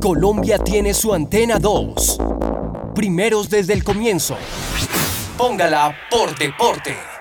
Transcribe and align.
Colombia 0.00 0.58
tiene 0.58 0.94
su 0.94 1.14
antena 1.14 1.58
2. 1.58 2.18
Primeros 2.94 3.48
desde 3.48 3.72
el 3.72 3.84
comienzo. 3.84 4.36
Póngala 5.36 5.94
por 6.10 6.36
deporte. 6.36 7.11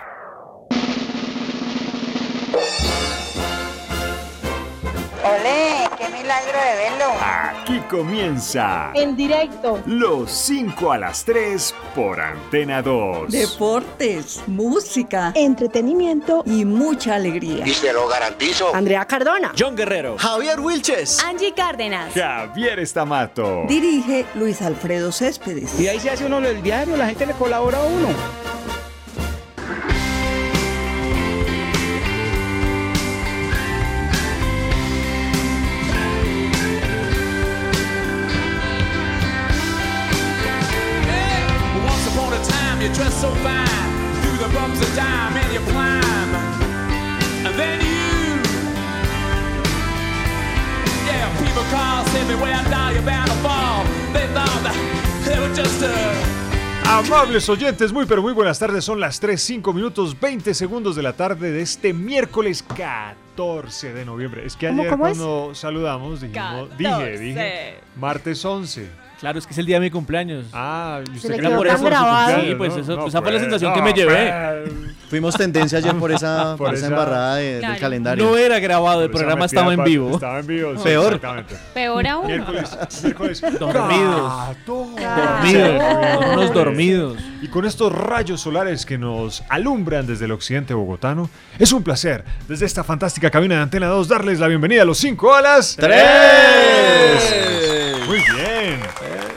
Milagro 6.32 6.60
de 6.60 6.76
verlo. 6.90 7.14
Aquí 7.22 7.80
comienza 7.90 8.92
En 8.94 9.16
directo. 9.18 9.80
los 9.86 10.32
5 10.32 10.92
a 10.94 10.98
las 10.98 11.26
3 11.26 11.76
por 11.94 12.22
Antena 12.22 12.82
2. 12.82 13.30
Deportes, 13.32 14.42
música 14.48 15.34
Entretenimiento. 15.36 16.44
y 16.46 16.64
mucha 16.64 17.16
alegría. 17.16 17.68
Y 17.68 17.74
se 17.74 17.92
lo 17.92 18.08
garantizo. 18.08 18.74
Andrea 18.74 19.06
Cardona. 19.06 19.52
John 19.60 19.76
Guerrero. 19.76 20.16
Javier 20.18 20.60
Wilches. 20.62 21.22
Angie 21.24 21.54
Cárdenas. 21.54 22.14
Javier 22.14 22.80
Estamato. 22.80 23.64
Dirige 23.68 24.26
Luis 24.36 24.62
Alfredo 24.62 25.12
Céspedes. 25.12 25.78
Y 25.80 25.88
ahí 25.90 26.00
se 26.00 26.12
hace 26.12 26.26
uno 26.26 26.38
el 26.40 26.62
diario, 26.64 26.96
la 26.96 27.08
gente 27.08 27.26
le 27.26 27.34
colabora 27.34 27.80
a 27.80 27.84
uno. 27.84 28.08
Amables 56.92 57.48
oyentes, 57.48 57.94
muy 57.94 58.06
pero 58.06 58.22
muy 58.22 58.34
buenas 58.34 58.60
tardes. 58.60 58.84
Son 58.84 59.00
las 59.00 59.22
3, 59.22 59.42
5 59.42 59.72
minutos, 59.72 60.20
20 60.20 60.54
segundos 60.54 60.94
de 60.98 61.02
la 61.02 61.14
tarde 61.14 61.50
de 61.50 61.62
este 61.62 61.94
miércoles 61.94 62.64
14 62.64 63.94
de 63.94 64.04
noviembre. 64.04 64.46
Es 64.46 64.58
que 64.58 64.68
¿Cómo, 64.68 64.82
ayer 64.82 64.92
cómo 64.92 65.08
es? 65.08 65.18
cuando 65.18 65.56
saludamos 65.56 66.20
dijimos, 66.20 66.78
dije, 66.78 67.18
dije, 67.18 67.80
martes 67.96 68.44
11. 68.44 68.90
Claro, 69.22 69.38
es 69.38 69.46
que 69.46 69.54
es 69.54 69.58
el 69.60 69.68
día 69.68 69.76
de 69.76 69.82
mi 69.82 69.92
cumpleaños. 69.92 70.48
Ah, 70.52 71.00
y 71.04 71.10
Se 71.12 71.16
usted 71.18 71.30
le 71.30 71.38
cree 71.38 71.48
quedó 71.50 71.58
por 71.60 71.68
tan 71.68 71.76
eso 71.76 71.86
grabado. 71.86 72.42
Sí, 72.42 72.56
pues 72.58 72.74
¿no? 72.76 72.82
eso- 72.82 72.96
No, 72.98 73.06
esa 73.08 73.22
fue 73.22 73.32
la 73.32 73.38
pues, 73.38 73.42
sensación 73.44 73.74
que 73.74 73.80
no, 73.80 73.86
me 73.86 73.94
llevé. 73.94 74.34
pues. 74.64 74.74
Fuimos 75.12 75.36
tendencia 75.36 75.78
ayer 75.78 75.94
por 75.96 76.12
esa, 76.12 76.56
Por 76.58 76.66
por 76.68 76.76
esa 76.76 76.86
esa- 76.88 76.88
embarrada 76.88 77.36
de- 77.36 77.60
Claro. 77.60 77.74
del 77.74 77.82
calendario. 77.82 78.26
No 78.26 78.36
era 78.38 78.60
grabado, 78.60 79.04
el 79.04 79.12
Por 79.12 79.18
esa 79.22 79.26
programa 79.28 79.42
metida 79.46 79.60
estaba 79.62 79.74
en 79.76 79.84
vivo. 79.84 80.12
Estaba 80.16 80.40
en 80.40 80.48
vivo. 80.48 80.74
sí, 80.78 80.84
Peor. 80.84 81.06
Exactamente. 81.14 81.56
Peor 81.74 82.08
aún. 82.08 82.26
Miércoles, 82.28 82.78
miércoles. 83.04 83.42
Dormidos. 83.60 84.34
Gato. 84.48 84.88
Dormidos, 84.98 85.84
unos 86.34 86.54
dormidos. 86.54 87.18
Y 87.44 87.48
con 87.50 87.66
estos 87.66 87.92
rayos 87.94 88.42
solares 88.42 88.88
que 88.88 88.98
nos 88.98 89.44
alumbran 89.50 90.08
desde 90.08 90.26
el 90.26 90.32
occidente 90.32 90.74
bogotano, 90.74 91.30
es 91.60 91.72
un 91.74 91.84
placer, 91.84 92.24
desde 92.48 92.66
esta 92.66 92.84
fantástica 92.84 93.30
cabina 93.30 93.56
de 93.58 93.62
Antena 93.62 93.86
2, 93.88 94.08
darles 94.08 94.40
la 94.40 94.48
bienvenida 94.48 94.82
a 94.82 94.86
los 94.86 94.98
5 94.98 95.36
a 95.36 95.42
las 95.44 95.76
¡Tres! 95.76 95.96
Muy 98.08 98.18
bien. 98.18 98.51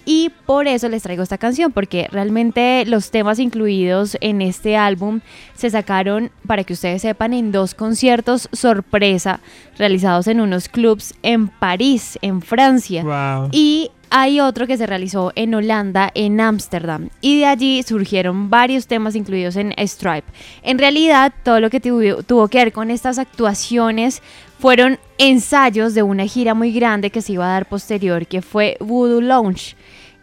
Y 0.04 0.30
por 0.46 0.66
eso 0.66 0.88
les 0.88 1.02
traigo 1.02 1.22
esta 1.22 1.38
canción, 1.38 1.72
porque 1.72 2.08
realmente 2.10 2.84
los 2.86 3.10
temas 3.10 3.38
incluidos 3.38 4.16
en 4.20 4.42
este 4.42 4.76
álbum 4.76 5.20
se 5.54 5.70
sacaron, 5.70 6.30
para 6.46 6.64
que 6.64 6.72
ustedes 6.72 7.02
sepan, 7.02 7.32
en 7.32 7.52
dos 7.52 7.74
conciertos 7.74 8.48
sorpresa 8.52 9.40
realizados 9.78 10.26
en 10.26 10.40
unos 10.40 10.68
clubs 10.68 11.14
en 11.22 11.48
París, 11.48 12.18
en 12.22 12.42
Francia. 12.42 13.02
Wow. 13.02 13.50
Y 13.52 13.90
hay 14.10 14.40
otro 14.40 14.66
que 14.66 14.76
se 14.76 14.86
realizó 14.86 15.32
en 15.36 15.54
Holanda, 15.54 16.10
en 16.14 16.40
Ámsterdam. 16.40 17.10
Y 17.20 17.38
de 17.38 17.46
allí 17.46 17.82
surgieron 17.84 18.50
varios 18.50 18.88
temas 18.88 19.14
incluidos 19.14 19.54
en 19.56 19.72
Stripe. 19.78 20.26
En 20.62 20.78
realidad, 20.78 21.32
todo 21.44 21.60
lo 21.60 21.70
que 21.70 21.80
tuvo, 21.80 22.22
tuvo 22.24 22.48
que 22.48 22.58
ver 22.58 22.72
con 22.72 22.90
estas 22.90 23.18
actuaciones 23.18 24.20
fueron 24.60 24.98
ensayos 25.16 25.94
de 25.94 26.03
una 26.03 26.26
gira 26.26 26.53
muy 26.53 26.71
grande 26.71 27.10
que 27.10 27.22
se 27.22 27.32
iba 27.32 27.47
a 27.47 27.53
dar 27.53 27.66
posterior, 27.66 28.26
que 28.26 28.43
fue 28.43 28.76
Voodoo 28.78 29.22
Lounge. 29.22 29.75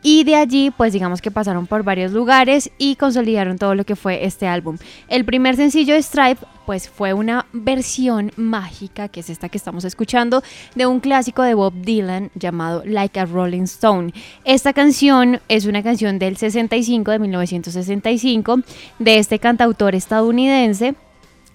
Y 0.03 0.23
de 0.25 0.35
allí, 0.35 0.69
pues 0.69 0.93
digamos 0.93 1.21
que 1.21 1.31
pasaron 1.31 1.65
por 1.65 1.83
varios 1.83 2.11
lugares 2.11 2.69
y 2.77 2.95
consolidaron 2.97 3.57
todo 3.57 3.73
lo 3.73 3.83
que 3.83 3.95
fue 3.95 4.25
este 4.25 4.47
álbum. 4.47 4.77
El 5.07 5.25
primer 5.25 5.55
sencillo 5.55 5.95
de 5.95 6.03
Stripe, 6.03 6.45
pues 6.67 6.87
fue 6.87 7.13
una 7.13 7.47
versión 7.51 8.31
mágica, 8.35 9.07
que 9.07 9.21
es 9.21 9.31
esta 9.31 9.49
que 9.49 9.57
estamos 9.57 9.85
escuchando, 9.85 10.43
de 10.75 10.85
un 10.85 10.99
clásico 10.99 11.41
de 11.41 11.55
Bob 11.55 11.73
Dylan 11.73 12.29
llamado 12.35 12.83
Like 12.85 13.19
a 13.19 13.25
Rolling 13.25 13.63
Stone. 13.63 14.13
Esta 14.45 14.71
canción 14.71 15.41
es 15.49 15.65
una 15.65 15.81
canción 15.81 16.19
del 16.19 16.37
65, 16.37 17.09
de 17.09 17.19
1965, 17.19 18.59
de 18.99 19.17
este 19.17 19.39
cantautor 19.39 19.95
estadounidense. 19.95 20.93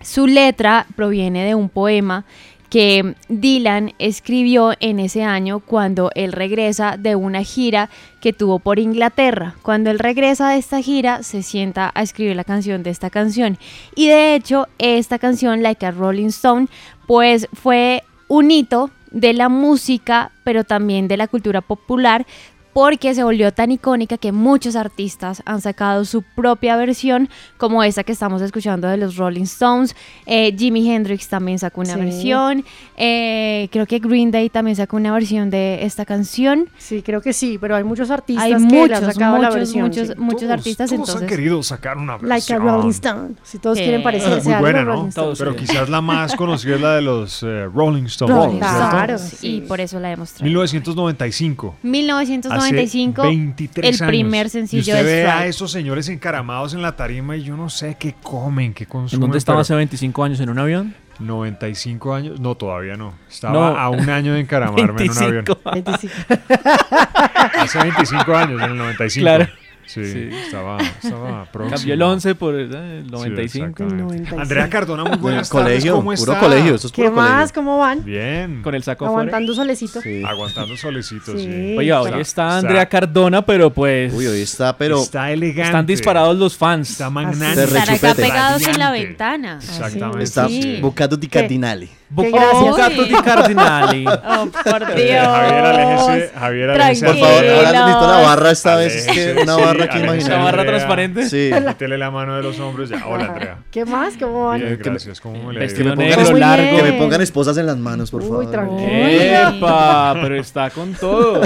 Su 0.03 0.27
letra 0.27 0.87
proviene 0.97 1.45
de 1.45 1.55
un 1.55 1.69
poema 1.69 2.25
que 2.73 3.17
Dylan 3.29 3.93
escribió 3.99 4.73
en 4.81 4.99
ese 4.99 5.25
año 5.25 5.61
cuando 5.61 6.11
él 6.15 6.33
regresa 6.33 6.97
de 6.97 7.17
una 7.17 7.43
gira 7.43 7.91
que 8.23 8.33
tuvo 8.33 8.61
por 8.61 8.79
Inglaterra. 8.79 9.57
Cuando 9.61 9.91
él 9.91 9.99
regresa 9.99 10.49
de 10.49 10.57
esta 10.57 10.81
gira, 10.81 11.23
se 11.23 11.43
sienta 11.43 11.93
a 11.95 12.01
escribir 12.01 12.35
la 12.35 12.45
canción 12.45 12.83
de 12.83 12.89
esta 12.89 13.11
canción. 13.11 13.59
Y 13.95 14.09
de 14.09 14.35
hecho, 14.35 14.69
esta 14.79 15.19
canción, 15.19 15.63
Like 15.63 15.85
a 15.85 15.91
Rolling 15.91 16.29
Stone, 16.29 16.69
pues 17.07 17.47
fue 17.53 18.05
un 18.29 18.51
hito 18.51 18.91
de 19.11 19.35
la 19.35 19.51
música, 19.51 20.33
pero 20.43 20.65
también 20.65 21.09
de 21.09 21.19
la 21.19 21.29
cultura 21.29 21.61
popular, 21.61 22.27
porque 22.73 23.15
se 23.15 23.23
volvió 23.23 23.53
tan 23.53 23.71
icónica 23.71 24.17
que 24.17 24.33
muchos 24.33 24.77
artistas 24.77 25.43
han 25.45 25.61
sacado 25.61 26.05
su 26.05 26.23
propia 26.23 26.77
versión, 26.77 27.29
como 27.59 27.83
esa 27.85 28.03
que 28.05 28.13
estamos 28.13 28.41
escuchando 28.43 28.89
de 28.89 28.97
los 28.97 29.17
Rolling 29.17 29.43
Stones. 29.43 29.95
Eh, 30.27 30.55
Jimi 30.57 30.91
Hendrix 30.91 31.29
también 31.29 31.59
sacó 31.59 31.83
una 31.83 31.95
Sí. 31.95 32.01
versión. 32.01 32.65
Eh, 32.97 33.69
creo 33.73 33.87
que 33.87 33.99
Green 33.99 34.31
Day 34.31 34.49
también 34.49 34.77
sacó 34.77 34.97
una 34.97 35.13
versión 35.13 35.51
de 35.51 35.85
esta 35.85 36.05
canción. 36.07 36.69
Sí, 36.79 37.03
creo 37.03 37.21
que 37.21 37.33
sí, 37.33 37.59
pero 37.61 37.77
hay 37.77 37.85
muchos 37.85 38.11
artistas 38.11 38.45
Hay 38.45 38.53
que 38.53 38.59
muchos, 38.59 38.99
han 39.03 39.13
sacado 39.13 39.39
la 39.39 39.51
versión. 39.51 39.83
muchos, 39.89 40.09
sí. 40.09 40.15
muchos 40.17 40.41
Todos- 40.43 40.53
artistas. 40.53 40.91
todos 40.91 41.17
han 41.17 41.27
querido 41.27 41.63
sacar 41.63 41.99
una 41.99 42.13
versión. 42.17 42.29
Like 42.31 42.53
a 42.55 42.59
Rolling 42.59 42.91
Stone. 42.91 43.35
Si 43.43 43.59
todos 43.59 43.79
quieren 43.79 44.03
parecerse 44.03 44.45
Muy 44.45 44.55
a 44.55 44.61
buena, 44.61 44.79
los 44.83 44.87
¿no? 44.87 44.93
Rolling 44.95 45.09
Stones. 45.09 45.15
Todos 45.15 45.39
Pero 45.39 45.57
quizás 45.57 45.89
la 45.89 46.01
más 46.01 46.35
conocida 46.37 46.75
es 46.77 46.81
la 46.81 46.95
de 46.95 47.03
los 47.03 47.43
eh, 47.43 47.67
Rolling 47.67 48.05
Stones. 48.05 48.35
Rolling. 48.37 48.59
Claro, 48.59 49.19
sí. 49.19 49.57
y 49.57 49.61
por 49.63 49.81
eso 49.81 50.01
la 50.01 50.11
hemos 50.13 50.33
traído. 50.33 50.45
1995. 50.51 51.75
1995, 51.83 52.62
Hace 52.63 53.13
23 53.29 53.89
el 53.89 53.95
años. 54.03 54.09
primer 54.09 54.47
Y 54.47 54.51
sencillo 54.51 54.95
usted 54.95 55.05
de 55.07 55.13
ve 55.23 55.27
a 55.27 55.47
esos 55.47 55.71
señores 55.71 56.09
encaramados 56.09 56.75
en 56.75 56.83
la 56.83 56.97
tarima 56.97 57.37
y 57.37 57.43
yo 57.43 57.57
no 57.57 57.69
sé 57.71 57.97
qué 57.99 58.15
comen, 58.23 58.75
qué 58.75 58.85
¿En 58.85 58.91
consumen. 58.91 59.21
dónde 59.21 59.39
estaba 59.39 59.61
hace 59.61 59.75
25 59.75 60.25
años? 60.25 60.41
¿En 60.41 60.51
un 60.51 60.59
avión? 60.59 60.95
95 61.19 62.15
años. 62.15 62.41
No, 62.41 62.55
todavía 62.57 62.97
no. 62.97 63.15
Estaba 63.31 63.53
No. 63.53 63.65
a 63.79 63.89
un 63.91 64.09
año 64.11 64.35
de 64.35 64.41
encaramarme 64.41 65.05
en 65.05 65.11
un 65.11 65.19
avión. 65.19 65.45
25. 65.65 65.71
25. 65.73 66.15
Hace 67.59 67.79
25 67.79 68.37
años, 68.37 68.63
en 68.63 68.71
el 68.71 68.77
95. 68.77 69.23
Claro. 69.25 69.49
Sí, 69.87 70.05
Sí. 70.07 70.29
estaba, 70.47 70.79
estaba 71.03 71.45
próximo. 71.47 71.71
Cambió 71.77 71.95
el 71.95 72.03
11 72.03 72.35
por 72.35 72.55
el, 72.55 72.75
eh, 72.75 72.99
el 73.01 73.05
Sí, 73.07 73.11
95. 73.11 73.67
exactamente. 73.67 74.03
95. 74.03 74.41
Andrea 74.41 74.71
Cardona, 74.71 75.05
muy 75.05 75.17
buenas 75.19 75.51
tardes. 75.51 75.65
colegio, 75.67 75.93
¿Cómo 75.97 76.11
puro 76.15 76.33
está? 76.33 76.39
colegio. 76.41 76.75
Esto 76.77 76.87
es 76.87 76.93
¿Qué 76.93 77.03
puro 77.03 77.15
más? 77.17 77.31
colegio. 77.53 77.55
¿Cómo 77.55 77.79
van? 77.79 78.05
Bien. 78.05 78.63
Con 78.63 78.75
el 78.75 78.83
saco. 78.83 79.07
Aguantando 79.07 79.55
solecito. 79.55 80.01
Sí. 80.01 80.23
Aguantando 80.25 80.77
solecitos, 80.77 81.41
sí. 81.41 81.47
Sí. 81.47 81.75
Oiga, 81.79 82.01
hoy 82.01 82.07
Está- 82.09 82.21
está 82.21 82.47
está- 82.49 82.59
Andrea 82.59 82.89
Cardona, 82.89 83.45
pero 83.45 83.71
pues 83.73 84.13
Uy, 84.15 84.27
hoy 84.27 84.41
está, 84.41 84.77
pero. 84.77 85.03
está 85.03 85.31
elegante. 85.31 85.63
están 85.63 85.87
disparados 85.87 86.37
los 86.39 86.57
fans. 86.57 86.91
Está 86.91 87.07
Así 87.07 87.15
magnánime. 87.15 87.53
es. 87.53 87.59
Estar 87.73 87.91
acá 87.91 88.15
pegados 88.15 88.67
en 88.67 88.79
la 88.79 88.91
ventana. 88.91 89.59
Exactamente. 89.61 90.23
Está 90.25 90.49
Sí. 90.49 90.79
buscando 90.81 91.17
di 91.17 91.29
cardinali. 91.29 91.89
Qué 92.17 92.31
gracias. 92.31 92.77
Gato 92.77 93.05
di 93.05 93.15
Cardinali. 93.15 94.05
Oh, 94.33 94.47
por 94.47 94.83
Eh, 94.97 95.05
Dios. 95.05 95.27
Javier, 95.27 95.65
aléjese. 95.65 96.31
Javier, 96.39 96.71
aléjese. 96.71 97.07
Por 97.07 97.17
favor, 97.17 97.45
ahora 97.45 97.73
necesito 97.73 98.07
la 98.09 98.19
barra 98.23 98.51
esta 98.51 98.77
vez. 98.77 99.07
Que 99.07 99.33
una 99.43 99.55
sí, 99.55 99.61
barra 99.61 99.71
aléjese, 99.85 99.99
imaginaria. 100.05 100.35
Una 100.37 100.45
barra 100.45 100.65
transparente. 100.67 101.29
Sí. 101.29 101.51
Quítele 101.69 101.99
la 101.99 102.11
mano 102.11 102.37
de 102.37 102.43
los 102.43 102.59
hombros 102.61 102.89
ya. 102.89 103.07
Hola, 103.07 103.27
Andrea. 103.27 103.59
¿Qué 103.71 103.85
más? 103.85 104.15
¿Cómo 104.19 104.47
van? 104.47 104.61
Bien, 104.61 104.73
que 104.79 104.85
me- 104.85 104.91
gracias. 104.91 105.21
¿Cómo 105.21 105.43
me 105.45 105.53
le 105.55 105.61
Vestido 105.61 105.95
ido? 105.95 105.97
pongan 105.97 106.41
largo. 106.41 106.77
Que 106.77 106.83
me 106.83 106.93
pongan 106.93 107.21
esposas 107.21 107.57
en 107.59 107.67
las 107.67 107.77
manos, 107.77 108.11
por 108.11 108.23
Uy, 108.23 108.29
favor. 108.29 108.51
tranquilo. 108.51 108.89
¡Epa! 108.91 110.15
Pero 110.23 110.37
está 110.37 110.71
con 110.71 110.95
todo. 110.95 111.43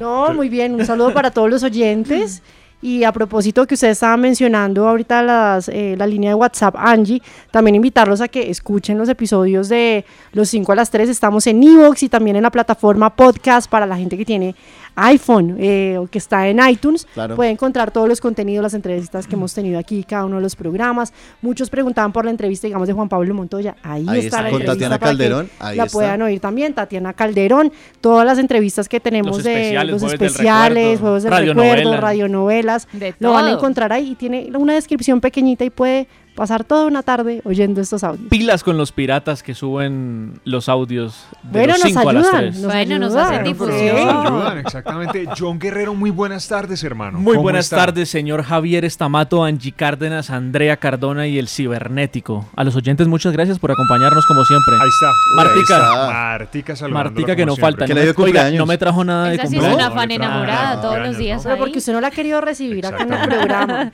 No, 0.00 0.32
muy 0.34 0.48
bien. 0.48 0.74
Un 0.74 0.84
saludo 0.86 1.12
para 1.12 1.30
todos 1.30 1.50
los 1.50 1.62
oyentes. 1.62 2.42
Y 2.84 3.04
a 3.04 3.12
propósito 3.12 3.64
que 3.64 3.74
usted 3.74 3.90
estaba 3.90 4.16
mencionando 4.16 4.88
ahorita 4.88 5.22
las, 5.22 5.68
eh, 5.68 5.94
la 5.96 6.04
línea 6.04 6.30
de 6.30 6.34
WhatsApp 6.34 6.74
Angie, 6.76 7.22
también 7.52 7.76
invitarlos 7.76 8.20
a 8.20 8.26
que 8.26 8.50
escuchen 8.50 8.98
los 8.98 9.08
episodios 9.08 9.68
de 9.68 10.04
los 10.32 10.48
5 10.48 10.72
a 10.72 10.74
las 10.74 10.90
3. 10.90 11.08
Estamos 11.08 11.46
en 11.46 11.62
Evox 11.62 12.02
y 12.02 12.08
también 12.08 12.34
en 12.34 12.42
la 12.42 12.50
plataforma 12.50 13.14
podcast 13.14 13.70
para 13.70 13.86
la 13.86 13.96
gente 13.96 14.18
que 14.18 14.24
tiene 14.24 14.56
iPhone 14.96 15.56
eh, 15.58 15.96
o 15.98 16.06
que 16.06 16.18
está 16.18 16.48
en 16.48 16.60
iTunes. 16.68 17.06
Claro. 17.14 17.36
Puede 17.36 17.50
encontrar 17.50 17.90
todos 17.90 18.08
los 18.08 18.20
contenidos, 18.20 18.62
las 18.62 18.74
entrevistas 18.74 19.26
que 19.26 19.34
hemos 19.34 19.54
tenido 19.54 19.78
aquí, 19.78 20.04
cada 20.04 20.24
uno 20.24 20.36
de 20.36 20.42
los 20.42 20.56
programas. 20.56 21.12
Muchos 21.40 21.70
preguntaban 21.70 22.12
por 22.12 22.24
la 22.24 22.30
entrevista, 22.30 22.66
digamos, 22.66 22.88
de 22.88 22.94
Juan 22.94 23.08
Pablo 23.08 23.34
Montoya. 23.34 23.76
Ahí, 23.82 24.04
Ahí 24.08 24.18
está, 24.20 24.38
está, 24.38 24.42
la 24.42 24.50
con 24.50 24.60
entrevista 24.60 24.72
Tatiana 24.72 24.98
para 24.98 25.12
que 25.12 25.18
Calderón, 25.18 25.50
ahí 25.58 25.76
la 25.76 25.84
está. 25.84 25.92
puedan 25.96 26.22
oír 26.22 26.40
también. 26.40 26.74
Tatiana 26.74 27.12
Calderón, 27.12 27.72
todas 28.00 28.26
las 28.26 28.38
entrevistas 28.38 28.88
que 28.88 29.00
tenemos 29.00 29.36
Los 29.36 29.44
de 29.44 29.52
especiales, 29.52 30.02
los 30.02 30.12
especiales, 30.12 31.00
juegos 31.00 31.22
del 31.22 31.32
radionovela. 31.32 31.74
recuerdo, 31.76 32.00
radionovelas. 32.00 32.88
De 32.92 33.14
Lo 33.18 33.32
van 33.32 33.46
a 33.46 33.52
encontrar 33.52 33.92
ahí 33.92 34.12
y 34.12 34.14
tiene 34.14 34.50
una 34.56 34.74
descripción 34.74 35.20
pequeñita 35.20 35.64
y 35.64 35.70
puede 35.70 36.06
pasar 36.34 36.64
toda 36.64 36.86
una 36.86 37.02
tarde 37.02 37.42
oyendo 37.44 37.80
estos 37.80 38.02
audios. 38.04 38.28
Pilas 38.30 38.62
con 38.64 38.76
los 38.76 38.92
piratas 38.92 39.42
que 39.42 39.54
suben 39.54 40.40
los 40.44 40.68
audios 40.68 41.26
de 41.42 41.50
Bueno, 41.60 41.74
los 41.74 41.78
nos 41.84 41.88
5 41.92 42.08
a 42.08 42.12
las 42.12 42.24
ayudan. 42.26 42.40
3. 42.40 42.54
Nos 42.60 42.72
Bueno, 42.72 42.98
nos 42.98 43.14
ayudan. 43.14 43.32
hacen 43.32 43.44
difusión. 43.44 43.78
sí, 43.98 44.04
nos 44.04 44.26
ayudan, 44.26 44.58
exactamente. 44.58 45.28
John 45.38 45.58
Guerrero, 45.58 45.94
muy 45.94 46.10
buenas 46.10 46.48
tardes, 46.48 46.82
hermano. 46.84 47.18
Muy 47.18 47.32
¿Cómo 47.34 47.42
buenas 47.42 47.66
está? 47.66 47.76
tardes, 47.76 48.08
señor 48.08 48.42
Javier 48.42 48.84
Estamato, 48.84 49.44
Angie 49.44 49.72
Cárdenas, 49.72 50.30
Andrea 50.30 50.76
Cardona 50.76 51.26
y 51.26 51.38
el 51.38 51.48
Cibernético. 51.48 52.46
A 52.56 52.64
los 52.64 52.76
oyentes, 52.76 53.06
muchas 53.08 53.32
gracias 53.32 53.58
por 53.58 53.70
acompañarnos 53.70 54.24
como 54.26 54.44
siempre. 54.44 54.74
Ahí 54.80 54.88
está. 54.88 55.12
Martica. 55.36 55.76
Ahí 55.76 55.82
está. 55.82 56.12
Martica 56.12 56.74
Martica 56.88 57.36
que 57.36 57.46
no 57.46 57.52
siempre. 57.54 57.62
falta. 57.62 57.86
Que 57.86 57.94
no 57.94 58.00
le 58.00 58.00
me, 58.00 58.04
dio 58.06 58.10
oiga, 58.12 58.24
cumpleaños. 58.24 58.58
no 58.58 58.66
me 58.66 58.78
trajo 58.78 59.04
nada 59.04 59.28
de 59.28 59.34
Esa 59.34 59.46
sí 59.46 59.56
es 59.56 59.62
una 59.62 59.88
No, 59.88 59.94
fan 59.94 60.10
enamorada 60.10 60.62
nada, 60.76 60.80
todos 60.82 60.98
los 61.00 61.18
días. 61.18 61.42
Pero 61.42 61.54
ahí. 61.54 61.60
porque 61.60 61.78
usted 61.78 61.92
no 61.92 62.00
la 62.00 62.08
ha 62.08 62.10
querido 62.10 62.40
recibir 62.40 62.86
acá 62.86 63.02
en 63.02 63.12
el 63.12 63.28
programa. 63.28 63.92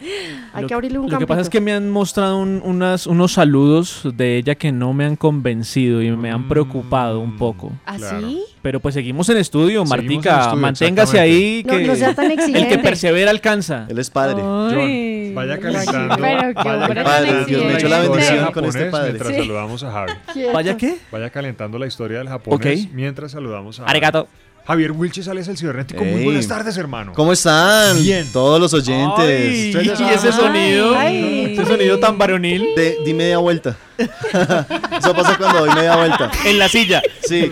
Hay 0.53 0.67
que 0.67 0.75
abrirle 0.75 0.99
un 0.99 1.11
Lo 1.11 1.19
que 1.19 1.27
pasa 1.27 1.41
es 1.43 1.51
que 1.51 1.61
me 1.61 1.73
han 1.73 1.91
mostrado 1.91 2.28
un- 2.35 2.61
unas, 2.65 3.07
unos 3.07 3.33
saludos 3.33 4.03
de 4.15 4.37
ella 4.39 4.55
que 4.55 4.73
no 4.73 4.93
me 4.93 5.05
han 5.05 5.17
convencido 5.17 6.03
y 6.03 6.11
me 6.11 6.31
han 6.31 6.49
preocupado 6.49 7.21
un 7.21 7.37
poco. 7.37 7.73
Claro. 7.97 8.19
¿Así? 8.19 8.43
Pero 8.63 8.81
pues 8.81 8.95
seguimos 8.95 9.29
en 9.29 9.37
estudio, 9.37 9.87
Seguimos 9.87 9.99
en 9.99 10.05
Martica. 10.07 10.39
estudio, 10.41 10.57
manténgase 10.61 11.21
ahí. 11.21 11.63
No, 11.67 11.77
Que 11.77 11.87
no 11.87 11.95
sea 11.97 12.15
tan 12.15 12.27
el 12.27 12.33
exigente. 12.33 12.69
que 12.69 12.79
persevera 12.79 13.31
alcanza. 13.31 13.87
Él 13.89 13.99
es 13.99 14.11
padre. 14.11 14.43
John, 14.43 15.35
vaya 15.35 15.59
calentando. 15.59 16.17
Pero 16.17 16.55
qué 16.55 17.03
vaya 17.03 17.19
exigente. 17.41 17.47
Dios 17.51 17.65
me 17.65 17.73
echó 17.75 17.89
la 17.89 17.99
historia 18.03 18.11
bendición 18.29 18.53
con 18.53 18.65
este 18.65 18.85
padre. 18.87 19.09
Mientras 19.13 19.33
Sí. 19.35 19.39
saludamos 19.41 19.83
a 19.85 19.93
Javi. 19.93 20.13
¿Vaya 20.53 20.77
qué? 20.77 20.99
Vaya 21.13 21.31
calentando 21.31 21.79
la 21.79 21.87
historia 21.87 22.19
del 22.19 22.29
japonés 22.29 22.85
Ok. 22.87 22.91
mientras 22.93 23.31
saludamos 23.33 23.79
a 23.79 23.83
Javi. 23.83 23.91
Arigato. 23.91 24.29
Javier 24.69 24.93
Wilches 24.93 25.25
Sales 25.25 25.49
el 25.49 25.57
cibernético. 25.57 26.05
Muy 26.05 26.25
buenas 26.25 26.47
tardes, 26.47 26.77
hermano. 26.77 27.15
¿Cómo 27.15 27.33
están? 27.33 28.03
Bien. 28.03 28.31
Todos 28.31 28.61
los 28.61 28.75
oyentes. 28.75 29.75
Ay, 29.75 29.93
y 29.99 30.03
ese 30.13 30.31
sonido, 30.31 30.95
Ay. 30.95 31.55
ese 31.55 31.65
sonido 31.65 31.99
tan 31.99 32.19
varonil 32.19 32.75
De, 32.77 32.99
di 33.03 33.15
media 33.15 33.39
vuelta. 33.39 33.79
Eso 33.97 35.15
pasa 35.17 35.39
cuando 35.39 35.61
doy 35.61 35.71
media 35.75 35.97
vuelta. 35.97 36.31
en 36.45 36.59
la 36.59 36.69
silla. 36.69 37.01
Sí. 37.27 37.51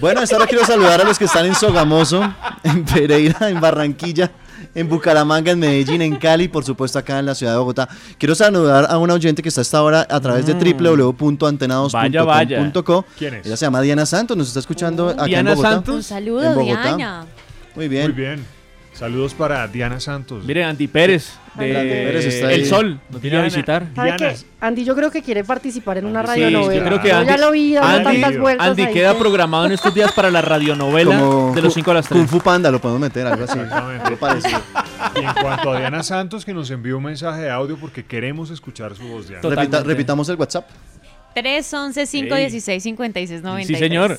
Bueno, 0.00 0.22
esta 0.22 0.36
hora 0.36 0.46
quiero 0.46 0.64
saludar 0.64 1.00
a 1.00 1.04
los 1.04 1.18
que 1.18 1.24
están 1.24 1.46
en 1.46 1.56
Sogamoso, 1.56 2.32
en 2.62 2.84
Pereira, 2.84 3.50
en 3.50 3.60
Barranquilla, 3.60 4.30
en 4.74 4.88
Bucaramanga, 4.88 5.52
en 5.52 5.58
Medellín, 5.58 6.02
en 6.02 6.16
Cali, 6.16 6.48
por 6.48 6.64
supuesto 6.64 6.98
acá 6.98 7.18
en 7.18 7.26
la 7.26 7.34
ciudad 7.34 7.52
de 7.52 7.58
Bogotá. 7.58 7.88
Quiero 8.18 8.34
saludar 8.34 8.86
a 8.88 8.98
una 8.98 9.14
oyente 9.14 9.42
que 9.42 9.48
está 9.48 9.60
hasta 9.60 9.78
ahora 9.78 10.06
a 10.08 10.20
través 10.20 10.46
de 10.46 10.54
Vaya, 10.54 10.70
vaya. 10.70 10.90
www.antenados.com. 10.90 13.04
¿Quién 13.18 13.34
es? 13.34 13.46
Ella 13.46 13.56
se 13.56 13.66
llama 13.66 13.80
Diana 13.80 14.06
Santos, 14.06 14.36
nos 14.36 14.48
está 14.48 14.60
escuchando 14.60 15.10
acá 15.10 15.24
Diana 15.24 15.50
en 15.50 15.56
Bogotá. 15.56 15.74
Santos. 15.74 15.94
Un 15.94 16.02
saludo. 16.02 16.56
Diana. 16.56 17.26
Muy 17.74 17.88
bien. 17.88 18.12
Muy 18.12 18.22
bien. 18.22 18.61
Saludos 18.92 19.32
para 19.34 19.66
Diana 19.68 19.98
Santos. 20.00 20.44
Mire, 20.44 20.62
Andy 20.64 20.86
Pérez, 20.86 21.32
de 21.54 21.76
Andy 21.76 21.88
Pérez 21.90 22.26
está 22.26 22.48
ahí. 22.48 22.60
El 22.60 22.66
Sol, 22.66 23.00
nos 23.10 23.20
viene 23.22 23.38
a 23.38 23.40
Diana. 23.40 23.54
visitar. 23.54 23.86
¿Sabe 23.96 24.12
Diana. 24.16 24.34
qué? 24.34 24.40
Andy, 24.60 24.84
yo 24.84 24.94
creo 24.94 25.10
que 25.10 25.22
quiere 25.22 25.42
participar 25.44 25.98
en 25.98 26.04
una 26.06 26.20
Sí, 26.20 26.26
radionovela. 26.28 26.74
yo 26.82 26.86
creo 26.86 27.00
que 27.02 27.10
Andy, 27.12 27.26
ya 27.26 27.36
lo 27.38 27.50
vi 27.52 27.72
dando 27.74 28.10
Andy- 28.10 28.20
tantas 28.20 28.38
vueltas 28.40 28.68
Andy 28.68 28.82
ahí. 28.82 28.92
queda 28.92 29.18
programado 29.18 29.64
en 29.66 29.72
estos 29.72 29.94
días 29.94 30.12
para 30.12 30.30
la 30.30 30.42
radionovela 30.42 31.18
Como 31.18 31.54
de 31.54 31.62
los 31.62 31.72
5 31.74 31.90
a 31.90 31.94
las 31.94 32.06
3. 32.06 32.18
Kung 32.20 32.28
Fu 32.28 32.40
Panda 32.40 32.70
lo 32.70 32.80
podemos 32.80 33.00
meter, 33.00 33.26
algo 33.26 33.44
así. 33.44 33.58
Exactamente. 33.58 34.04
Algo 34.04 34.16
parecido. 34.18 34.60
Y 35.16 35.18
en 35.24 35.32
cuanto 35.40 35.72
a 35.72 35.78
Diana 35.78 36.02
Santos, 36.02 36.44
que 36.44 36.52
nos 36.52 36.70
envió 36.70 36.98
un 36.98 37.04
mensaje 37.04 37.40
de 37.40 37.50
audio 37.50 37.76
porque 37.78 38.04
queremos 38.04 38.50
escuchar 38.50 38.94
su 38.94 39.04
voz, 39.08 39.26
Diana. 39.26 39.40
Totalmente. 39.40 39.78
Repita- 39.78 39.88
repitamos 39.88 40.28
el 40.28 40.36
WhatsApp. 40.36 40.68
311 41.34 42.06
516 42.06 42.82
56 42.82 43.42
93. 43.42 43.66
Sí, 43.66 43.82
señor. 43.82 44.18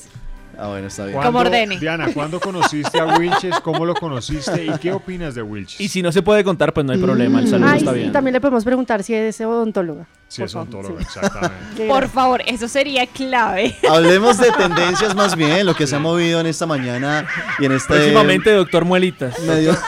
Ah, 0.58 0.68
bueno, 0.68 0.86
está 0.88 1.04
bien. 1.04 1.14
¿Cuándo- 1.14 1.28
Como 1.32 1.38
ordene. 1.40 1.78
Diana, 1.78 2.08
¿cuándo 2.12 2.40
conociste 2.40 3.00
a 3.00 3.06
Wilches? 3.16 3.60
¿Cómo 3.60 3.84
lo 3.84 3.94
conociste? 3.94 4.66
¿Y 4.66 4.78
qué 4.78 4.92
opinas 4.92 5.34
de 5.34 5.42
Wilches? 5.42 5.80
Y 5.80 5.88
si 5.88 6.02
no 6.02 6.12
se 6.12 6.22
puede 6.22 6.44
contar, 6.44 6.72
pues 6.72 6.86
no 6.86 6.92
hay 6.92 6.98
problema. 7.00 7.40
El 7.40 7.48
saludo 7.48 7.68
Ay, 7.70 7.78
está 7.78 7.92
bien. 7.92 8.12
también 8.12 8.32
le 8.34 8.40
podemos 8.40 8.64
preguntar 8.64 9.02
si 9.02 9.14
es 9.14 9.40
odontóloga. 9.40 10.06
Sí, 10.28 10.42
por 10.42 10.46
es 10.46 10.52
sí. 10.52 10.58
exactamente. 11.00 11.86
Por 11.86 12.08
favor, 12.08 12.42
eso 12.46 12.66
sería 12.66 13.06
clave. 13.06 13.76
Hablemos 13.88 14.38
de 14.38 14.50
tendencias 14.52 15.14
más 15.14 15.36
bien, 15.36 15.66
lo 15.66 15.74
que 15.74 15.86
se 15.86 15.96
ha 15.96 16.00
movido 16.00 16.40
en 16.40 16.46
esta 16.46 16.66
mañana 16.66 17.26
y 17.58 17.66
en 17.66 17.72
este 17.72 17.94
Próximamente, 17.94 18.50
doctor 18.52 18.84
Muelitas. 18.84 19.38
medio. 19.40 19.76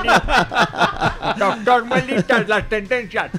Doctor 1.38 1.86
Melitas, 1.86 2.48
las 2.48 2.68
tendencias. 2.68 3.30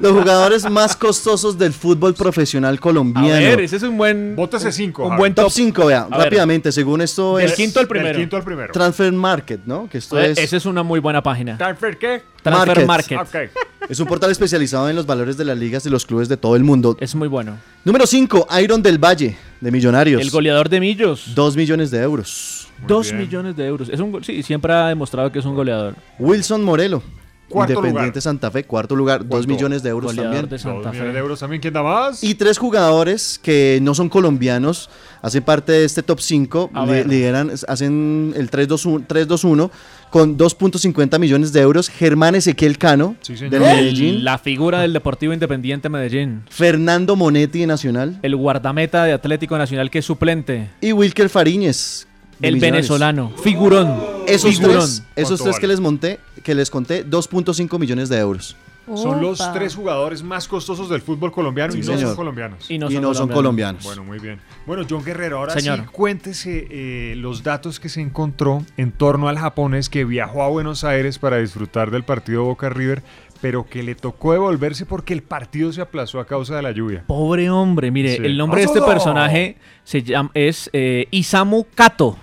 Los 0.00 0.12
jugadores 0.12 0.68
más 0.70 0.96
costosos 0.96 1.58
del 1.58 1.72
fútbol 1.72 2.14
profesional 2.14 2.74
A 2.76 2.78
colombiano. 2.78 3.28
ver, 3.28 3.60
ese 3.60 3.76
es 3.76 3.82
un 3.82 3.96
buen. 3.98 4.34
Bótese 4.36 4.72
cinco. 4.72 5.06
Un 5.06 5.16
buen 5.16 5.34
Top 5.34 5.44
top. 5.46 5.52
5, 5.52 5.86
vea, 5.86 6.02
A 6.02 6.08
ver. 6.08 6.18
rápidamente, 6.24 6.72
según 6.72 7.00
esto 7.02 7.38
es 7.38 7.52
quinto 7.54 7.80
al 7.80 7.86
primero. 7.88 8.18
quinto 8.18 8.36
al 8.36 8.44
primero. 8.44 8.72
Transfer 8.72 9.12
Market, 9.12 9.60
¿no? 9.66 9.88
Que 9.88 9.98
esto 9.98 10.18
Eh, 10.18 10.30
es, 10.32 10.38
Esa 10.38 10.56
es 10.56 10.66
una 10.66 10.82
muy 10.82 11.00
buena 11.00 11.22
página. 11.22 11.56
¿Transfer 11.58 11.98
qué? 11.98 12.22
Transfer 12.42 12.86
Market. 12.86 13.16
Market. 13.18 13.50
Ok. 13.50 13.88
es 13.88 14.00
un 14.00 14.06
portal 14.06 14.30
especializado 14.30 14.88
en 14.88 14.96
los 14.96 15.06
valores 15.06 15.36
de 15.36 15.44
las 15.44 15.56
ligas 15.56 15.86
y 15.86 15.90
los 15.90 16.04
clubes 16.06 16.28
de 16.28 16.36
todo 16.36 16.56
el 16.56 16.64
mundo. 16.64 16.96
Es 17.00 17.14
muy 17.14 17.28
bueno. 17.28 17.56
Número 17.84 18.06
5, 18.06 18.48
Iron 18.62 18.82
del 18.82 18.98
Valle, 18.98 19.36
de 19.60 19.70
Millonarios. 19.70 20.20
El 20.22 20.30
goleador 20.30 20.68
de 20.68 20.80
Millos. 20.80 21.34
2 21.34 21.56
millones 21.56 21.90
de 21.90 22.00
euros. 22.02 22.61
Muy 22.82 22.88
Dos 22.88 23.10
bien. 23.12 23.22
millones 23.22 23.56
de 23.56 23.66
euros. 23.66 23.88
Es 23.88 24.00
un, 24.00 24.22
sí, 24.24 24.42
siempre 24.42 24.72
ha 24.72 24.88
demostrado 24.88 25.30
que 25.32 25.38
es 25.38 25.44
un 25.44 25.54
goleador. 25.54 25.94
Wilson 26.18 26.62
Morelo, 26.64 27.02
Cuarto 27.48 27.72
Independiente 27.74 28.08
lugar. 28.18 28.22
Santa 28.22 28.50
Fe, 28.50 28.64
cuarto 28.64 28.96
lugar, 28.96 29.20
2 29.20 29.28
Cuarto. 29.28 29.48
millones 29.48 29.82
de 29.82 29.90
euros 29.90 30.16
también. 30.16 30.48
de 30.48 30.56
Dos 30.56 30.64
millones 30.64 31.12
de 31.12 31.18
euros 31.18 31.38
también. 31.38 31.60
¿Quién 31.60 31.74
da 31.74 31.82
más? 31.82 32.24
Y 32.24 32.34
tres 32.34 32.56
jugadores 32.56 33.38
que 33.42 33.78
no 33.82 33.94
son 33.94 34.08
colombianos 34.08 34.88
hacen 35.20 35.42
parte 35.42 35.72
de 35.72 35.84
este 35.84 36.02
top 36.02 36.18
5, 36.20 36.70
A 36.72 36.84
ver. 36.86 37.06
lideran, 37.06 37.50
hacen 37.68 38.32
el 38.36 38.50
3-2-1 38.50 39.06
3-2-1 39.06 39.70
con 40.08 40.38
2.50 40.38 41.18
millones 41.18 41.52
de 41.52 41.60
euros. 41.60 41.90
Germán 41.90 42.34
Ezequiel 42.36 42.78
Cano, 42.78 43.16
Sí, 43.20 43.36
señor. 43.36 43.50
del 43.50 43.60
Medellín. 43.60 44.24
La 44.24 44.38
figura 44.38 44.80
del 44.80 44.94
Deportivo 44.94 45.34
Independiente 45.34 45.90
Medellín. 45.90 46.44
Fernando 46.48 47.16
Monetti 47.16 47.60
de 47.60 47.66
Nacional. 47.66 48.18
El 48.22 48.34
guardameta 48.34 49.04
de 49.04 49.12
Atlético 49.12 49.58
Nacional 49.58 49.90
que 49.90 49.98
es 49.98 50.06
suplente. 50.06 50.70
Y 50.80 50.92
Wilker 50.92 51.28
Fariñez. 51.28 52.06
El 52.42 52.60
venezolano. 52.60 53.32
Figurón. 53.42 53.94
Esos 54.26 54.56
Figurón. 54.56 54.76
tres, 54.78 55.02
esos 55.16 55.40
¿Cuánto 55.40 55.44
tres 55.44 55.58
que 55.60 55.66
les 55.66 55.80
monté, 55.80 56.20
que 56.42 56.54
les 56.54 56.70
conté, 56.70 57.06
2.5 57.08 57.78
millones 57.78 58.08
de 58.08 58.18
euros. 58.18 58.56
Son 58.96 59.22
los 59.22 59.38
tres 59.52 59.76
jugadores 59.76 60.24
más 60.24 60.48
costosos 60.48 60.88
del 60.90 61.00
fútbol 61.00 61.30
colombiano 61.30 61.72
Sí, 61.72 61.78
y 61.78 61.82
no 61.82 61.86
señor. 61.92 62.08
son 62.08 62.16
colombianos. 62.16 62.68
Y 62.70 62.78
no 62.78 62.90
y 62.90 62.94
son, 62.94 63.02
no 63.02 63.14
son 63.14 63.28
colombianos. 63.28 63.84
Bueno, 63.84 64.02
muy 64.02 64.18
bien. 64.18 64.40
Bueno, 64.66 64.84
John 64.90 65.04
Guerrero, 65.04 65.38
ahora 65.38 65.52
Señor. 65.54 65.78
sí 65.78 65.84
cuéntese 65.92 66.66
eh, 66.68 67.14
los 67.16 67.44
datos 67.44 67.78
que 67.78 67.88
se 67.88 68.00
encontró 68.00 68.64
en 68.76 68.90
torno 68.90 69.28
al 69.28 69.38
japonés 69.38 69.88
que 69.88 70.04
viajó 70.04 70.42
a 70.42 70.48
Buenos 70.48 70.82
Aires 70.82 71.20
para 71.20 71.38
disfrutar 71.38 71.92
del 71.92 72.02
partido 72.02 72.42
Boca 72.42 72.70
River, 72.70 73.04
pero 73.40 73.66
que 73.68 73.84
le 73.84 73.94
tocó 73.94 74.32
devolverse 74.32 74.84
porque 74.84 75.14
el 75.14 75.22
partido 75.22 75.72
se 75.72 75.80
aplazó 75.80 76.18
a 76.18 76.26
causa 76.26 76.56
de 76.56 76.62
la 76.62 76.72
lluvia. 76.72 77.04
Pobre 77.06 77.50
hombre, 77.50 77.92
mire, 77.92 78.16
Sí. 78.16 78.22
el 78.24 78.36
nombre 78.36 78.62
de 78.62 78.66
este 78.66 78.82
personaje 78.82 79.58
se 79.84 80.02
llama, 80.02 80.30
es 80.34 80.68
eh, 80.72 81.06
Isamu 81.12 81.66
Kato. 81.72 82.16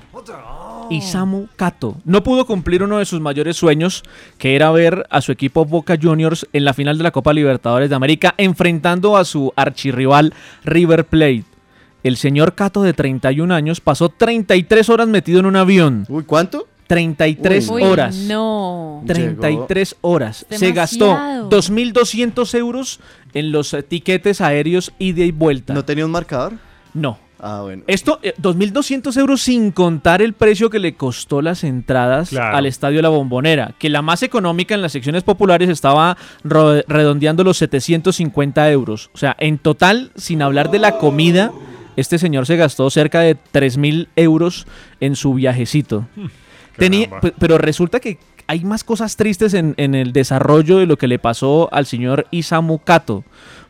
Isamu 0.89 1.47
Kato. 1.55 1.97
No 2.05 2.23
pudo 2.23 2.45
cumplir 2.45 2.83
uno 2.83 2.97
de 2.97 3.05
sus 3.05 3.21
mayores 3.21 3.57
sueños, 3.57 4.03
que 4.37 4.55
era 4.55 4.71
ver 4.71 5.05
a 5.09 5.21
su 5.21 5.31
equipo 5.31 5.65
Boca 5.65 5.97
Juniors 6.01 6.47
en 6.53 6.65
la 6.65 6.73
final 6.73 6.97
de 6.97 7.03
la 7.03 7.11
Copa 7.11 7.33
Libertadores 7.33 7.89
de 7.89 7.95
América, 7.95 8.33
enfrentando 8.37 9.17
a 9.17 9.25
su 9.25 9.53
archirrival 9.55 10.33
River 10.63 11.05
Plate. 11.05 11.45
El 12.03 12.17
señor 12.17 12.55
Kato, 12.55 12.81
de 12.81 12.93
31 12.93 13.53
años, 13.53 13.81
pasó 13.81 14.09
33 14.09 14.89
horas 14.89 15.07
metido 15.07 15.39
en 15.39 15.45
un 15.45 15.55
avión. 15.55 16.05
Uy, 16.07 16.23
¿cuánto? 16.23 16.67
33 16.87 17.69
Uy, 17.69 17.83
horas. 17.83 18.15
no. 18.15 19.03
33 19.05 19.95
horas. 20.01 20.45
Se 20.49 20.71
gastó 20.71 21.09
demasiado. 21.09 21.49
2.200 21.49 22.57
euros 22.57 22.99
en 23.33 23.51
los 23.51 23.75
tiquetes 23.87 24.41
aéreos 24.41 24.91
ida 24.97 25.23
y 25.23 25.31
vuelta. 25.31 25.73
¿No 25.75 25.85
tenía 25.85 26.05
un 26.05 26.11
marcador? 26.11 26.53
No. 26.95 27.19
Ah, 27.41 27.61
bueno. 27.63 27.83
Esto, 27.87 28.19
eh, 28.21 28.33
2.200 28.41 29.15
euros 29.17 29.41
sin 29.41 29.71
contar 29.71 30.21
el 30.21 30.33
precio 30.33 30.69
que 30.69 30.79
le 30.79 30.95
costó 30.95 31.41
las 31.41 31.63
entradas 31.63 32.29
Claro. 32.29 32.57
al 32.57 32.65
Estadio 32.65 33.01
La 33.01 33.09
Bombonera, 33.09 33.73
que 33.79 33.89
la 33.89 34.01
más 34.01 34.23
económica 34.23 34.75
en 34.75 34.81
las 34.81 34.91
secciones 34.91 35.23
populares 35.23 35.69
estaba 35.69 36.17
redondeando 36.43 37.43
los 37.43 37.57
750 37.57 38.69
euros. 38.71 39.09
O 39.13 39.17
sea, 39.17 39.35
en 39.39 39.57
total, 39.57 40.11
sin 40.15 40.41
hablar 40.41 40.71
de 40.71 40.79
la 40.79 40.97
comida, 40.97 41.51
este 41.95 42.17
señor 42.17 42.45
se 42.45 42.55
gastó 42.57 42.89
cerca 42.89 43.21
de 43.21 43.35
3.000 43.35 44.07
euros 44.15 44.67
en 44.99 45.15
su 45.15 45.33
viajecito. 45.33 46.07
Tenía, 46.77 47.05
Caramba. 47.07 47.21
pe- 47.21 47.33
pero 47.37 47.57
resulta 47.57 47.99
que 47.99 48.17
hay 48.47 48.63
más 48.65 48.83
cosas 48.83 49.15
tristes 49.15 49.53
en, 49.53 49.75
en 49.77 49.93
el 49.95 50.11
desarrollo 50.11 50.77
de 50.79 50.87
lo 50.87 50.97
que 50.97 51.07
le 51.07 51.19
pasó 51.19 51.69
al 51.71 51.85
señor 51.85 52.25
Isamu 52.31 52.79
Kato. 52.79 53.23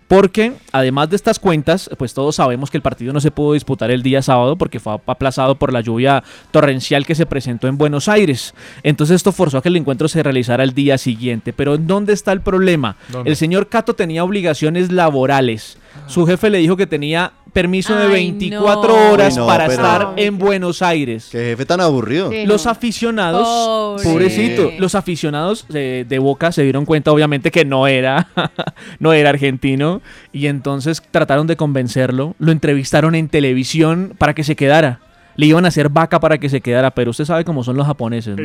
Porque 0.10 0.54
además 0.72 1.12
de 1.12 1.16
estas 1.16 1.38
cuentas, 1.38 1.88
pues 2.00 2.16
todos 2.16 2.38
sabemos 2.38 2.72
que 2.72 2.78
el 2.78 2.82
partido 2.82 3.14
no 3.14 3.22
se 3.22 3.30
pudo 3.30 3.54
disputar 3.54 3.92
el 3.92 4.02
día 4.02 4.24
sábado 4.24 4.56
porque 4.56 4.80
fue 4.80 5.00
aplazado 5.06 5.54
por 5.54 5.72
la 5.72 5.82
lluvia 5.82 6.24
torrencial 6.50 7.06
que 7.06 7.14
se 7.14 7.28
presentó 7.28 7.68
en 7.68 7.78
Buenos 7.78 8.08
Aires. 8.08 8.56
Entonces 8.82 9.18
esto 9.18 9.32
forzó 9.32 9.60
a 9.60 9.62
que 9.62 9.70
el 9.70 9.78
encuentro 9.78 10.08
se 10.08 10.24
realizara 10.24 10.64
el 10.64 10.74
día 10.74 10.98
siguiente. 10.98 11.54
Pero 11.54 11.76
¿en 11.76 11.86
dónde 11.86 12.14
está 12.14 12.32
el 12.32 12.42
problema? 12.42 12.98
¿Dónde? 13.10 13.30
El 13.30 13.36
señor 13.36 13.70
Cato 13.70 13.94
tenía 13.94 14.24
obligaciones 14.24 14.92
laborales. 14.92 15.78
Su 16.08 16.26
jefe 16.26 16.50
le 16.50 16.58
dijo 16.60 16.76
que 16.76 16.88
tenía 16.88 17.32
permiso 17.54 17.96
de 17.96 18.04
Ay, 18.06 18.12
24 18.32 18.88
no. 18.96 19.12
horas 19.12 19.34
Uy, 19.34 19.40
no, 19.40 19.48
para 19.48 19.68
pero- 19.68 19.82
estar 19.82 20.14
en 20.18 20.38
Buenos 20.38 20.82
Aires. 20.82 21.30
Qué 21.32 21.38
jefe 21.40 21.66
tan 21.66 21.82
aburrido. 21.82 22.30
Sí. 22.32 22.46
Los 22.46 22.66
aficionados, 22.68 23.48
Pobre. 23.48 24.04
pobrecito, 24.04 24.72
los 24.78 24.96
aficionados 24.96 25.66
de, 25.68 26.06
de 26.08 26.20
Boca 26.20 26.52
se 26.52 26.64
dieron 26.64 26.86
cuenta 26.86 27.12
obviamente 27.12 27.52
que 27.52 27.66
no 27.66 27.88
era, 27.88 28.28
no 29.00 29.14
era 29.14 29.30
argentino 29.30 30.02
y 30.32 30.48
entonces 30.48 31.02
trataron 31.12 31.48
de 31.48 31.56
convencerlo, 31.56 32.36
lo 32.40 32.52
entrevistaron 32.52 33.16
en 33.16 33.30
televisión 33.30 34.14
para 34.18 34.34
que 34.34 34.44
se 34.44 34.56
quedara. 34.56 35.00
Le 35.40 35.46
iban 35.46 35.64
a 35.66 35.70
hacer 35.70 35.90
vaca 35.90 36.20
para 36.20 36.38
que 36.38 36.50
se 36.50 36.60
quedara, 36.60 36.92
pero 36.92 37.12
usted 37.12 37.24
sabe 37.26 37.46
cómo 37.46 37.64
son 37.64 37.78
los 37.78 37.86
japoneses, 37.88 38.36
¿no? 38.36 38.44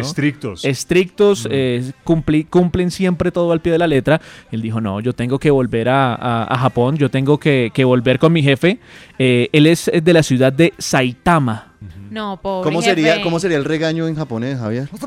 Estrictos. 0.64 0.64
Estrictos, 0.64 1.48
eh, 1.50 1.92
cumpli- 2.04 2.46
cumplen 2.48 2.90
siempre 2.90 3.32
todo 3.32 3.50
al 3.52 3.60
pie 3.60 3.72
de 3.72 3.78
la 3.78 3.86
letra. 3.86 4.20
Él 4.52 4.62
dijo, 4.62 4.80
no, 4.80 5.00
yo 5.00 5.12
tengo 5.12 5.38
que 5.38 5.50
volver 5.50 5.88
a, 5.88 6.14
a- 6.14 6.44
a 6.44 6.58
Japón, 6.58 6.96
yo 6.96 7.10
tengo 7.10 7.38
que, 7.38 7.70
que 7.74 7.84
volver 7.84 8.18
con 8.18 8.32
mi 8.32 8.42
jefe. 8.42 8.78
Eh, 9.18 9.48
él 9.52 9.66
es 9.66 9.90
de 9.92 10.12
la 10.12 10.22
ciudad 10.22 10.52
de 10.52 10.72
Saitama. 10.78 11.72
No, 12.10 12.38
pobre 12.40 12.64
¿Cómo 12.70 12.82
sería, 12.82 13.12
jefe. 13.14 13.22
¿Cómo 13.24 13.40
sería 13.40 13.56
el 13.56 13.64
regaño 13.64 14.06
en 14.08 14.14
japonés, 14.14 14.58
Javier? 14.58 14.88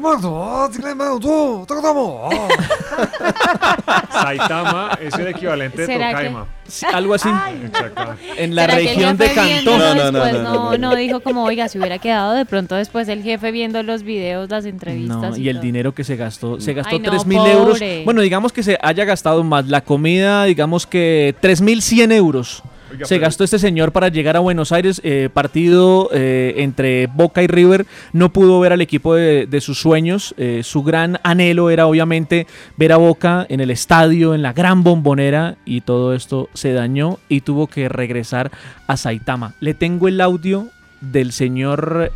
Saitama 4.12 4.98
es 5.01 5.13
el 5.16 5.27
equivalente 5.27 5.82
de 5.82 5.86
¿Será 5.88 6.10
que- 6.10 6.13
Tokaima. 6.16 6.48
Sí, 6.68 6.86
algo 6.92 7.13
así. 7.13 7.30
Exactamente. 7.63 8.44
En 8.44 8.54
la 8.56 8.63
¿Será 8.63 8.75
que 8.75 8.82
el 8.82 8.88
región 8.89 9.18
de 9.18 9.30
jefe 9.30 9.36
Cantón. 9.63 9.80
No, 9.80 9.96
no, 9.96 10.12
no, 10.12 10.24
después 10.25 10.34
no, 10.44 10.54
no, 10.54 10.72
no. 10.72 10.77
no 10.77 10.96
dijo 10.96 11.20
como, 11.22 11.44
oiga, 11.46 11.70
se 11.70 11.80
hubiera 11.80 11.98
quedado 12.00 12.34
de 12.34 12.46
pronto 12.46 12.75
después 12.75 13.08
el 13.08 13.24
jefe 13.24 13.51
viendo 13.51 13.82
los 13.84 14.04
videos, 14.04 14.50
las 14.50 14.66
entrevistas. 14.66 15.32
No, 15.32 15.38
y 15.38 15.48
el 15.48 15.58
todo. 15.58 15.63
dinero 15.63 15.94
que 15.94 16.04
se 16.04 16.18
gastó, 16.18 16.60
se 16.60 16.74
gastó 16.74 16.96
Ay, 16.96 17.01
no, 17.01 17.10
3 17.12 17.25
mil 17.25 17.38
euros. 17.46 17.77
pobre. 17.77 18.04
Bueno, 18.04 18.22
digamos 18.22 18.51
que 18.51 18.63
se 18.63 18.77
haya 18.82 19.06
gastado 19.06 19.44
más 19.44 19.68
la 19.68 19.82
comida, 19.82 20.44
digamos 20.44 20.86
que 20.86 21.36
3 21.39 21.62
mil 21.62 21.82
100 21.82 22.12
euros. 22.12 22.63
Oiga, 22.91 23.06
se 23.06 23.17
gastó 23.20 23.44
este 23.44 23.60
señor 23.60 23.91
para 23.91 24.08
llegar 24.10 24.36
a 24.38 24.39
Buenos 24.39 24.72
Aires, 24.72 25.01
eh, 25.03 25.29
partido 25.34 26.10
eh, 26.13 26.56
entre 26.58 27.08
Boca 27.08 27.44
y 27.44 27.48
River. 27.48 27.86
No 28.13 28.32
pudo 28.32 28.60
ver 28.60 28.74
al 28.74 28.82
equipo 28.82 29.13
de, 29.15 29.46
de 29.46 29.62
sus 29.62 29.79
sueños. 29.79 30.34
eh, 30.38 30.62
su 30.63 30.84
gran 30.84 31.20
anhelo 31.24 31.70
era 31.70 31.88
obviamente 31.88 32.48
ver 32.77 32.91
a 32.94 32.98
Boca 32.98 33.46
en 33.50 33.60
el 33.60 33.72
estadio, 33.72 34.34
en 34.34 34.41
la 34.41 34.53
gran 34.53 34.84
bombonera. 34.84 35.56
Y 35.65 35.82
todo 35.82 36.13
esto 36.13 36.50
se 36.53 36.74
dañó 36.74 37.20
y 37.29 37.41
tuvo 37.41 37.67
que 37.67 37.89
regresar 37.89 38.51
a 38.88 38.98
Saitama. 38.98 39.53
Le 39.60 39.74
tengo 39.74 40.08
el 40.08 40.22
audio 40.22 40.67
del 41.01 41.32
señor 41.32 42.12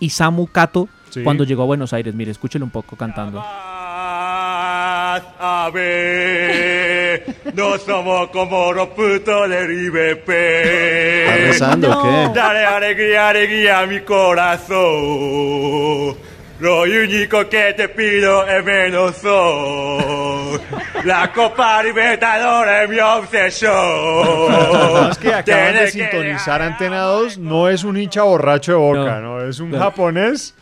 Isamu 0.00 0.46
Kato 0.48 0.88
Sí. 1.10 1.22
cuando 1.22 1.44
llegó 1.44 1.62
a 1.62 1.66
Buenos 1.66 1.92
Aires. 1.92 2.12
Mire, 2.12 2.32
escúchelo 2.32 2.64
un 2.64 2.72
poco 2.72 2.96
cantando. 2.96 3.40
A 5.38 5.70
ver, 5.72 7.24
no 7.54 7.78
somos 7.78 8.28
como 8.30 8.72
los 8.72 8.88
putos 8.88 9.48
del 9.50 9.70
IBP. 9.70 10.28
¿Está 10.28 11.36
rezando 11.36 11.98
o 11.98 12.02
qué? 12.02 12.30
Dale 12.38 12.64
alegría, 12.64 13.28
alegría 13.30 13.80
a 13.80 13.86
mi 13.86 14.00
corazón. 14.00 14.74
Lo 16.60 16.82
único 16.82 17.48
que 17.48 17.72
te 17.74 17.88
pido 17.88 18.46
es 18.46 18.64
menos 18.64 19.16
sol. 19.16 20.60
La 21.04 21.30
Copa 21.32 21.82
Libertadores 21.82 22.84
es 22.84 22.88
mi 22.88 22.98
obsesión. 23.00 23.72
Es 25.10 25.18
que 25.18 25.34
acaban 25.34 25.44
de 25.44 25.72
Tienes 25.72 25.92
que 25.92 25.98
sintonizar 26.00 26.62
Antena 26.62 27.00
2, 27.02 27.38
no 27.38 27.68
es 27.68 27.82
un 27.84 27.96
hincha 27.98 28.22
borracho 28.22 28.72
de 28.72 28.78
boca, 28.78 29.20
no, 29.20 29.40
No. 29.40 29.48
es 29.48 29.58
un 29.60 29.72
No. 29.72 29.78
japonés 29.80 30.54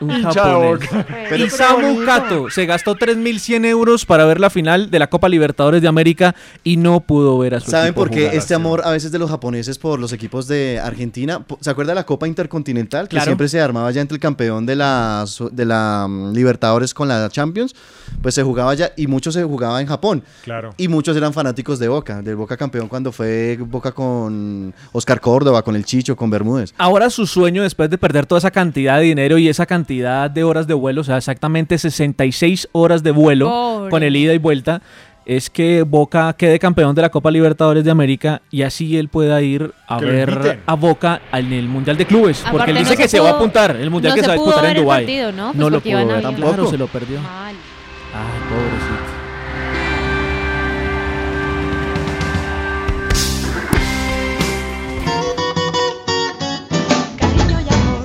Un 0.00 0.22
japonés. 0.22 0.88
Pero- 1.28 1.44
Isamu 1.44 2.04
Kato 2.06 2.48
se 2.50 2.64
gastó 2.64 2.94
3.100 2.96 3.66
euros 3.66 4.06
para 4.06 4.24
ver 4.24 4.40
la 4.40 4.48
final 4.48 4.90
de 4.90 4.98
la 4.98 5.08
Copa 5.10 5.28
Libertadores 5.28 5.82
de 5.82 5.88
América 5.88 6.34
y 6.64 6.76
no 6.78 7.00
pudo 7.00 7.38
ver 7.38 7.54
a 7.56 7.60
su 7.60 7.70
¿Saben 7.70 7.92
por 7.92 8.08
qué 8.10 8.30
este 8.34 8.54
amor 8.54 8.82
a 8.84 8.90
veces 8.92 9.12
de 9.12 9.18
los 9.18 9.28
japoneses 9.30 9.78
por 9.78 9.98
los 10.00 10.12
equipos 10.12 10.48
de 10.48 10.80
Argentina? 10.82 11.44
¿Se 11.60 11.68
acuerda 11.70 11.90
de 11.92 11.96
la 11.96 12.06
Copa 12.06 12.26
Intercontinental? 12.26 13.08
Que 13.08 13.16
Claro. 13.16 13.26
siempre 13.26 13.48
se 13.48 13.60
armaba 13.60 13.90
ya 13.90 14.00
entre 14.00 14.14
el 14.14 14.20
campeón 14.20 14.64
de 14.64 14.76
la, 14.76 15.24
de 15.52 15.64
la 15.66 16.06
mm, 16.08 16.32
Libertadores 16.32 16.94
con 16.94 17.08
la 17.08 17.28
Champions. 17.28 17.74
Pues 18.22 18.34
se 18.34 18.42
jugaba 18.42 18.74
ya 18.74 18.92
y 18.96 19.06
mucho 19.06 19.30
se 19.32 19.42
jugaba 19.44 19.80
en 19.80 19.86
Japón. 19.86 20.24
Claro. 20.44 20.74
Y 20.78 20.88
muchos 20.88 21.16
eran 21.16 21.32
fanáticos 21.32 21.78
de 21.78 21.88
Boca, 21.88 22.22
del 22.22 22.36
Boca 22.36 22.56
campeón 22.56 22.88
cuando 22.88 23.12
fue 23.12 23.58
Boca 23.60 23.92
con 23.92 24.74
Oscar 24.92 25.20
Córdoba, 25.20 25.62
con 25.62 25.76
el 25.76 25.84
Chicho, 25.84 26.16
con 26.16 26.30
Bermúdez. 26.30 26.74
Ahora 26.78 27.08
su 27.10 27.26
sueño, 27.26 27.62
después 27.62 27.88
de 27.90 27.98
perder 27.98 28.26
toda 28.26 28.38
esa 28.40 28.50
cantidad 28.50 28.96
de 28.98 29.04
dinero 29.04 29.38
y 29.38 29.48
esa 29.48 29.59
cantidad 29.66 30.30
de 30.30 30.44
horas 30.44 30.66
de 30.66 30.74
vuelo, 30.74 31.00
o 31.00 31.04
sea, 31.04 31.16
exactamente 31.16 31.78
66 31.78 32.68
horas 32.72 33.02
de 33.02 33.10
vuelo 33.10 33.46
Pobre. 33.48 33.90
con 33.90 34.02
el 34.02 34.16
ida 34.16 34.32
y 34.34 34.38
vuelta, 34.38 34.82
es 35.26 35.50
que 35.50 35.82
Boca 35.82 36.32
quede 36.32 36.58
campeón 36.58 36.94
de 36.94 37.02
la 37.02 37.08
Copa 37.10 37.30
Libertadores 37.30 37.84
de 37.84 37.90
América 37.90 38.42
y 38.50 38.62
así 38.62 38.96
él 38.96 39.08
pueda 39.08 39.40
ir 39.42 39.72
a 39.86 39.98
Que 39.98 40.04
ver 40.06 40.60
a 40.66 40.74
Boca 40.74 41.20
en 41.32 41.52
el 41.52 41.68
Mundial 41.68 41.96
de 41.96 42.06
Clubes. 42.06 42.42
porque 42.50 42.70
él 42.70 42.74
no 42.74 42.80
dice 42.80 42.96
se 42.96 43.02
que 43.02 43.08
se 43.08 43.20
va 43.20 43.30
a 43.30 43.32
apuntar, 43.34 43.76
el 43.76 43.90
Mundial 43.90 44.12
no 44.12 44.14
que 44.16 44.20
se 44.20 44.24
se 44.24 44.28
va 44.28 44.32
a 44.34 44.36
disputar 44.44 44.64
en 44.76 44.82
Dubái. 44.82 45.04
Pues 45.04 45.34
no 45.54 45.70
lo 45.70 45.80
pudo 45.80 45.96
ver, 45.96 46.06
claro, 46.06 46.22
Tampoco. 46.22 46.70
se 46.70 46.78
lo 46.78 46.86
perdió. 46.88 47.20
Mal. 47.20 47.54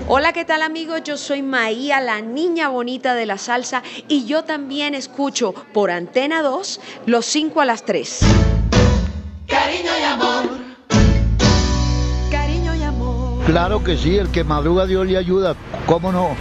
Hola, 0.07 0.33
¿qué 0.33 0.45
tal 0.45 0.61
amigos? 0.61 1.01
Yo 1.03 1.17
soy 1.17 1.41
Maía, 1.41 1.99
la 1.99 2.21
niña 2.21 2.67
bonita 2.67 3.15
de 3.15 3.25
la 3.25 3.39
salsa, 3.39 3.81
y 4.07 4.27
yo 4.27 4.43
también 4.43 4.93
escucho 4.93 5.55
por 5.73 5.89
Antena 5.89 6.43
2 6.43 6.79
los 7.07 7.25
5 7.25 7.61
a 7.61 7.65
las 7.65 7.85
3. 7.85 8.19
Cariño 9.47 9.89
y 9.99 10.03
amor. 10.03 10.45
Cariño 12.29 12.75
y 12.75 12.83
amor. 12.83 13.45
Claro 13.47 13.83
que 13.83 13.97
sí, 13.97 14.15
el 14.15 14.29
que 14.29 14.43
madruga 14.43 14.85
Dios 14.85 15.07
le 15.07 15.17
ayuda, 15.17 15.55
¿cómo 15.87 16.11
no? 16.11 16.35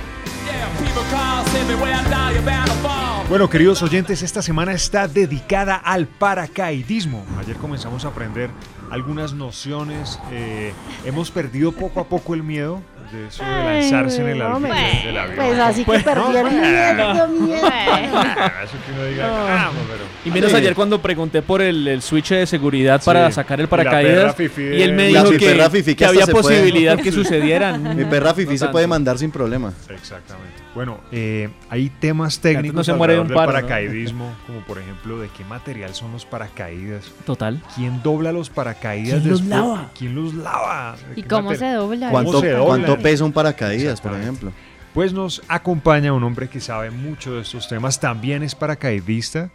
Bueno, 3.30 3.48
queridos 3.48 3.82
oyentes, 3.82 4.22
esta 4.22 4.42
semana 4.42 4.74
está 4.74 5.08
dedicada 5.08 5.76
al 5.76 6.06
paracaidismo. 6.06 7.24
Ayer 7.38 7.56
comenzamos 7.56 8.04
a 8.04 8.08
aprender 8.08 8.50
algunas 8.90 9.32
nociones. 9.32 10.20
eh, 10.30 10.74
hemos 11.06 11.30
perdido 11.30 11.72
poco 11.72 12.00
a 12.00 12.04
poco 12.04 12.34
el 12.34 12.42
miedo 12.42 12.82
de 13.12 13.26
eso 13.28 13.44
de 13.44 13.50
lanzarse 13.50 14.22
en 14.22 14.28
el 14.28 14.42
avión. 14.42 14.56
hombre. 14.56 14.72
del 15.04 15.18
avión. 15.18 15.36
Pues 15.36 15.58
así 15.58 15.80
que 15.80 15.86
Pues, 15.86 16.06
no, 16.06 16.12
perdieron 16.14 16.50
pues, 16.50 16.62
miedo, 16.70 17.28
miedo. 17.28 17.68
ah, 17.70 18.50
Eso 18.64 18.72
que 18.86 18.92
uno 18.92 19.04
diga, 19.04 19.22
caramba, 19.28 19.80
pero... 19.88 20.04
Y 20.24 20.30
menos 20.30 20.50
Sí. 20.50 20.56
ayer 20.56 20.74
cuando 20.74 21.00
pregunté 21.02 21.42
por 21.42 21.62
el, 21.62 21.86
el 21.88 22.02
switch 22.02 22.30
de 22.30 22.46
seguridad 22.46 23.00
Sí. 23.00 23.06
para 23.06 23.30
sacar 23.30 23.60
el 23.60 23.68
paracaídas 23.68 24.36
de- 24.36 24.76
y 24.78 24.82
él 24.82 24.92
me 24.94 25.08
dijo 25.08 25.30
que, 25.30 25.94
que 25.96 26.04
había 26.04 26.26
puede- 26.26 26.42
posibilidad 26.42 26.98
que 26.98 27.12
sucediera. 27.12 27.76
Mi 27.78 28.04
perra 28.04 28.34
Fifi 28.34 28.52
No 28.52 28.58
se 28.58 28.68
puede 28.68 28.86
mandar 28.86 29.18
sin 29.18 29.30
problema. 29.30 29.72
Exactamente. 29.90 30.63
Bueno, 30.74 30.98
eh, 31.12 31.50
hay 31.70 31.88
temas 31.88 32.36
no 32.38 32.42
técnicos 32.42 32.86
se 32.86 32.92
muere 32.94 33.14
de 33.14 33.20
un 33.20 33.26
alrededor 33.26 33.46
paro, 33.46 33.52
del 33.56 33.62
¿no? 33.62 33.68
paracaidismo, 33.68 34.32
como 34.46 34.60
por 34.60 34.78
ejemplo 34.78 35.18
de 35.20 35.28
qué 35.28 35.44
material 35.44 35.94
son 35.94 36.10
los 36.12 36.24
paracaídas, 36.26 37.12
Total. 37.24 37.62
quién 37.76 38.02
dobla 38.02 38.32
los 38.32 38.50
paracaídas 38.50 39.20
¿Quién 39.20 39.30
los 39.30 39.44
lava? 39.44 39.90
¿Quién 39.96 40.14
los 40.14 40.34
lava? 40.34 40.96
¿De 41.14 41.20
¿Y 41.20 41.22
cómo 41.22 41.50
mater- 41.50 41.58
se 41.58 41.72
dobla? 41.72 42.10
¿Cuánto, 42.10 42.40
se 42.40 42.52
cuánto 42.56 42.98
pesa 42.98 43.24
un 43.24 43.32
paracaídas, 43.32 44.00
por 44.00 44.14
ejemplo? 44.14 44.52
Pues 44.92 45.12
nos 45.12 45.42
acompaña 45.48 46.12
un 46.12 46.22
hombre 46.22 46.48
que 46.48 46.60
sabe 46.60 46.90
mucho 46.90 47.34
de 47.34 47.42
estos 47.42 47.68
temas, 47.68 47.98
también 48.00 48.42
es 48.42 48.54
paracaidista. 48.54 49.50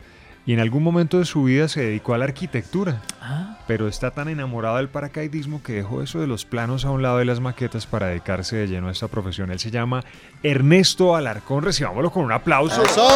Y 0.45 0.53
en 0.53 0.59
algún 0.59 0.81
momento 0.83 1.19
de 1.19 1.25
su 1.25 1.43
vida 1.43 1.67
se 1.67 1.81
dedicó 1.81 2.13
a 2.13 2.17
la 2.17 2.25
arquitectura. 2.25 3.01
Ah. 3.21 3.57
Pero 3.67 3.87
está 3.87 4.11
tan 4.11 4.29
enamorado 4.29 4.77
del 4.77 4.87
paracaidismo 4.89 5.61
que 5.61 5.73
dejó 5.73 6.01
eso 6.01 6.19
de 6.19 6.27
los 6.27 6.45
planos 6.45 6.85
a 6.85 6.91
un 6.91 7.01
lado 7.03 7.19
de 7.19 7.25
las 7.25 7.39
maquetas 7.39 7.85
para 7.85 8.07
dedicarse 8.07 8.55
de 8.55 8.67
lleno 8.67 8.87
a 8.87 8.91
esta 8.91 9.07
profesión. 9.07 9.51
Él 9.51 9.59
se 9.59 9.69
llama 9.69 10.03
Ernesto 10.41 11.15
Alarcón. 11.15 11.63
Recibámoslo 11.63 12.09
con 12.11 12.23
un 12.25 12.31
aplauso. 12.31 12.81
¡Eso! 12.83 13.07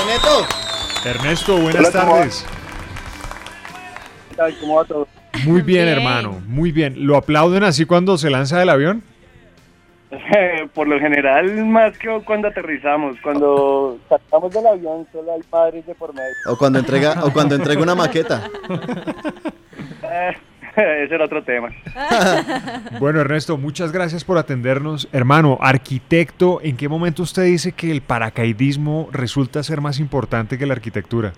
¡Ernesto! 0.00 0.46
Ernesto, 1.04 1.56
buenas 1.58 1.76
Hola, 1.88 1.90
¿cómo 2.00 2.12
va? 2.12 2.18
tardes. 2.18 2.46
¿Qué 4.30 4.36
tal? 4.36 4.58
¿Cómo 4.60 4.74
va 4.76 4.84
todo? 4.84 5.08
Muy 5.44 5.60
bien, 5.62 5.84
Bien. 5.84 5.88
hermano, 5.98 6.40
muy 6.46 6.72
bien. 6.72 7.06
¿Lo 7.06 7.16
aplauden 7.16 7.62
así 7.62 7.84
cuando 7.84 8.18
se 8.18 8.30
lanza 8.30 8.58
del 8.58 8.70
avión? 8.70 9.02
Por 10.74 10.88
lo 10.88 10.98
general, 11.00 11.64
más 11.66 11.98
que 11.98 12.08
cuando 12.24 12.48
aterrizamos, 12.48 13.16
cuando 13.22 13.98
sacamos 14.08 14.52
del 14.52 14.66
avión, 14.66 15.06
solo 15.12 15.32
hay 15.32 15.42
padres 15.42 15.86
de 15.86 15.94
por 15.94 16.14
medio. 16.14 16.34
O 16.48 16.56
cuando 16.56 16.78
entrega, 16.78 17.24
o 17.24 17.32
cuando 17.32 17.54
entrega 17.54 17.82
una 17.82 17.94
maqueta. 17.94 18.48
Eh, 20.02 20.32
ese 20.76 21.14
era 21.14 21.24
otro 21.24 21.42
tema. 21.42 21.70
Bueno, 23.00 23.20
Ernesto, 23.20 23.58
muchas 23.58 23.92
gracias 23.92 24.24
por 24.24 24.38
atendernos. 24.38 25.08
Hermano, 25.12 25.58
arquitecto, 25.60 26.60
¿en 26.62 26.76
qué 26.76 26.88
momento 26.88 27.22
usted 27.22 27.44
dice 27.44 27.72
que 27.72 27.90
el 27.90 28.00
paracaidismo 28.00 29.08
resulta 29.12 29.62
ser 29.62 29.80
más 29.80 30.00
importante 30.00 30.56
que 30.56 30.66
la 30.66 30.74
arquitectura? 30.74 31.32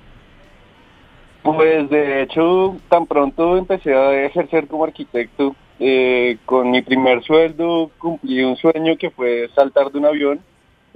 Pues 1.42 1.88
de 1.90 2.22
hecho, 2.22 2.76
tan 2.88 3.06
pronto 3.06 3.56
empecé 3.56 3.94
a 3.94 4.24
ejercer 4.24 4.68
como 4.68 4.84
arquitecto, 4.84 5.56
eh, 5.80 6.38
con 6.44 6.70
mi 6.70 6.82
primer 6.82 7.22
sueldo 7.22 7.90
cumplí 7.98 8.42
un 8.42 8.56
sueño 8.56 8.96
que 8.96 9.10
fue 9.10 9.48
saltar 9.54 9.90
de 9.92 9.98
un 9.98 10.06
avión. 10.06 10.40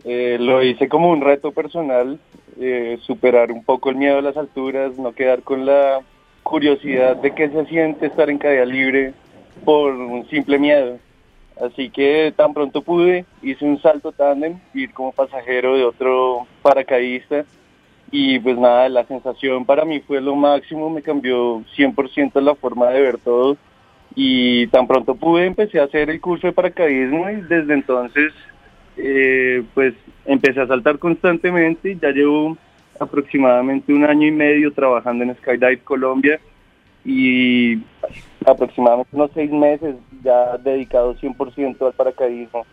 Eh, 0.05 0.37
lo 0.41 0.63
hice 0.63 0.89
como 0.89 1.11
un 1.11 1.21
reto 1.21 1.53
personal, 1.53 2.19
eh, 2.61 2.99
superar 3.03 3.53
un 3.53 3.63
poco 3.63 3.91
el 3.91 3.97
miedo 3.97 4.19
a 4.19 4.23
las 4.23 4.37
alturas, 4.37 4.99
no 4.99 5.13
quedar 5.13 5.43
con 5.43 5.65
la 5.65 6.01
curiosidad 6.43 7.17
de 7.17 7.33
qué 7.33 7.49
se 7.49 7.67
siente 7.67 8.07
estar 8.07 8.29
en 8.29 8.39
caída 8.39 8.65
libre 8.65 9.15
por 9.65 9.93
un 9.93 10.29
simple 10.29 10.59
miedo. 10.59 10.99
Así 11.61 11.91
que 11.91 12.33
tan 12.35 12.53
pronto 12.53 12.83
pude, 12.83 13.25
hice 13.43 13.65
un 13.65 13.81
salto 13.81 14.11
tándem, 14.11 14.59
ir 14.75 14.93
como 14.93 15.13
pasajero 15.13 15.77
de 15.77 15.85
otro 15.85 16.47
paracaidista 16.63 17.45
y 18.11 18.41
pues 18.41 18.59
nada, 18.59 18.89
la 18.89 19.05
sensación 19.05 19.65
para 19.65 19.85
mí 19.85 20.01
fue 20.01 20.21
lo 20.21 20.35
máximo, 20.35 20.91
me 20.91 21.03
cambió 21.03 21.63
100% 21.77 22.41
la 22.41 22.55
forma 22.57 22.89
de 22.89 23.01
ver 23.01 23.19
todo 23.19 23.57
y 24.15 24.67
tan 24.69 24.87
pronto 24.87 25.15
pude 25.15 25.47
empecé 25.47 25.81
a 25.81 25.85
hacer 25.85 26.11
el 26.11 26.21
curso 26.21 26.47
de 26.47 26.53
paracaidismo 26.53 27.31
y 27.31 27.37
desde 27.43 27.75
entonces 27.75 28.33
eh, 28.97 29.63
pues 29.75 29.95
empecé 30.27 30.61
a 30.61 30.67
saltar 30.67 30.99
constantemente 30.99 31.93
y 31.93 31.99
ya 31.99 32.11
llevo 32.11 32.57
aproximadamente 33.01 33.93
un 33.93 34.05
año 34.05 34.27
y 34.27 34.31
medio 34.31 34.73
trabajando 34.73 35.25
en 35.25 35.35
Skydive 35.37 35.81
Colombia 35.81 36.41
y 37.05 37.79
aproximadamente 38.47 39.17
unos 39.17 39.31
seis 39.35 39.51
meses 39.51 39.97
ya 40.23 40.57
dedicado 40.59 41.15
100% 41.17 41.87
al 41.87 41.93
paracaidismo. 41.95 42.65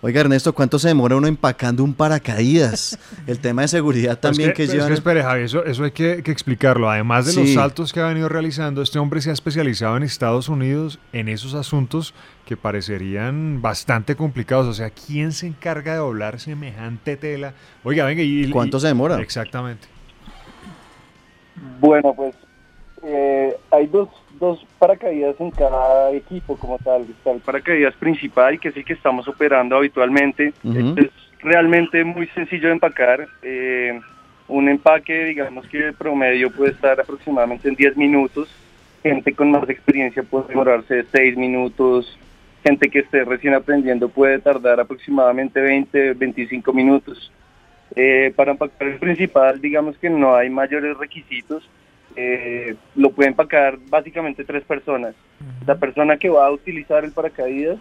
Oiga, 0.00 0.20
Ernesto, 0.20 0.52
¿cuánto 0.54 0.78
se 0.78 0.86
demora 0.86 1.16
uno 1.16 1.26
empacando 1.26 1.82
un 1.82 1.92
paracaídas? 1.92 2.96
El 3.26 3.40
tema 3.40 3.62
de 3.62 3.68
seguridad 3.68 4.16
también 4.16 4.50
Es 4.50 4.54
que, 4.56 4.62
es 4.62 4.72
llevan. 4.72 4.92
espere, 4.92 5.24
Javi, 5.24 5.42
eso, 5.42 5.64
eso 5.64 5.82
hay 5.82 5.90
que, 5.90 6.22
que 6.22 6.30
explicarlo. 6.30 6.88
Además 6.88 7.26
de 7.26 7.34
los 7.34 7.52
saltos 7.52 7.92
que 7.92 7.98
ha 7.98 8.06
venido 8.06 8.28
realizando, 8.28 8.80
este 8.80 9.00
hombre 9.00 9.20
se 9.20 9.30
ha 9.30 9.32
especializado 9.32 9.96
en 9.96 10.04
Estados 10.04 10.48
Unidos 10.48 11.00
en 11.12 11.28
esos 11.28 11.54
asuntos 11.54 12.14
que 12.46 12.56
parecerían 12.56 13.60
bastante 13.60 14.14
complicados. 14.14 14.68
O 14.68 14.74
sea, 14.74 14.90
¿quién 14.90 15.32
se 15.32 15.48
encarga 15.48 15.92
de 15.94 15.98
doblar 15.98 16.38
semejante 16.38 17.16
tela? 17.16 17.54
Oiga, 17.82 18.04
venga, 18.04 18.22
y... 18.22 18.48
¿Cuánto 18.50 18.76
y- 18.76 18.80
se 18.80 18.86
demora? 18.86 19.20
Exactamente. 19.20 19.88
Bueno, 21.80 22.14
pues 22.14 22.36
eh, 23.02 23.56
hay 23.72 23.88
dos, 23.88 24.08
dos 24.38 24.64
paracaídas 24.78 25.36
en 25.40 25.50
cada 25.50 26.12
equipo 26.12 26.56
como 26.56 26.78
tal. 26.78 27.02
Está 27.02 27.32
el 27.32 27.40
paracaídas 27.40 27.94
principal, 27.94 28.58
que 28.58 28.68
es 28.68 28.76
el 28.76 28.84
que 28.84 28.92
estamos 28.92 29.26
operando 29.28 29.76
habitualmente. 29.76 30.52
Es 30.64 31.10
realmente 31.40 32.04
muy 32.04 32.26
sencillo 32.28 32.68
de 32.68 32.74
empacar. 32.74 33.26
Eh, 33.42 34.00
un 34.48 34.68
empaque, 34.68 35.24
digamos 35.24 35.66
que 35.68 35.92
promedio 35.92 36.50
puede 36.50 36.72
estar 36.72 36.98
aproximadamente 37.00 37.68
en 37.68 37.74
10 37.74 37.96
minutos. 37.96 38.48
Gente 39.02 39.34
con 39.34 39.50
más 39.50 39.68
experiencia 39.68 40.22
puede 40.22 40.48
demorarse 40.48 40.94
de 40.94 41.04
6 41.12 41.36
minutos. 41.36 42.18
Gente 42.64 42.88
que 42.88 43.00
esté 43.00 43.24
recién 43.24 43.54
aprendiendo 43.54 44.08
puede 44.08 44.38
tardar 44.38 44.80
aproximadamente 44.80 45.60
20, 45.60 46.14
25 46.14 46.72
minutos. 46.72 47.30
Eh, 47.94 48.32
para 48.36 48.52
empacar 48.52 48.88
el 48.88 48.98
principal, 48.98 49.60
digamos 49.60 49.96
que 49.98 50.10
no 50.10 50.34
hay 50.34 50.50
mayores 50.50 50.96
requisitos. 50.96 51.68
Eh, 52.16 52.74
lo 52.96 53.10
puede 53.10 53.28
empacar 53.28 53.78
básicamente 53.88 54.44
tres 54.44 54.64
personas. 54.64 55.14
La 55.66 55.76
persona 55.76 56.16
que 56.16 56.28
va 56.28 56.46
a 56.46 56.50
utilizar 56.50 57.04
el 57.04 57.12
paracaídas, 57.12 57.78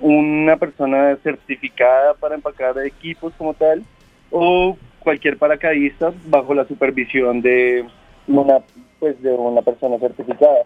una 0.00 0.56
persona 0.56 1.16
certificada 1.22 2.14
para 2.14 2.34
empacar 2.34 2.78
equipos 2.84 3.32
como 3.34 3.54
tal, 3.54 3.82
o 4.30 4.76
cualquier 5.00 5.36
paracaidista 5.36 6.12
bajo 6.26 6.54
la 6.54 6.66
supervisión 6.66 7.40
de 7.40 7.84
una, 8.26 8.58
pues, 8.98 9.20
de 9.22 9.32
una 9.32 9.62
persona 9.62 9.98
certificada. 9.98 10.64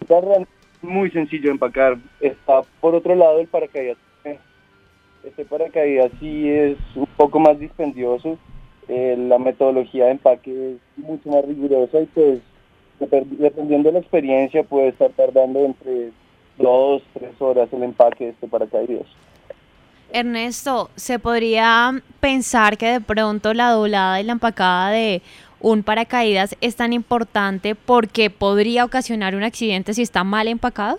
Está 0.00 0.20
realmente 0.20 0.52
muy 0.82 1.10
sencillo 1.10 1.44
de 1.44 1.50
empacar. 1.50 1.98
Está 2.20 2.62
por 2.80 2.94
otro 2.94 3.14
lado 3.14 3.40
el 3.40 3.46
paracaídas. 3.46 3.98
Este 5.22 5.44
paracaídas 5.44 6.10
sí 6.18 6.48
es 6.48 6.78
un 6.94 7.06
poco 7.16 7.38
más 7.38 7.58
dispendioso. 7.58 8.38
Eh, 8.92 9.14
la 9.16 9.38
metodología 9.38 10.06
de 10.06 10.10
empaque 10.10 10.72
es 10.72 11.04
mucho 11.04 11.28
más 11.28 11.44
rigurosa 11.44 12.00
y 12.00 12.06
pues 12.06 12.40
dep- 12.98 13.24
dependiendo 13.38 13.88
de 13.88 13.92
la 13.92 13.98
experiencia 14.00 14.64
puede 14.64 14.88
estar 14.88 15.10
tardando 15.12 15.64
entre 15.64 16.10
dos, 16.58 17.00
tres 17.14 17.30
horas 17.40 17.68
el 17.72 17.84
empaque 17.84 18.24
de 18.24 18.30
este 18.30 18.48
paracaídas. 18.48 19.06
Ernesto, 20.12 20.90
¿se 20.96 21.20
podría 21.20 22.02
pensar 22.18 22.76
que 22.76 22.86
de 22.86 23.00
pronto 23.00 23.54
la 23.54 23.70
doblada 23.70 24.20
y 24.20 24.24
la 24.24 24.32
empacada 24.32 24.90
de 24.90 25.22
un 25.60 25.84
paracaídas 25.84 26.56
es 26.60 26.74
tan 26.74 26.92
importante 26.92 27.76
porque 27.76 28.28
podría 28.28 28.84
ocasionar 28.84 29.36
un 29.36 29.44
accidente 29.44 29.94
si 29.94 30.02
está 30.02 30.24
mal 30.24 30.48
empacado? 30.48 30.98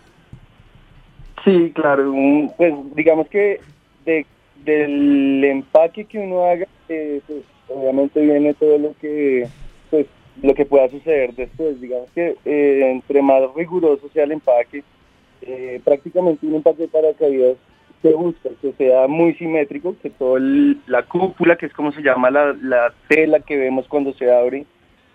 Sí, 1.44 1.74
claro. 1.76 2.10
un- 2.14 2.54
pues 2.56 2.74
digamos 2.96 3.28
que 3.28 3.60
de- 4.06 4.26
del 4.64 5.44
empaque 5.44 6.06
que 6.06 6.20
uno 6.20 6.46
haga, 6.46 6.68
eh, 6.88 7.20
pues, 7.28 7.40
obviamente 7.74 8.22
viene 8.22 8.54
todo 8.54 8.78
lo 8.78 8.94
que 9.00 9.48
pues 9.90 10.08
lo 10.42 10.54
que 10.54 10.66
pueda 10.66 10.90
suceder 10.90 11.34
después. 11.36 11.80
Digamos 11.80 12.10
que 12.12 12.36
eh, 12.46 12.92
entre 12.92 13.22
más 13.22 13.42
riguroso 13.56 14.10
sea 14.14 14.24
el 14.24 14.34
empaque, 14.34 14.84
eh, 15.42 15.82
prácticamente 15.84 16.46
un 16.46 16.56
empaque 16.56 16.84
de 16.84 16.88
paracaídas 16.88 17.58
se 18.02 18.14
busca 18.14 18.50
que 18.62 18.74
sea 18.74 19.08
muy 19.08 19.36
simétrico, 19.36 19.96
que 20.02 20.10
toda 20.10 20.40
la 20.88 21.04
cúpula, 21.04 21.56
que 21.56 21.68
es 21.68 21.74
como 21.74 21.92
se 21.92 22.02
llama 22.02 22.32
la, 22.32 22.56
la 22.62 22.94
tela 23.08 23.40
que 23.42 23.58
vemos 23.58 23.88
cuando 23.88 24.14
se 24.14 24.32
abre, 24.32 24.66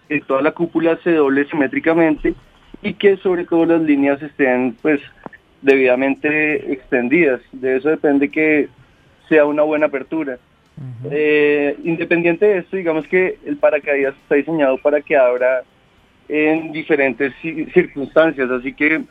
que 0.09 0.21
toda 0.21 0.41
la 0.43 0.53
cúpula 0.53 0.97
se 1.03 1.13
doble 1.13 1.47
simétricamente 1.47 2.35
y 2.83 2.95
que 2.95 3.17
sobre 3.17 3.45
todo 3.45 3.67
las 3.67 3.83
líneas 3.83 4.23
estén 4.23 4.77
pues 4.83 5.01
debidamente 5.63 6.73
extendidas. 6.73 7.41
De 7.53 7.77
eso 7.77 7.89
depende 7.89 8.29
que 8.29 8.69
sea 9.29 9.45
una 9.47 9.63
buena 9.63 9.87
apertura. 9.87 10.39
Eh, 11.11 11.77
independiente 11.85 12.45
de 12.47 12.59
esto, 12.59 12.77
digamos 12.77 13.07
que 13.07 13.39
el 13.47 13.57
paracaídas 13.57 14.15
está 14.23 14.35
diseñado 14.35 14.77
para 14.79 15.01
que 15.01 15.17
abra 15.17 15.63
en 16.29 16.73
diferentes 16.73 17.33
ci- 17.43 17.73
circunstancias, 17.73 18.51
así 18.51 18.73
que 18.75 19.03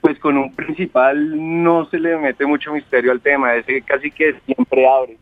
pues 0.00 0.18
con 0.18 0.36
un 0.36 0.54
principal 0.54 1.62
no 1.64 1.86
se 1.86 1.98
le 1.98 2.16
mete 2.18 2.44
mucho 2.46 2.72
misterio 2.72 3.12
al 3.12 3.20
tema, 3.20 3.54
ese 3.54 3.80
casi 3.82 4.10
que 4.10 4.34
siempre 4.44 4.86
abre. 4.86 5.16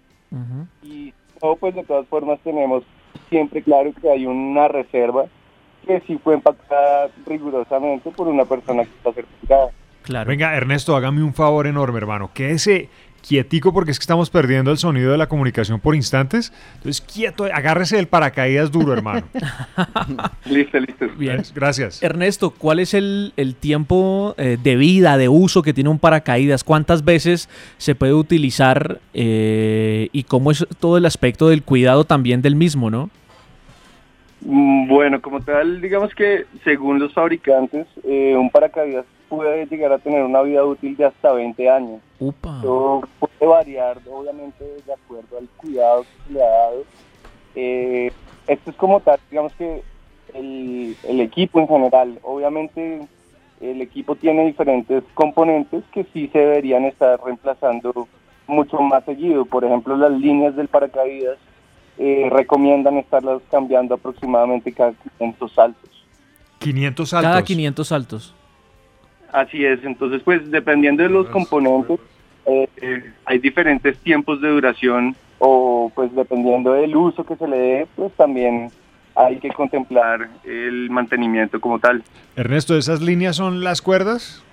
Y 0.82 1.12
no, 1.42 1.54
pues 1.56 1.74
de 1.74 1.84
todas 1.84 2.06
formas 2.08 2.38
tenemos 2.42 2.82
siempre 3.30 3.62
claro 3.62 3.92
que 4.00 4.10
hay 4.10 4.26
una 4.26 4.66
reserva 4.68 5.26
que 5.86 6.00
sí 6.06 6.18
fue 6.22 6.34
empacada 6.34 7.08
rigurosamente 7.26 8.10
por 8.10 8.26
una 8.26 8.44
persona 8.44 8.82
que 8.84 8.90
está 8.90 9.12
certificada. 9.12 9.68
Claro. 10.02 10.28
Venga, 10.28 10.54
Ernesto, 10.54 10.96
hágame 10.96 11.22
un 11.22 11.32
favor 11.32 11.66
enorme, 11.66 11.98
hermano. 11.98 12.30
Quédese 12.34 12.88
quietico 13.26 13.72
porque 13.72 13.90
es 13.90 13.98
que 13.98 14.02
estamos 14.02 14.28
perdiendo 14.28 14.70
el 14.70 14.78
sonido 14.78 15.12
de 15.12 15.18
la 15.18 15.28
comunicación 15.28 15.80
por 15.80 15.94
instantes. 15.94 16.52
Entonces, 16.76 17.00
quieto, 17.00 17.44
agárrese 17.44 17.96
del 17.96 18.06
paracaídas 18.06 18.70
duro, 18.70 18.92
hermano. 18.92 19.26
listo, 20.44 20.78
listo. 20.78 21.06
Bien. 21.16 21.42
Gracias. 21.54 22.02
Ernesto, 22.02 22.50
¿cuál 22.50 22.80
es 22.80 22.92
el, 22.92 23.32
el 23.36 23.54
tiempo 23.54 24.34
eh, 24.36 24.58
de 24.62 24.76
vida, 24.76 25.16
de 25.16 25.28
uso 25.28 25.62
que 25.62 25.72
tiene 25.72 25.90
un 25.90 25.98
paracaídas? 25.98 26.64
¿Cuántas 26.64 27.04
veces 27.04 27.48
se 27.78 27.94
puede 27.94 28.12
utilizar 28.12 29.00
eh, 29.14 30.08
y 30.12 30.24
cómo 30.24 30.50
es 30.50 30.66
todo 30.78 30.98
el 30.98 31.06
aspecto 31.06 31.48
del 31.48 31.62
cuidado 31.62 32.04
también 32.04 32.42
del 32.42 32.56
mismo, 32.56 32.90
no? 32.90 33.08
Mm, 34.42 34.88
Bueno, 34.88 35.22
como 35.22 35.40
tal, 35.40 35.80
digamos 35.80 36.14
que 36.14 36.44
según 36.62 36.98
los 36.98 37.14
fabricantes, 37.14 37.86
eh, 38.04 38.36
un 38.36 38.50
paracaídas 38.50 39.06
puede 39.28 39.66
llegar 39.66 39.92
a 39.92 39.98
tener 39.98 40.22
una 40.22 40.42
vida 40.42 40.64
útil 40.64 40.96
de 40.96 41.06
hasta 41.06 41.32
20 41.32 41.70
años. 41.70 42.00
Upa. 42.18 42.56
Esto 42.56 43.02
puede 43.18 43.50
variar, 43.50 43.98
obviamente, 44.10 44.64
de 44.86 44.92
acuerdo 44.92 45.38
al 45.38 45.48
cuidado 45.56 46.02
que 46.02 46.26
se 46.26 46.32
le 46.32 46.42
ha 46.42 46.48
dado. 46.48 46.84
Eh, 47.54 48.12
esto 48.46 48.70
es 48.70 48.76
como 48.76 49.00
tal, 49.00 49.18
digamos 49.30 49.52
que 49.54 49.82
el, 50.34 50.96
el 51.04 51.20
equipo 51.20 51.60
en 51.60 51.68
general, 51.68 52.18
obviamente 52.22 53.06
el 53.60 53.80
equipo 53.80 54.16
tiene 54.16 54.46
diferentes 54.46 55.02
componentes 55.14 55.84
que 55.92 56.04
sí 56.12 56.28
se 56.32 56.38
deberían 56.38 56.84
estar 56.84 57.18
reemplazando 57.22 58.08
mucho 58.46 58.78
más 58.80 59.04
seguido. 59.04 59.44
Por 59.44 59.64
ejemplo, 59.64 59.96
las 59.96 60.12
líneas 60.12 60.56
del 60.56 60.68
paracaídas 60.68 61.38
eh, 61.98 62.28
recomiendan 62.30 62.98
estarlas 62.98 63.40
cambiando 63.50 63.94
aproximadamente 63.94 64.72
cada 64.72 64.92
500 65.18 65.52
saltos. 65.52 65.90
500 66.58 67.08
saltos. 67.08 67.30
Cada 67.30 67.42
500 67.42 67.88
saltos. 67.88 68.34
Así 69.34 69.64
es, 69.64 69.82
entonces 69.82 70.22
pues 70.24 70.48
dependiendo 70.48 71.02
de 71.02 71.08
los 71.08 71.26
componentes, 71.26 71.98
eh, 72.46 72.68
eh, 72.80 73.12
hay 73.24 73.38
diferentes 73.40 73.98
tiempos 73.98 74.40
de 74.40 74.48
duración 74.48 75.16
o 75.40 75.90
pues 75.92 76.14
dependiendo 76.14 76.72
del 76.72 76.94
uso 76.94 77.26
que 77.26 77.34
se 77.34 77.48
le 77.48 77.56
dé, 77.56 77.86
pues 77.96 78.12
también 78.12 78.70
hay 79.16 79.38
que 79.40 79.48
contemplar 79.50 80.28
el 80.44 80.88
mantenimiento 80.88 81.60
como 81.60 81.80
tal. 81.80 82.04
Ernesto, 82.36 82.78
¿esas 82.78 83.00
líneas 83.02 83.34
son 83.34 83.64
las 83.64 83.82
cuerdas? 83.82 84.44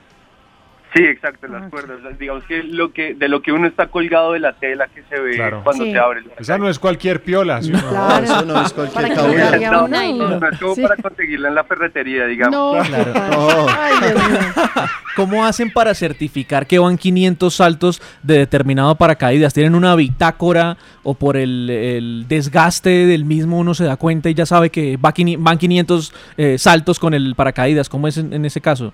Sí, 0.94 1.04
exacto, 1.04 1.48
las 1.48 1.70
cuerdas. 1.70 2.02
las- 2.04 2.20
Digamos 2.20 2.44
que 2.44 2.64
lo 2.64 2.92
que 2.92 3.14
de 3.14 3.28
lo 3.30 3.42
que 3.42 3.52
uno 3.54 3.66
está 3.68 3.88
colgado 3.88 4.34
de 4.34 4.40
la 4.40 4.54
tela 4.54 4.88
que 4.94 5.02
se 5.04 5.20
ve 5.22 5.36
Claro. 5.36 5.62
cuando 5.64 5.86
Sí. 5.86 5.92
se 5.94 5.98
abre. 5.98 6.20
el 6.20 6.26
Esa 6.38 6.58
no 6.58 6.68
es 6.70 6.80
cualquier 6.80 7.24
piola. 7.24 7.62
¿sí 7.62 7.72
no? 7.72 7.80
Claro. 7.80 8.24
Eso 8.26 8.42
no 8.46 8.62
es 8.62 8.74
cualquier 8.74 9.14
cabulla. 9.16 9.52
No, 9.72 9.88
no, 9.88 10.40
no 10.40 10.48
es 10.50 10.60
como 10.60 10.76
Sí. 10.76 10.82
para 10.82 10.98
conseguirla 10.98 11.48
en 11.48 11.56
la 11.56 11.64
ferretería, 11.64 12.26
digamos. 12.26 12.54
No. 12.90 12.98
No. 13.00 13.66
Ay, 13.70 13.94
Dios 14.02 14.30
mío. 14.30 14.40
¿Cómo 15.16 15.46
hacen 15.46 15.72
para 15.72 15.94
certificar 15.94 16.66
que 16.68 16.80
van 16.80 16.98
500 16.98 17.54
saltos 17.54 18.02
de 18.24 18.38
determinado 18.40 18.96
paracaídas? 18.96 19.54
¿Tienen 19.54 19.76
una 19.76 19.96
bitácora 19.96 20.78
o 21.04 21.14
por 21.14 21.36
el, 21.38 21.70
el 21.70 22.26
desgaste 22.28 22.90
del 23.06 23.26
mismo 23.26 23.60
uno 23.60 23.74
se 23.74 23.84
da 23.84 23.98
cuenta 23.98 24.30
y 24.30 24.34
ya 24.34 24.46
sabe 24.46 24.70
que 24.70 24.98
va 24.98 25.14
van 25.40 25.58
500 25.58 26.14
eh, 26.38 26.58
saltos 26.58 27.00
con 27.00 27.14
el 27.14 27.36
paracaídas? 27.36 27.88
¿Cómo 27.90 28.08
es 28.08 28.18
en, 28.18 28.34
en 28.34 28.46
ese 28.46 28.62
caso? 28.62 28.94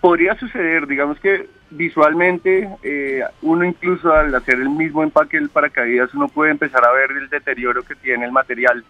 Podría 0.00 0.34
suceder, 0.36 0.86
digamos 0.86 1.18
que 1.18 1.48
visualmente 1.70 2.68
eh, 2.82 3.22
uno 3.42 3.64
incluso 3.64 4.12
al 4.12 4.34
hacer 4.34 4.54
el 4.54 4.70
mismo 4.70 5.02
empaque 5.02 5.38
del 5.38 5.50
paracaídas 5.50 6.14
uno 6.14 6.28
puede 6.28 6.50
empezar 6.50 6.84
a 6.84 6.92
ver 6.92 7.10
el 7.10 7.28
deterioro 7.28 7.82
que 7.82 7.94
tiene 7.94 8.24
el 8.24 8.32
material. 8.32 8.84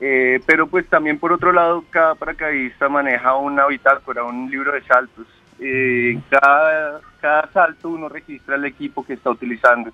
Eh, 0.00 0.40
pero 0.46 0.66
pues 0.68 0.86
también 0.86 1.18
por 1.18 1.32
otro 1.32 1.52
lado 1.52 1.84
cada 1.90 2.14
paracaidista 2.14 2.88
maneja 2.88 3.34
una 3.36 3.66
bitácora, 3.66 4.24
un 4.24 4.50
libro 4.50 4.72
de 4.72 4.82
saltos. 4.82 5.26
Eh, 5.60 6.20
cada, 6.28 7.00
cada 7.20 7.50
salto 7.52 7.88
uno 7.88 8.08
registra 8.08 8.56
el 8.56 8.64
equipo 8.64 9.04
que 9.04 9.14
está 9.14 9.30
utilizando. 9.30 9.90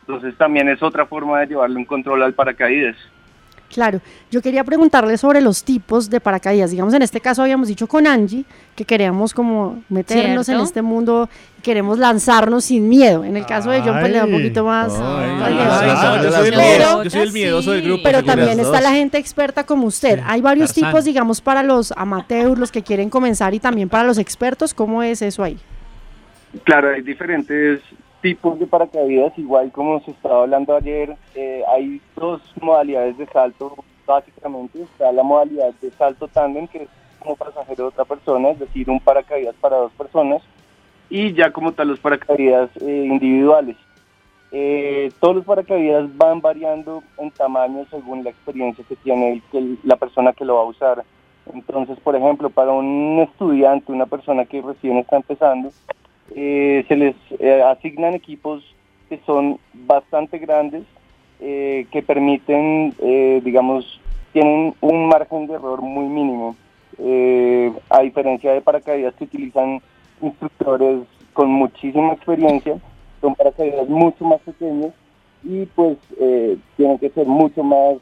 Entonces 0.00 0.36
también 0.36 0.68
es 0.68 0.82
otra 0.82 1.06
forma 1.06 1.40
de 1.40 1.48
llevarle 1.48 1.76
un 1.76 1.84
control 1.84 2.22
al 2.22 2.34
paracaídas. 2.34 2.96
Claro, 3.72 4.00
yo 4.30 4.40
quería 4.40 4.62
preguntarle 4.64 5.18
sobre 5.18 5.40
los 5.40 5.64
tipos 5.64 6.08
de 6.08 6.20
paracaídas. 6.20 6.70
Digamos, 6.70 6.94
en 6.94 7.02
este 7.02 7.20
caso 7.20 7.42
habíamos 7.42 7.68
dicho 7.68 7.86
con 7.86 8.06
Angie 8.06 8.44
que 8.74 8.84
queríamos 8.84 9.34
como 9.34 9.82
meternos 9.88 10.46
Cierto. 10.46 10.60
en 10.62 10.66
este 10.66 10.82
mundo, 10.82 11.28
queremos 11.62 11.98
lanzarnos 11.98 12.64
sin 12.66 12.88
miedo. 12.88 13.24
En 13.24 13.36
el 13.36 13.44
caso 13.44 13.70
de 13.70 13.80
John, 13.80 13.98
pues 14.00 14.12
le 14.12 14.18
da 14.18 14.24
un 14.24 14.30
poquito 14.32 14.64
más. 14.64 14.92
Yo, 14.92 14.98
soy 14.98 16.48
el 16.48 16.56
las 16.56 16.58
miedo- 16.58 16.90
dos. 16.96 17.04
yo 17.04 17.10
soy 17.10 17.20
el 17.22 17.32
miedoso 17.32 17.72
del 17.72 17.82
grupo. 17.82 18.02
Pero 18.04 18.22
también 18.24 18.60
está 18.60 18.80
la 18.80 18.92
gente 18.92 19.18
experta 19.18 19.64
como 19.64 19.86
usted. 19.86 20.20
Hay 20.24 20.40
varios 20.40 20.72
Tarzán. 20.72 20.90
tipos, 20.90 21.04
digamos, 21.04 21.40
para 21.40 21.62
los 21.62 21.92
amateurs, 21.96 22.58
los 22.58 22.70
que 22.70 22.82
quieren 22.82 23.10
comenzar 23.10 23.52
y 23.54 23.58
también 23.58 23.88
para 23.88 24.04
los 24.04 24.18
expertos. 24.18 24.74
¿Cómo 24.74 25.02
es 25.02 25.22
eso 25.22 25.42
ahí? 25.42 25.58
Claro, 26.64 26.90
hay 26.94 27.02
diferentes 27.02 27.80
tipos 28.26 28.58
de 28.58 28.66
paracaídas, 28.66 29.38
igual 29.38 29.70
como 29.70 30.00
se 30.00 30.10
estaba 30.10 30.42
hablando 30.42 30.74
ayer, 30.74 31.16
eh, 31.36 31.62
hay 31.68 32.00
dos 32.16 32.42
modalidades 32.60 33.16
de 33.18 33.26
salto, 33.26 33.76
básicamente 34.04 34.82
está 34.82 35.12
la 35.12 35.22
modalidad 35.22 35.72
de 35.80 35.92
salto 35.92 36.26
tándem, 36.26 36.66
que 36.66 36.82
es 36.82 36.88
como 37.20 37.36
pasajero 37.36 37.84
de 37.84 37.88
otra 37.90 38.04
persona, 38.04 38.48
es 38.48 38.58
decir, 38.58 38.90
un 38.90 38.98
paracaídas 38.98 39.54
para 39.60 39.76
dos 39.76 39.92
personas, 39.92 40.42
y 41.08 41.34
ya 41.34 41.52
como 41.52 41.70
tal 41.70 41.86
los 41.86 42.00
paracaídas 42.00 42.68
eh, 42.80 43.04
individuales. 43.08 43.76
Eh, 44.50 45.12
todos 45.20 45.36
los 45.36 45.44
paracaídas 45.44 46.08
van 46.16 46.40
variando 46.40 47.04
en 47.18 47.30
tamaño 47.30 47.86
según 47.90 48.24
la 48.24 48.30
experiencia 48.30 48.84
que 48.88 48.96
tiene 48.96 49.40
la 49.84 49.94
persona 49.94 50.32
que 50.32 50.44
lo 50.44 50.56
va 50.56 50.62
a 50.62 50.64
usar. 50.64 51.04
Entonces, 51.54 51.96
por 52.00 52.16
ejemplo, 52.16 52.50
para 52.50 52.72
un 52.72 53.20
estudiante, 53.20 53.92
una 53.92 54.06
persona 54.06 54.44
que 54.46 54.62
recién 54.62 54.96
está 54.98 55.14
empezando, 55.14 55.70
eh, 56.34 56.84
se 56.88 56.96
les 56.96 57.14
eh, 57.38 57.62
asignan 57.62 58.14
equipos 58.14 58.62
que 59.08 59.20
son 59.26 59.58
bastante 59.72 60.38
grandes, 60.38 60.82
eh, 61.40 61.86
que 61.92 62.02
permiten, 62.02 62.94
eh, 62.98 63.40
digamos, 63.44 64.00
tienen 64.32 64.74
un 64.80 65.08
margen 65.08 65.46
de 65.46 65.54
error 65.54 65.80
muy 65.80 66.06
mínimo, 66.06 66.56
a 67.90 68.00
diferencia 68.00 68.52
de 68.52 68.62
paracaídas 68.62 69.14
que 69.14 69.24
utilizan 69.24 69.80
instructores 70.22 71.00
con 71.34 71.50
muchísima 71.50 72.14
experiencia, 72.14 72.78
son 73.20 73.34
paracaídas 73.34 73.88
mucho 73.88 74.24
más 74.24 74.40
pequeños 74.40 74.92
y 75.44 75.66
pues 75.66 75.98
tienen 76.76 76.98
que 76.98 77.10
ser 77.10 77.26
mucho 77.26 77.62
más, 77.62 77.96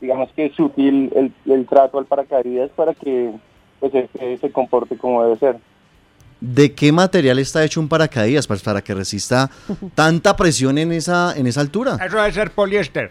digamos 0.00 0.30
que 0.32 0.50
sutil 0.50 1.12
el, 1.14 1.32
el 1.52 1.66
trato 1.66 1.98
al 1.98 2.06
paracaídas 2.06 2.70
para 2.70 2.94
que 2.94 3.32
pues 3.80 3.94
este 3.94 4.36
se 4.36 4.52
comporte 4.52 4.96
como 4.96 5.24
debe 5.24 5.36
ser. 5.38 5.56
¿De 6.40 6.72
qué 6.74 6.90
material 6.90 7.38
está 7.38 7.64
hecho 7.64 7.80
un 7.80 7.88
paracaídas 7.88 8.46
pues, 8.46 8.62
para 8.62 8.82
que 8.82 8.94
resista 8.94 9.50
tanta 9.94 10.36
presión 10.36 10.78
en 10.78 10.92
esa, 10.92 11.36
en 11.36 11.46
esa 11.46 11.60
altura? 11.60 11.98
Eso 12.04 12.16
debe 12.16 12.32
ser 12.32 12.50
poliéster. 12.50 13.10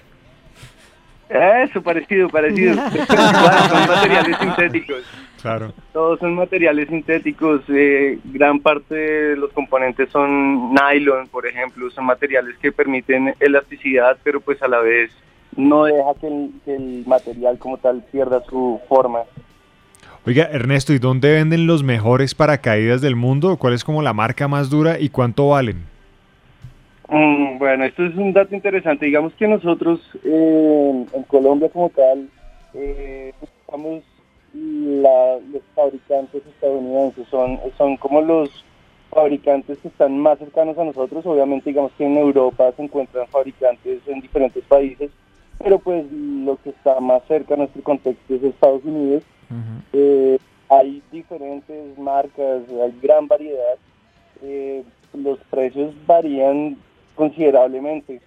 Eso, 1.30 1.82
parecido, 1.84 2.28
parecido. 2.28 2.74
Son 3.08 3.88
materiales 3.88 4.38
sintéticos. 4.40 5.04
Claro. 5.42 5.74
Todos 5.94 6.20
son 6.20 6.36
materiales 6.36 6.90
sintéticos. 6.90 7.62
eh, 7.70 8.20
gran 8.26 8.60
parte 8.60 8.94
de 8.96 9.36
los 9.38 9.52
componentes 9.54 10.10
son 10.10 10.74
nylon, 10.74 11.28
por 11.28 11.48
ejemplo. 11.48 11.90
Son 11.92 12.06
materiales 12.06 12.58
que 12.58 12.72
permiten 12.72 13.34
elasticidad, 13.40 14.18
pero 14.24 14.42
pues 14.42 14.62
a 14.62 14.68
la 14.68 14.80
vez 14.80 15.12
no 15.56 15.86
deja 15.86 16.14
que 16.20 16.28
el, 16.28 16.52
que 16.66 16.76
el 16.76 17.04
material 17.08 17.58
como 17.58 17.78
tal 17.78 18.04
pierda 18.12 18.42
su 18.50 18.82
forma. 18.90 19.20
Oiga, 20.26 20.50
Ernesto, 20.52 20.94
¿y 20.94 21.00
dónde 21.00 21.32
venden 21.32 21.66
los 21.66 21.82
mejores 21.82 22.36
paracaídas 22.36 23.02
del 23.02 23.16
mundo? 23.16 23.58
¿Cuál 23.58 23.74
es 23.74 23.84
como 23.84 24.02
la 24.02 24.14
marca 24.14 24.48
más 24.48 24.70
dura 24.70 25.00
y 25.00 25.10
cuánto 25.10 25.50
valen? 25.50 25.86
Mm, 27.08 27.58
bueno, 27.58 27.86
esto 27.86 28.06
es 28.06 28.16
un 28.16 28.34
dato 28.34 28.54
interesante. 28.54 29.06
Digamos 29.06 29.34
que 29.34 29.48
nosotros 29.48 30.02
eh, 30.24 31.06
en 31.14 31.24
Colombia 31.24 31.70
como 31.70 31.90
tal 31.90 32.30
eh, 32.74 33.34
los 34.54 35.62
fabricantes 35.76 36.42
estadounidenses, 36.46 37.28
son, 37.30 37.60
son 37.78 37.98
como 37.98 38.22
los 38.22 38.66
fabricantes 39.10 39.78
que 39.80 39.88
están 39.88 40.20
más 40.20 40.38
cercanos 40.40 40.78
a 40.78 40.84
nosotros. 40.84 41.26
Obviamente 41.26 41.70
digamos 41.70 41.92
que 41.98 42.06
en 42.06 42.18
Europa 42.18 42.72
se 42.76 42.84
encuentran 42.84 43.28
fabricantes 43.28 44.02
en 44.08 44.22
diferentes 44.22 44.64
países, 44.66 45.12
pero 45.64 45.80
pues 45.80 46.06
lo 46.12 46.58
que 46.58 46.72
está 46.72 47.00
más 47.00 47.24
cerca 47.28 47.54
a 47.54 47.58
nuestro 47.58 47.82
contexto 47.84 48.36
es 48.36 48.44
Estados 48.44 48.84
Unidos. 48.84 49.24
Eh, 49.94 50.38
hay 50.70 51.02
diferentes 51.12 51.98
marcas, 51.98 52.62
hay 52.70 53.00
gran 53.02 53.28
variedad. 53.28 53.76
Eh, 54.42 54.84
los 55.14 55.40
precios 55.50 55.94
varían 56.06 56.78
considerablemente. 57.16 58.22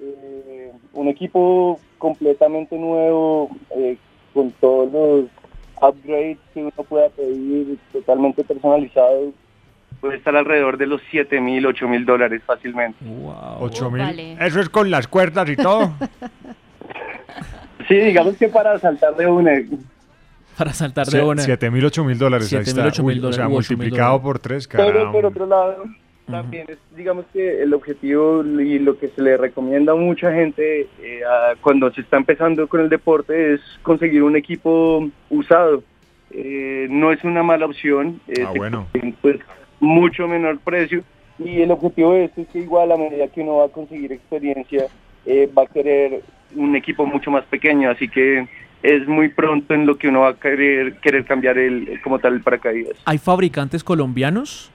Eh, 0.00 0.72
un 0.94 1.08
equipo 1.08 1.78
completamente 1.98 2.78
nuevo, 2.78 3.50
eh, 3.76 3.96
con 4.32 4.50
todos 4.52 4.90
los 4.92 5.24
upgrades 5.82 6.38
que 6.54 6.62
uno 6.62 6.84
pueda 6.88 7.08
pedir, 7.10 7.78
totalmente 7.92 8.44
personalizado, 8.44 9.32
puede 10.00 10.16
estar 10.16 10.34
alrededor 10.34 10.78
de 10.78 10.86
los 10.86 11.00
7 11.10 11.40
mil, 11.40 11.66
8 11.66 11.86
mil 11.88 12.04
dólares 12.04 12.42
fácilmente. 12.44 12.98
¿Ocho 13.60 13.90
mil? 13.90 14.02
vale. 14.02 14.36
Eso 14.40 14.60
es 14.60 14.68
con 14.68 14.90
las 14.90 15.06
cuerdas 15.06 15.48
y 15.48 15.56
todo. 15.56 15.92
Sí, 17.88 17.96
digamos 17.96 18.36
que 18.36 18.46
para 18.46 18.78
saltar 18.78 19.16
de 19.16 19.26
una, 19.26 19.50
Para 20.60 20.74
saltar 20.74 21.06
de 21.06 21.22
una. 21.22 21.40
7 21.42 21.70
mil, 21.70 21.82
8 21.86 22.04
mil 22.04 22.18
dólares. 22.18 22.52
Ahí 22.52 22.58
7.000, 22.60 22.68
está. 22.68 22.84
8.000 23.02 23.02
Uy, 23.06 23.18
O 23.18 23.22
dólares, 23.22 23.36
sea, 23.36 23.46
u 23.48 23.50
8.000 23.50 23.52
multiplicado 23.54 24.10
dólares. 24.18 24.22
por 24.24 24.38
3, 24.40 24.68
Pero 24.68 24.84
por 24.84 24.92
caramba. 24.94 25.28
otro 25.28 25.46
lado, 25.46 25.84
también 26.30 26.66
es, 26.68 26.78
digamos 26.94 27.24
que 27.32 27.62
el 27.62 27.72
objetivo 27.72 28.44
y 28.44 28.78
lo 28.78 28.98
que 28.98 29.08
se 29.08 29.22
le 29.22 29.38
recomienda 29.38 29.92
a 29.92 29.96
mucha 29.96 30.30
gente 30.34 30.82
eh, 31.02 31.20
a- 31.24 31.54
cuando 31.62 31.90
se 31.92 32.02
está 32.02 32.18
empezando 32.18 32.68
con 32.68 32.80
el 32.82 32.90
deporte 32.90 33.54
es 33.54 33.60
conseguir 33.82 34.22
un 34.22 34.36
equipo 34.36 35.08
usado. 35.30 35.82
Eh, 36.30 36.88
no 36.90 37.10
es 37.10 37.24
una 37.24 37.42
mala 37.42 37.64
opción, 37.64 38.20
eh, 38.28 38.44
Ah, 38.46 38.52
bueno. 38.54 38.86
pues 39.22 39.38
mucho 39.80 40.28
menor 40.28 40.58
precio 40.60 41.02
y 41.38 41.62
el 41.62 41.70
objetivo 41.70 42.12
de 42.12 42.24
esto 42.26 42.42
es 42.42 42.48
que 42.48 42.58
igual 42.58 42.92
a 42.92 42.98
medida 42.98 43.26
que 43.28 43.40
uno 43.40 43.56
va 43.56 43.64
a 43.64 43.68
conseguir 43.70 44.12
experiencia 44.12 44.88
eh, 45.24 45.48
va 45.56 45.62
a 45.62 45.66
querer 45.66 46.20
un 46.54 46.76
equipo 46.76 47.06
mucho 47.06 47.30
más 47.30 47.44
pequeño, 47.46 47.90
así 47.90 48.08
que 48.08 48.46
es 48.82 49.06
muy 49.06 49.28
pronto 49.28 49.74
en 49.74 49.86
lo 49.86 49.96
que 49.96 50.08
uno 50.08 50.20
va 50.20 50.30
a 50.30 50.34
querer 50.34 50.98
querer 51.00 51.24
cambiar 51.24 51.58
el 51.58 52.00
como 52.02 52.18
tal 52.18 52.34
el 52.34 52.42
paracaídas. 52.42 52.96
¿Hay 53.04 53.18
fabricantes 53.18 53.84
colombianos? 53.84 54.70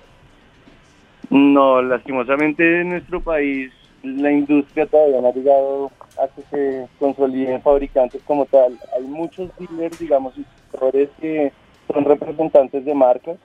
No, 1.30 1.82
lastimosamente 1.82 2.82
en 2.82 2.90
nuestro 2.90 3.22
país 3.22 3.72
la 4.04 4.32
industria 4.32 4.86
todavía 4.86 5.20
no 5.20 5.30
ha 5.30 5.34
llegado 5.34 5.92
a 6.22 6.28
que 6.28 6.44
se 6.52 6.88
consoliden 7.00 7.62
fabricantes 7.62 8.22
como 8.26 8.46
tal. 8.46 8.78
Hay 8.96 9.04
muchos 9.04 9.50
dealers, 9.58 9.98
digamos, 9.98 10.38
instructores 10.38 11.10
que 11.20 11.52
son 11.92 12.06
representantes 12.06 12.86
de 12.86 12.94
marcas, 12.94 13.38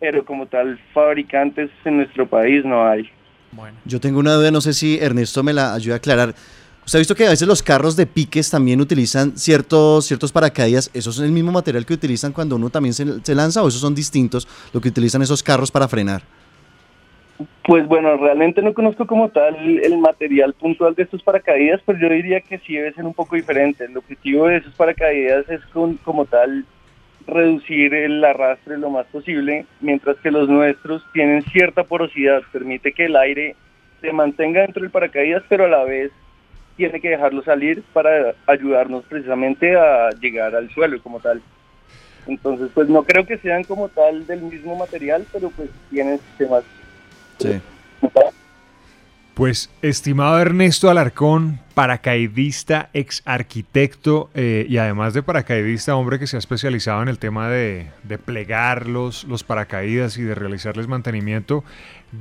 pero 0.00 0.24
como 0.24 0.46
tal 0.46 0.78
fabricantes 0.92 1.70
en 1.84 1.98
nuestro 1.98 2.26
país 2.26 2.64
no 2.64 2.86
hay. 2.86 3.08
Yo 3.84 4.00
tengo 4.00 4.20
una 4.20 4.34
duda, 4.34 4.50
no 4.50 4.60
sé 4.60 4.72
si 4.72 4.98
Ernesto 4.98 5.42
me 5.42 5.52
la 5.52 5.74
ayuda 5.74 5.94
a 5.94 5.98
aclarar. 5.98 6.34
¿Usted 6.90 6.98
ha 6.98 7.02
visto 7.06 7.14
que 7.14 7.24
a 7.24 7.30
veces 7.30 7.46
los 7.46 7.62
carros 7.62 7.94
de 7.94 8.04
piques 8.04 8.50
también 8.50 8.80
utilizan 8.80 9.38
ciertos, 9.38 10.06
ciertos 10.06 10.32
paracaídas? 10.32 10.90
¿Esos 10.92 11.14
son 11.14 11.24
el 11.24 11.30
mismo 11.30 11.52
material 11.52 11.86
que 11.86 11.94
utilizan 11.94 12.32
cuando 12.32 12.56
uno 12.56 12.68
también 12.68 12.94
se, 12.94 13.20
se 13.22 13.32
lanza 13.36 13.62
o 13.62 13.68
esos 13.68 13.80
son 13.80 13.94
distintos 13.94 14.48
lo 14.74 14.80
que 14.80 14.88
utilizan 14.88 15.22
esos 15.22 15.40
carros 15.40 15.70
para 15.70 15.86
frenar? 15.86 16.22
Pues 17.64 17.86
bueno, 17.86 18.16
realmente 18.16 18.60
no 18.60 18.74
conozco 18.74 19.06
como 19.06 19.28
tal 19.28 19.54
el 19.78 19.98
material 19.98 20.52
puntual 20.54 20.96
de 20.96 21.04
estos 21.04 21.22
paracaídas, 21.22 21.80
pero 21.86 21.96
yo 21.96 22.08
diría 22.08 22.40
que 22.40 22.58
sí 22.58 22.74
debe 22.74 22.92
ser 22.92 23.04
un 23.04 23.14
poco 23.14 23.36
diferente. 23.36 23.84
El 23.84 23.96
objetivo 23.96 24.48
de 24.48 24.56
esos 24.56 24.74
paracaídas 24.74 25.48
es 25.48 25.64
con- 25.66 25.96
como 25.98 26.24
tal 26.24 26.66
reducir 27.24 27.94
el 27.94 28.24
arrastre 28.24 28.76
lo 28.78 28.90
más 28.90 29.06
posible, 29.06 29.64
mientras 29.80 30.16
que 30.16 30.32
los 30.32 30.48
nuestros 30.48 31.04
tienen 31.12 31.42
cierta 31.52 31.84
porosidad, 31.84 32.42
permite 32.52 32.90
que 32.90 33.04
el 33.04 33.14
aire 33.14 33.54
se 34.00 34.12
mantenga 34.12 34.62
dentro 34.62 34.82
del 34.82 34.90
paracaídas, 34.90 35.44
pero 35.48 35.66
a 35.66 35.68
la 35.68 35.84
vez 35.84 36.10
tiene 36.76 37.00
que 37.00 37.10
dejarlo 37.10 37.42
salir 37.42 37.82
para 37.92 38.34
ayudarnos 38.46 39.04
precisamente 39.04 39.76
a 39.76 40.10
llegar 40.20 40.54
al 40.54 40.70
suelo 40.70 41.00
como 41.02 41.20
tal. 41.20 41.42
Entonces, 42.26 42.70
pues 42.74 42.88
no 42.88 43.02
creo 43.02 43.26
que 43.26 43.38
sean 43.38 43.64
como 43.64 43.88
tal 43.88 44.26
del 44.26 44.42
mismo 44.42 44.76
material, 44.76 45.26
pero 45.32 45.50
pues 45.50 45.68
tienen 45.90 46.18
sistemas 46.18 46.64
Sí. 47.38 47.58
Pues, 49.40 49.70
estimado 49.80 50.38
Ernesto 50.38 50.90
Alarcón, 50.90 51.60
paracaidista, 51.72 52.90
ex 52.92 53.22
arquitecto 53.24 54.28
eh, 54.34 54.66
y 54.68 54.76
además 54.76 55.14
de 55.14 55.22
paracaidista, 55.22 55.96
hombre 55.96 56.18
que 56.18 56.26
se 56.26 56.36
ha 56.36 56.38
especializado 56.38 57.00
en 57.00 57.08
el 57.08 57.18
tema 57.18 57.48
de, 57.48 57.86
de 58.02 58.18
plegar 58.18 58.86
los, 58.86 59.24
los 59.24 59.42
paracaídas 59.42 60.18
y 60.18 60.24
de 60.24 60.34
realizarles 60.34 60.88
mantenimiento. 60.88 61.64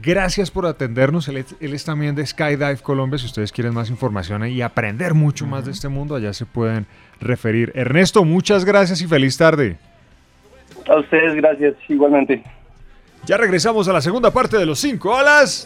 Gracias 0.01 0.49
por 0.49 0.65
atendernos. 0.65 1.27
Él, 1.27 1.35
es- 1.35 1.57
él 1.59 1.73
es 1.73 1.83
también 1.83 2.15
de 2.15 2.25
Skydive 2.25 2.77
Colombia. 2.77 3.17
Si 3.19 3.25
ustedes 3.25 3.51
quieren 3.51 3.73
más 3.73 3.89
información 3.89 4.47
y 4.47 4.61
aprender 4.61 5.13
mucho 5.13 5.45
más 5.45 5.65
de 5.65 5.71
este 5.71 5.89
mundo, 5.89 6.15
allá 6.15 6.31
se 6.31 6.45
pueden 6.45 6.85
referir. 7.19 7.73
Ernesto, 7.75 8.23
muchas 8.23 8.63
gracias 8.63 9.01
y 9.01 9.07
feliz 9.07 9.37
tarde. 9.37 9.75
A 10.87 10.97
ustedes, 10.97 11.35
gracias, 11.35 11.75
igualmente. 11.89 12.41
Ya 13.25 13.37
regresamos 13.37 13.87
a 13.87 13.93
la 13.93 14.01
segunda 14.01 14.31
parte 14.31 14.57
de 14.57 14.65
los 14.65 14.79
cinco 14.79 15.15
alas. 15.15 15.65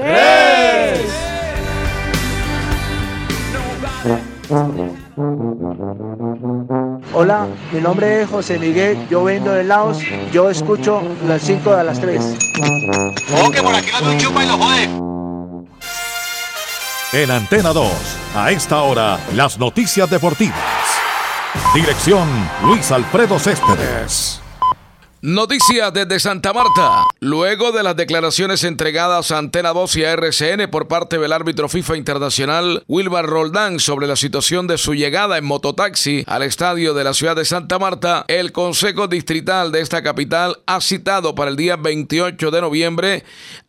Hola, 7.14 7.48
mi 7.72 7.80
nombre 7.80 8.22
es 8.22 8.30
José 8.30 8.60
Miguel, 8.60 9.08
yo 9.10 9.24
vendo 9.24 9.56
helados, 9.56 10.00
yo 10.32 10.50
escucho 10.50 11.02
las 11.28 11.42
5 11.44 11.76
de 11.76 11.84
las 11.84 12.00
3. 12.00 12.38
En 17.14 17.32
Antena 17.32 17.72
2, 17.74 17.92
a 18.36 18.52
esta 18.52 18.82
hora, 18.82 19.20
las 19.36 19.58
noticias 19.58 20.10
deportivas. 20.10 20.58
Dirección 21.74 22.28
Luis 22.66 22.92
Alfredo 22.92 23.40
Céspedes. 23.40 24.43
Noticias 25.26 25.94
desde 25.94 26.20
Santa 26.20 26.52
Marta. 26.52 27.06
Luego 27.22 27.72
de 27.72 27.82
las 27.82 27.96
declaraciones 27.96 28.66
entregadas 28.66 29.32
a 29.32 29.38
Antena 29.38 29.72
2 29.72 29.96
y 29.96 30.04
a 30.04 30.12
RCN 30.12 30.70
por 30.70 30.90
parte 30.90 31.18
del 31.18 31.32
árbitro 31.32 31.70
FIFA 31.70 31.96
Internacional 31.96 32.84
Wilmar 32.90 33.26
Roldán 33.26 33.80
sobre 33.80 34.06
la 34.06 34.18
situación 34.18 34.68
de 34.68 34.78
su 34.78 34.96
llegada 34.96 35.38
en 35.38 35.46
mototaxi 35.46 36.26
al 36.28 36.44
estadio 36.44 36.94
de 36.94 37.06
la 37.06 37.14
ciudad 37.14 37.38
de 37.38 37.46
Santa 37.46 37.80
Marta, 37.80 38.26
el 38.28 38.52
Consejo 38.52 39.08
Distrital 39.08 39.72
de 39.72 39.80
esta 39.80 40.04
capital 40.04 40.58
ha 40.66 40.82
citado 40.82 41.36
para 41.36 41.52
el 41.52 41.56
día 41.56 41.78
28 41.78 42.52
de 42.52 42.60
noviembre 42.60 43.24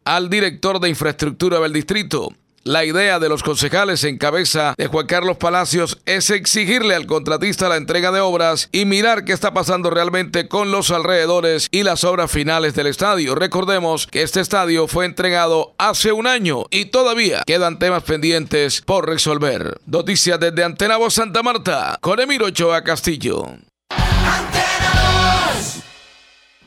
al 0.05 0.29
director 0.31 0.81
de 0.81 0.89
infraestructura 0.89 1.61
del 1.61 1.73
distrito. 1.73 2.33
La 2.67 2.87
idea 2.87 3.19
de 3.19 3.29
los 3.29 3.43
concejales 3.43 4.05
en 4.05 4.17
cabeza 4.17 4.73
de 4.79 4.87
Juan 4.87 5.07
Carlos 5.07 5.37
Palacios 5.37 5.99
es 6.07 6.31
exigirle 6.31 6.95
al 6.95 7.05
contratista 7.05 7.69
la 7.69 7.77
entrega 7.77 8.11
de 8.11 8.21
obras 8.21 8.71
y 8.73 8.87
mirar 8.87 9.27
qué 9.27 9.35
está 9.35 9.53
pasando 9.53 9.91
realmente 9.91 10.49
con 10.49 10.71
los 10.71 10.91
alrededores 10.91 11.69
y 11.71 11.83
las 11.83 12.05
obras 12.05 12.31
finales 12.31 12.75
del 12.75 12.87
estadio. 12.87 13.35
Recordemos 13.35 14.07
que 14.07 14.23
este 14.23 14.41
estadio 14.41 14.89
fue 14.89 15.05
entregado 15.05 15.75
hace 15.77 16.13
un 16.13 16.27
año 16.27 16.65
y 16.71 16.87
todavía 16.87 17.43
quedan 17.47 17.79
temas 17.79 18.03
pendientes 18.05 18.81
por 18.81 19.07
resolver. 19.07 19.79
Noticias 19.85 20.41
desde 20.41 20.65
Antena 20.65 20.97
Voz 20.97 21.13
Santa 21.13 21.43
Marta 21.43 21.99
con 22.01 22.19
Emiro 22.19 22.47
Ochoa 22.47 22.83
Castillo. 22.83 23.45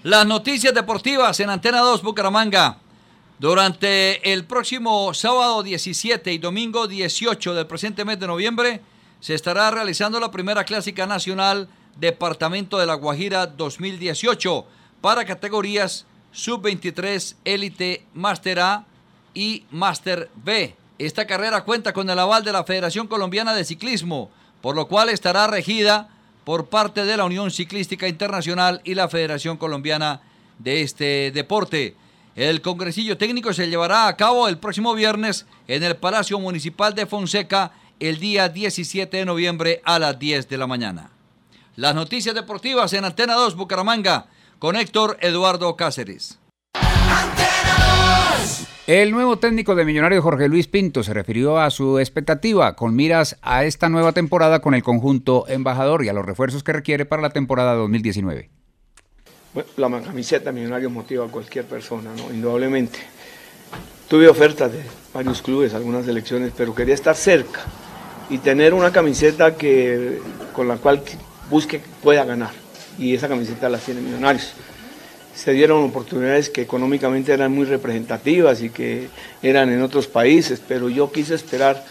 Las 0.04 0.28
noticias 0.28 0.76
deportivas 0.76 1.40
en 1.40 1.50
Antena 1.50 1.80
2 1.80 2.04
Bucaramanga. 2.04 2.82
Durante 3.40 4.34
el 4.34 4.46
próximo 4.46 5.14
sábado 5.14 5.62
17 5.62 6.34
y 6.34 6.40
domingo 6.40 6.88
18 6.88 7.54
del 7.54 7.68
presente 7.68 8.04
mes 8.04 8.20
de 8.20 8.26
noviembre 8.26 8.82
se 9.20 9.36
estará 9.36 9.70
realizando 9.70 10.20
la 10.20 10.32
primera 10.32 10.64
clásica 10.64 11.06
nacional 11.06 11.70
Departamento 12.00 12.80
de 12.80 12.88
la 12.88 12.96
Guajira 12.96 13.46
2018 13.46 14.66
para 15.02 15.24
categorías 15.24 16.08
sub-23, 16.32 17.36
élite, 17.46 18.06
Master 18.16 18.60
A 18.60 18.86
y 19.36 19.66
Master 19.70 20.32
B. 20.44 20.76
Esta 20.98 21.28
carrera 21.28 21.64
cuenta 21.64 21.94
con 21.94 22.10
el 22.10 22.18
aval 22.18 22.44
de 22.44 22.54
la 22.54 22.64
Federación 22.64 23.06
Colombiana 23.06 23.54
de 23.54 23.66
Ciclismo, 23.66 24.32
por 24.62 24.76
lo 24.76 24.88
cual 24.88 25.10
estará 25.10 25.46
regida 25.46 26.10
por 26.44 26.70
parte 26.70 27.06
de 27.06 27.18
la 27.18 27.26
Unión 27.26 27.52
Ciclística 27.52 28.08
Internacional 28.08 28.82
y 28.84 28.96
la 28.96 29.10
Federación 29.10 29.58
Colombiana 29.58 30.22
de 30.58 30.82
este 30.82 31.32
deporte. 31.32 31.96
El 32.38 32.62
congresillo 32.62 33.18
técnico 33.18 33.52
se 33.52 33.68
llevará 33.68 34.08
a 34.08 34.16
cabo 34.16 34.48
el 34.48 34.60
próximo 34.60 34.94
viernes 34.94 35.48
en 35.68 35.82
el 35.82 35.96
Palacio 35.96 36.40
Municipal 36.40 36.94
de 36.94 37.08
Fonseca 37.08 37.72
el 38.00 38.20
día 38.20 38.48
17 38.48 39.18
de 39.18 39.26
noviembre 39.26 39.82
a 39.84 39.98
las 39.98 40.20
10 40.20 40.48
de 40.48 40.58
la 40.60 40.68
mañana. 40.68 41.10
Las 41.76 41.96
noticias 41.96 42.36
deportivas 42.36 42.94
en 42.94 43.06
Antena 43.06 43.34
2 43.34 43.56
Bucaramanga 43.56 44.28
con 44.60 44.76
Héctor 44.76 45.18
Eduardo 45.22 45.76
Cáceres. 45.76 46.38
El 48.86 49.10
nuevo 49.10 49.40
técnico 49.40 49.74
de 49.74 49.86
Millonarios, 49.86 50.24
Jorge 50.24 50.48
Luis 50.48 50.68
Pinto, 50.68 51.02
se 51.02 51.16
refirió 51.16 51.58
a 51.58 51.72
su 51.72 51.98
expectativa 51.98 52.76
con 52.76 52.96
miras 52.96 53.40
a 53.42 53.64
esta 53.64 53.90
nueva 53.90 54.12
temporada 54.12 54.60
con 54.60 54.76
el 54.76 54.84
conjunto 54.84 55.46
embajador 55.48 56.06
y 56.06 56.10
a 56.10 56.14
los 56.14 56.24
refuerzos 56.24 56.64
que 56.64 56.74
requiere 56.74 57.06
para 57.08 57.24
la 57.24 57.32
temporada 57.32 57.74
2019. 57.74 58.52
La 59.78 59.90
camiseta 60.02 60.52
Millonarios 60.52 60.92
motiva 60.92 61.26
a 61.26 61.30
cualquier 61.30 61.66
persona, 61.66 62.12
¿no? 62.16 62.34
indudablemente. 62.34 63.00
Tuve 64.08 64.28
ofertas 64.28 64.72
de 64.72 64.82
varios 65.14 65.42
clubes, 65.42 65.74
algunas 65.74 66.06
selecciones, 66.06 66.54
pero 66.56 66.74
quería 66.74 66.94
estar 66.94 67.16
cerca 67.16 67.62
y 68.30 68.38
tener 68.38 68.74
una 68.74 68.92
camiseta 68.92 69.56
que, 69.56 70.20
con 70.54 70.68
la 70.68 70.78
cual 70.78 71.02
busque 71.50 71.82
pueda 72.02 72.24
ganar. 72.24 72.52
Y 72.98 73.14
esa 73.14 73.28
camiseta 73.28 73.70
la 73.70 73.78
tiene 73.78 74.02
Millonarios. 74.02 74.54
Se 75.36 75.52
dieron 75.52 75.84
oportunidades 75.84 76.50
que 76.50 76.62
económicamente 76.62 77.32
eran 77.32 77.52
muy 77.52 77.66
representativas 77.66 78.62
y 78.62 78.70
que 78.70 79.08
eran 79.42 79.70
en 79.70 79.82
otros 79.82 80.08
países, 80.08 80.62
pero 80.68 80.90
yo 80.90 81.12
quise 81.12 81.36
esperar 81.36 81.84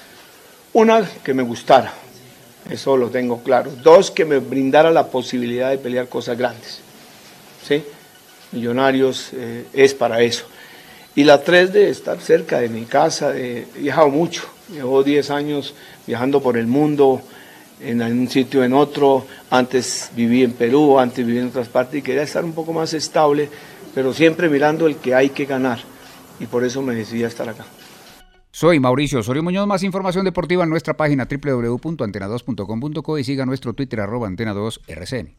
una 0.72 1.08
que 1.22 1.32
me 1.32 1.42
gustara, 1.42 1.92
eso 2.68 2.96
lo 2.96 3.08
tengo 3.08 3.42
claro. 3.42 3.70
Dos, 3.82 4.10
que 4.10 4.24
me 4.24 4.38
brindara 4.38 4.90
la 4.90 5.06
posibilidad 5.08 5.70
de 5.70 5.78
pelear 5.78 6.08
cosas 6.08 6.36
grandes. 6.36 6.85
¿Sí? 7.66 7.82
Millonarios 8.52 9.30
eh, 9.32 9.64
es 9.72 9.94
para 9.94 10.22
eso. 10.22 10.44
Y 11.14 11.24
la 11.24 11.42
tres 11.42 11.72
de 11.72 11.90
estar 11.90 12.20
cerca 12.20 12.60
de 12.60 12.68
mi 12.68 12.84
casa, 12.84 13.36
he 13.36 13.66
viajado 13.78 14.10
mucho, 14.10 14.42
llevo 14.70 15.02
10 15.02 15.30
años 15.30 15.74
viajando 16.06 16.42
por 16.42 16.58
el 16.58 16.66
mundo, 16.66 17.22
en 17.80 18.02
un 18.02 18.28
sitio 18.28 18.64
en 18.64 18.72
otro, 18.72 19.26
antes 19.50 20.10
viví 20.14 20.42
en 20.42 20.52
Perú, 20.52 20.98
antes 20.98 21.26
viví 21.26 21.38
en 21.38 21.48
otras 21.48 21.68
partes 21.68 21.98
y 21.98 22.02
quería 22.02 22.22
estar 22.22 22.44
un 22.44 22.52
poco 22.52 22.72
más 22.72 22.94
estable, 22.94 23.48
pero 23.94 24.12
siempre 24.12 24.48
mirando 24.48 24.86
el 24.86 24.96
que 24.96 25.14
hay 25.14 25.30
que 25.30 25.44
ganar. 25.44 25.78
Y 26.38 26.46
por 26.46 26.64
eso 26.64 26.82
me 26.82 26.94
decidí 26.94 27.24
a 27.24 27.28
estar 27.28 27.48
acá. 27.48 27.64
Soy 28.50 28.80
Mauricio 28.80 29.20
Osorio 29.20 29.42
Muñoz, 29.42 29.66
más 29.66 29.82
información 29.82 30.24
deportiva 30.24 30.64
en 30.64 30.70
nuestra 30.70 30.96
página 30.96 31.26
www.antena2.com.co 31.30 33.18
y 33.18 33.24
siga 33.24 33.44
nuestro 33.44 33.74
Twitter 33.74 34.00
arroba 34.00 34.28
antena2rcn. 34.28 35.34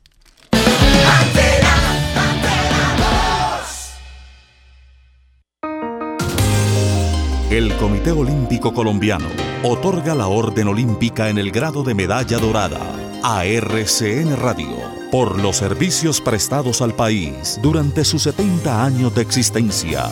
El 7.50 7.74
Comité 7.78 8.12
Olímpico 8.12 8.74
Colombiano 8.74 9.30
otorga 9.64 10.14
la 10.16 10.28
Orden 10.28 10.68
Olímpica 10.68 11.30
en 11.30 11.38
el 11.38 11.50
grado 11.52 11.82
de 11.82 11.94
medalla 11.94 12.40
dorada 12.40 12.78
a 13.24 13.46
RCN 13.46 14.36
Radio 14.36 14.76
por 15.14 15.40
los 15.40 15.56
servicios 15.56 16.20
prestados 16.20 16.82
al 16.82 16.94
país 16.94 17.58
durante 17.64 18.04
sus 18.04 18.24
70 18.24 18.84
años 18.84 19.16
de 19.16 19.22
existencia. 19.22 20.10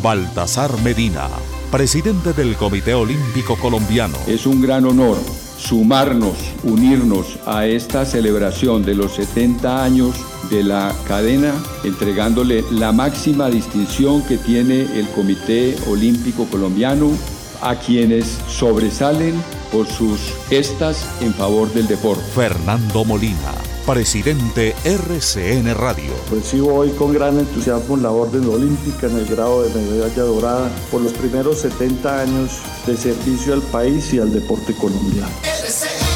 Baltasar 0.00 0.80
Medina, 0.82 1.26
presidente 1.72 2.32
del 2.32 2.54
Comité 2.54 2.94
Olímpico 2.94 3.56
Colombiano. 3.56 4.16
Es 4.28 4.46
un 4.46 4.62
gran 4.62 4.86
honor 4.86 5.18
sumarnos, 5.58 6.36
unirnos 6.62 7.36
a 7.46 7.66
esta 7.66 8.04
celebración 8.04 8.84
de 8.84 8.94
los 8.94 9.16
70 9.16 9.82
años 9.82 10.14
de 10.50 10.62
la 10.62 10.94
cadena, 11.06 11.52
entregándole 11.84 12.64
la 12.70 12.92
máxima 12.92 13.48
distinción 13.48 14.22
que 14.22 14.38
tiene 14.38 14.82
el 14.98 15.08
Comité 15.08 15.76
Olímpico 15.88 16.46
Colombiano 16.46 17.10
a 17.60 17.76
quienes 17.76 18.38
sobresalen 18.48 19.34
por 19.72 19.86
sus 19.86 20.20
gestas 20.48 21.06
en 21.20 21.34
favor 21.34 21.72
del 21.72 21.86
deporte. 21.86 22.22
Fernando 22.34 23.04
Molina, 23.04 23.52
presidente 23.86 24.74
RCN 24.84 25.74
Radio. 25.74 26.12
Recibo 26.30 26.74
hoy 26.74 26.90
con 26.90 27.12
gran 27.12 27.38
entusiasmo 27.38 27.96
la 27.96 28.10
Orden 28.10 28.46
Olímpica 28.48 29.06
en 29.06 29.16
el 29.16 29.26
grado 29.26 29.62
de 29.62 29.80
medalla 29.80 30.22
dorada 30.22 30.70
por 30.90 31.00
los 31.00 31.12
primeros 31.12 31.60
70 31.60 32.20
años 32.20 32.60
de 32.86 32.96
servicio 32.96 33.54
al 33.54 33.62
país 33.62 34.12
y 34.12 34.18
al 34.18 34.32
deporte 34.32 34.74
colombiano. 34.74 35.30
Saludos 35.42 36.15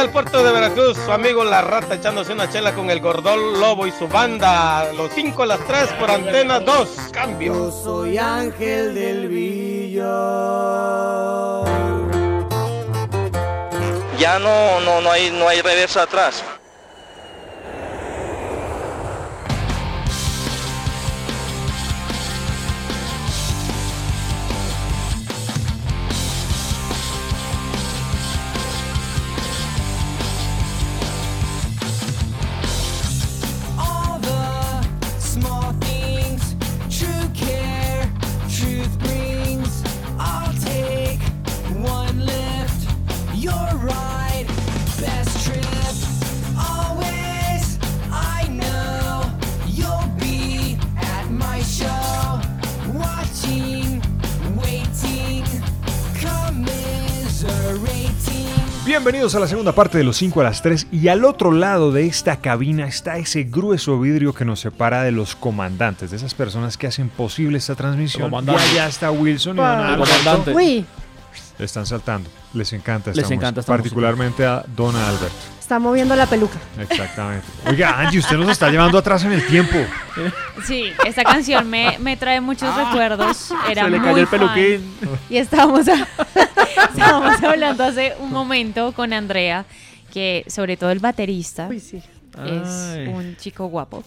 del 0.00 0.10
puerto 0.10 0.42
de 0.42 0.50
Veracruz, 0.50 0.96
su 0.96 1.12
amigo 1.12 1.44
La 1.44 1.60
Rata 1.60 1.94
echándose 1.94 2.32
una 2.32 2.48
chela 2.48 2.74
con 2.74 2.88
el 2.90 3.00
Gordol 3.00 3.60
Lobo 3.60 3.86
y 3.86 3.92
su 3.92 4.08
banda. 4.08 4.90
Los 4.94 5.12
5 5.12 5.42
a 5.42 5.46
las 5.46 5.60
3 5.66 5.92
por 5.98 6.10
antena 6.10 6.58
2. 6.58 6.88
Cambio. 7.12 7.52
Yo 7.52 7.70
soy 7.70 8.16
Ángel 8.16 8.94
del 8.94 9.28
Villo. 9.28 10.04
Ya 14.18 14.38
no, 14.38 14.80
no, 14.80 15.02
no 15.02 15.10
hay, 15.10 15.30
no 15.30 15.46
hay 15.46 15.60
reversa 15.60 16.04
atrás. 16.04 16.42
Bienvenidos 59.02 59.34
a 59.34 59.40
la 59.40 59.46
segunda 59.46 59.72
parte 59.72 59.96
de 59.96 60.04
los 60.04 60.18
5 60.18 60.42
a 60.42 60.44
las 60.44 60.60
3 60.60 60.88
y 60.92 61.08
al 61.08 61.24
otro 61.24 61.52
lado 61.52 61.90
de 61.90 62.04
esta 62.06 62.36
cabina 62.36 62.86
está 62.86 63.16
ese 63.16 63.44
grueso 63.44 63.98
vidrio 63.98 64.34
que 64.34 64.44
nos 64.44 64.60
separa 64.60 65.02
de 65.04 65.10
los 65.10 65.34
comandantes, 65.34 66.10
de 66.10 66.18
esas 66.18 66.34
personas 66.34 66.76
que 66.76 66.86
hacen 66.86 67.08
posible 67.08 67.56
esta 67.56 67.74
transmisión. 67.74 68.30
Y 68.46 68.50
allá 68.50 68.88
está 68.88 69.10
Wilson 69.10 69.54
y 69.54 69.56
Don 69.56 69.64
Pa- 69.66 69.88
Alberto. 69.94 70.04
Comandante. 70.04 70.54
Uy, 70.54 70.84
Están 71.60 71.86
saltando. 71.86 72.28
Les 72.54 72.72
encanta 72.72 73.10
esta 73.10 73.20
Les 73.20 73.26
música, 73.26 73.34
encanta 73.34 73.60
esta 73.60 73.72
particularmente 73.72 74.46
a 74.46 74.64
Don 74.74 74.96
Alberto. 74.96 75.34
está 75.60 75.78
moviendo 75.78 76.16
la 76.16 76.26
peluca. 76.26 76.58
Exactamente. 76.78 77.46
Oiga, 77.68 78.00
Angie, 78.00 78.18
usted 78.18 78.36
nos 78.36 78.48
está 78.50 78.70
llevando 78.70 78.98
atrás 78.98 79.22
en 79.24 79.32
el 79.32 79.46
tiempo. 79.46 79.76
Sí, 80.66 80.86
esta 81.06 81.22
canción 81.22 81.68
me, 81.68 81.98
me 81.98 82.16
trae 82.16 82.40
muchos 82.40 82.74
recuerdos. 82.74 83.52
Era 83.70 83.84
Se 83.84 83.90
le 83.90 83.98
muy 83.98 84.06
cayó 84.08 84.18
el 84.22 84.26
fan. 84.26 84.40
peluquín. 84.40 84.94
Y 85.28 85.36
estábamos, 85.36 85.86
a- 85.88 86.08
estábamos 86.90 87.42
hablando 87.42 87.84
hace 87.84 88.14
un 88.20 88.32
momento 88.32 88.92
con 88.92 89.12
Andrea, 89.12 89.64
que 90.12 90.44
sobre 90.48 90.76
todo 90.76 90.90
el 90.90 90.98
baterista 90.98 91.68
es 91.70 91.94
Ay. 92.38 93.06
un 93.08 93.36
chico 93.36 93.66
guapo. 93.66 94.02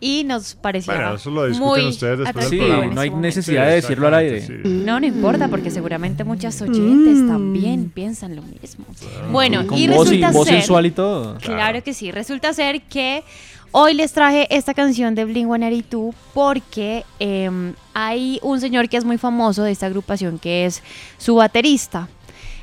Y 0.00 0.24
nos 0.24 0.54
parecía 0.54 0.94
Bueno, 0.94 1.14
eso 1.14 1.30
lo 1.30 1.46
discuten 1.46 1.68
muy 1.82 1.88
ustedes 1.90 2.18
después 2.18 2.34
del 2.50 2.60
atractivo 2.60 2.66
programa. 2.66 2.94
no 2.94 3.00
hay 3.00 3.10
necesidad 3.10 3.66
de 3.66 3.74
decirlo 3.76 4.06
al 4.08 4.14
aire. 4.14 4.46
No, 4.64 5.00
no 5.00 5.06
importa, 5.06 5.48
porque 5.48 5.70
seguramente 5.70 6.24
muchas 6.24 6.60
oyentes 6.60 7.16
Mm. 7.18 7.28
también 7.28 7.90
piensan 7.90 8.36
lo 8.36 8.42
mismo. 8.42 8.84
Bueno, 9.32 9.66
Con 9.66 9.78
y 9.78 9.86
voz 9.88 10.08
y- 10.12 10.20
resulta 10.20 10.30
voz 10.32 10.46
ser... 10.48 10.58
sensual 10.58 10.86
y 10.86 10.90
todo. 10.90 11.38
Claro 11.38 11.82
que 11.82 11.94
sí. 11.94 12.10
Resulta 12.10 12.52
ser 12.52 12.82
que 12.82 13.22
hoy 13.70 13.94
les 13.94 14.12
traje 14.12 14.46
esta 14.54 14.74
canción 14.74 15.14
de 15.14 15.26
Blink-182 15.26 16.12
porque 16.34 17.04
em, 17.18 17.72
hay 17.94 18.40
un 18.42 18.60
señor 18.60 18.88
que 18.90 18.98
es 18.98 19.04
muy 19.06 19.16
famoso 19.16 19.62
de 19.62 19.70
esta 19.72 19.86
agrupación 19.86 20.38
que 20.38 20.66
es 20.66 20.82
su 21.16 21.36
baterista. 21.36 22.08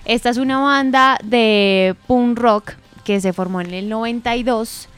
Esta 0.06 0.30
es 0.30 0.38
una 0.38 0.60
banda 0.60 1.18
de 1.24 1.96
punk 2.08 2.38
rock 2.38 2.74
que 3.04 3.20
se 3.20 3.34
formó 3.34 3.62
en 3.62 3.74
el 3.74 3.90
92 3.90 4.90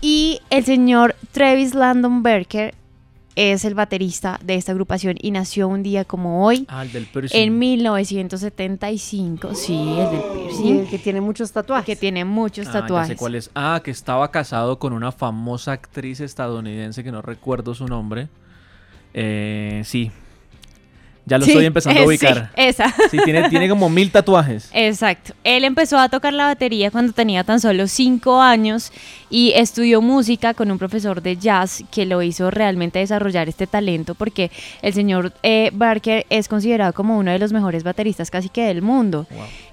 y 0.00 0.40
el 0.50 0.64
señor 0.64 1.16
Travis 1.32 1.74
Landon 1.74 2.22
Berker 2.22 2.74
es 3.36 3.64
el 3.64 3.74
baterista 3.74 4.40
de 4.42 4.56
esta 4.56 4.72
agrupación 4.72 5.14
y 5.20 5.30
nació 5.30 5.68
un 5.68 5.84
día 5.84 6.04
como 6.04 6.44
hoy 6.44 6.66
Ah, 6.68 6.82
el 6.82 6.90
del 6.90 7.06
piercing. 7.06 7.38
en 7.40 7.58
1975. 7.58 9.54
Sí, 9.54 9.74
el 9.76 10.10
del 10.10 10.20
Y 10.20 10.38
piercing. 10.48 10.78
el 10.80 10.88
que 10.88 10.98
tiene 10.98 11.20
muchos 11.20 11.52
tatuajes. 11.52 11.86
Que 11.86 11.94
tiene 11.96 12.24
muchos 12.24 12.66
Ah, 12.66 12.72
ya 12.72 12.80
tatuajes. 12.80 13.08
sé 13.10 13.16
cuál 13.16 13.34
es. 13.36 13.50
Ah, 13.54 13.80
que 13.84 13.92
estaba 13.92 14.30
casado 14.32 14.78
con 14.80 14.92
una 14.92 15.12
famosa 15.12 15.70
actriz 15.72 16.18
estadounidense 16.20 17.04
que 17.04 17.12
no 17.12 17.22
recuerdo 17.22 17.74
su 17.76 17.86
nombre. 17.86 18.28
Eh, 19.14 19.82
sí. 19.84 20.10
Ya 21.28 21.38
lo 21.38 21.44
Sí, 21.44 21.50
estoy 21.50 21.66
empezando 21.66 22.00
a 22.00 22.02
eh, 22.02 22.04
sí, 22.04 22.08
ubicar. 22.08 22.50
esa. 22.56 22.94
Sí, 23.10 23.18
tiene, 23.24 23.48
tiene 23.50 23.68
como 23.68 23.88
mil 23.90 24.10
tatuajes. 24.10 24.70
Exacto. 24.72 25.34
Él 25.44 25.64
empezó 25.64 25.98
a 25.98 26.08
tocar 26.08 26.32
la 26.32 26.46
batería 26.46 26.90
cuando 26.90 27.12
tenía 27.12 27.44
tan 27.44 27.60
solo 27.60 27.86
cinco 27.86 28.40
años 28.40 28.92
y 29.28 29.52
estudió 29.54 30.00
música 30.00 30.54
con 30.54 30.70
un 30.70 30.78
profesor 30.78 31.20
de 31.20 31.36
jazz 31.36 31.84
que 31.90 32.06
lo 32.06 32.22
hizo 32.22 32.50
realmente 32.50 32.98
desarrollar 32.98 33.48
este 33.48 33.66
talento 33.66 34.14
porque 34.14 34.50
el 34.80 34.94
señor 34.94 35.34
eh, 35.42 35.70
Barker 35.74 36.24
es 36.30 36.48
considerado 36.48 36.94
como 36.94 37.18
uno 37.18 37.30
de 37.30 37.38
los 37.38 37.52
mejores 37.52 37.82
bateristas 37.84 38.30
casi 38.30 38.48
que 38.48 38.62
del 38.62 38.80
mundo. 38.80 39.26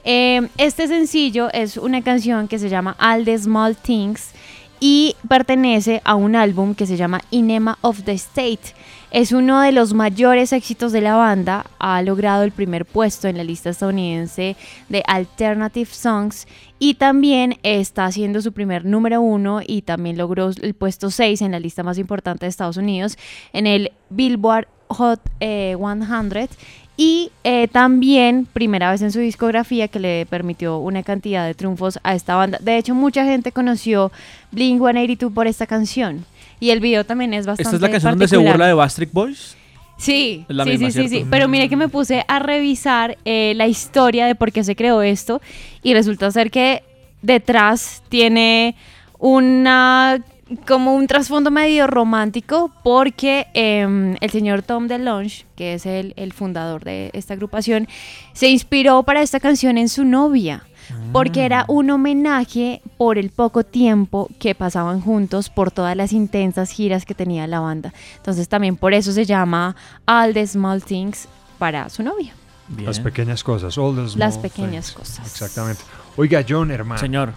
Eh, 0.04 0.48
este 0.58 0.88
sencillo 0.88 1.50
es 1.54 1.78
una 1.78 2.02
canción 2.02 2.50
que 2.50 2.60
se 2.60 2.68
llama 2.68 2.98
All 3.00 3.24
the 3.24 3.38
Small 3.38 3.78
Things 3.78 4.32
y 4.80 5.16
pertenece 5.28 6.02
a 6.04 6.16
un 6.16 6.36
álbum 6.36 6.76
que 6.76 6.86
se 6.86 6.98
llama 6.98 7.22
Inema 7.32 7.78
of 7.82 8.04
the 8.04 8.14
State. 8.14 8.74
Es 9.12 9.32
uno 9.32 9.62
de 9.62 9.72
los 9.72 9.94
mayores 9.94 10.52
éxitos 10.52 10.92
de 10.92 11.02
la 11.02 11.16
banda, 11.16 11.66
ha 11.80 12.02
logrado 12.02 12.44
el 12.44 12.52
primer 12.52 12.86
puesto 12.86 13.28
en 13.28 13.38
la 13.38 13.44
lista 13.44 13.70
estadounidense 13.70 14.58
de 14.90 15.04
Alternative 15.08 15.90
Songs 15.90 16.48
y 16.80 16.96
también 16.96 17.58
está 17.64 18.06
haciendo 18.06 18.42
su 18.42 18.52
primer 18.52 18.84
número 18.84 19.22
uno 19.22 19.62
y 19.66 19.84
también 19.84 20.18
logró 20.18 20.50
el 20.62 20.74
puesto 20.74 21.12
6 21.12 21.42
en 21.44 21.52
la 21.52 21.60
lista 21.60 21.84
más 21.84 21.98
importante 21.98 22.46
de 22.46 22.50
Estados 22.50 22.78
Unidos 22.78 23.18
en 23.54 23.68
el 23.68 23.92
Billboard 24.10 24.68
Hot 24.90 25.22
eh, 25.40 25.76
100 25.78 26.50
y 26.98 27.32
eh, 27.44 27.68
también 27.68 28.48
primera 28.52 28.92
vez 28.92 29.02
en 29.02 29.12
su 29.12 29.20
discografía 29.20 29.88
que 29.88 30.00
le 30.00 30.26
permitió 30.28 30.78
una 30.78 31.04
cantidad 31.04 31.46
de 31.46 31.54
triunfos 31.54 32.00
a 32.04 32.16
esta 32.16 32.36
banda. 32.36 32.58
De 32.62 32.78
hecho, 32.78 32.96
mucha 32.96 33.26
gente 33.26 33.52
conoció 33.52 34.12
Blink 34.52 34.80
182 34.80 35.34
por 35.34 35.48
esta 35.48 35.68
canción. 35.68 36.26
Y 36.60 36.70
el 36.70 36.80
video 36.80 37.06
también 37.06 37.34
es 37.34 37.46
bastante 37.46 37.64
¿Esta 37.64 37.76
es 37.76 37.82
la 37.82 37.90
canción 37.90 38.12
donde 38.14 38.28
se 38.28 38.36
particular. 38.36 38.54
burla 38.54 38.68
de 38.68 38.74
Bastric 38.74 39.12
Boys? 39.12 39.58
Sí, 39.98 40.46
sí, 40.48 40.54
misma, 40.54 40.76
sí, 40.76 40.78
sí, 40.78 41.02
sí. 41.04 41.10
¿cierto? 41.10 41.28
Pero 41.32 41.48
mire 41.48 41.70
que 41.70 41.76
me 41.76 41.90
puse 41.90 42.24
a 42.28 42.40
revisar 42.40 43.18
eh, 43.26 43.54
la 43.56 43.68
historia 43.68 44.26
de 44.26 44.36
por 44.36 44.52
qué 44.52 44.64
se 44.64 44.76
creó 44.76 45.02
esto 45.02 45.42
y 45.84 45.94
resulta 45.94 46.32
ser 46.32 46.52
que 46.52 46.84
detrás 47.22 48.04
tiene 48.10 48.76
una 49.20 50.22
como 50.68 50.94
un 50.94 51.08
trasfondo 51.08 51.50
medio 51.50 51.88
romántico 51.88 52.72
porque 52.84 53.48
em, 53.54 54.16
el 54.22 54.30
señor 54.30 54.62
Tom 54.62 54.88
DeLonge, 54.88 55.46
que 55.56 55.74
es 55.74 55.86
el, 55.86 56.14
el 56.18 56.34
fundador 56.34 56.84
de 56.84 57.10
esta 57.14 57.34
agrupación, 57.34 57.88
se 58.34 58.50
inspiró 58.50 59.04
para 59.04 59.22
esta 59.22 59.40
canción 59.40 59.78
en 59.78 59.90
su 59.90 60.04
novia 60.06 60.64
porque 61.12 61.46
era 61.46 61.66
un 61.68 61.90
homenaje 61.90 62.82
por 62.98 63.18
el 63.18 63.32
poco 63.32 63.64
tiempo 63.64 64.30
que 64.38 64.54
pasaban 64.54 65.02
juntos 65.02 65.50
por 65.50 65.72
todas 65.72 65.96
las 65.96 66.14
intensas 66.14 66.70
giras 66.70 67.06
que 67.06 67.16
tenía 67.16 67.48
la 67.48 67.60
banda. 67.60 67.92
Entonces 68.18 68.48
también 68.48 68.76
por 68.76 68.94
eso 68.94 69.12
se 69.12 69.26
llama 69.26 69.76
All 70.06 70.34
the 70.36 70.46
Small 70.46 70.84
Things 70.84 71.28
para 71.58 71.90
su 71.90 72.04
novia. 72.04 72.36
Las 72.78 73.00
pequeñas 73.00 73.44
cosas. 73.44 73.78
all 73.80 73.96
the 73.96 74.18
Las 74.18 74.38
pequeñas 74.38 74.94
things. 74.94 74.94
cosas. 74.94 75.26
Exactamente. 75.26 75.82
Oiga, 76.18 76.46
John, 76.48 76.70
hermano. 76.70 77.00
Señor. 77.00 77.34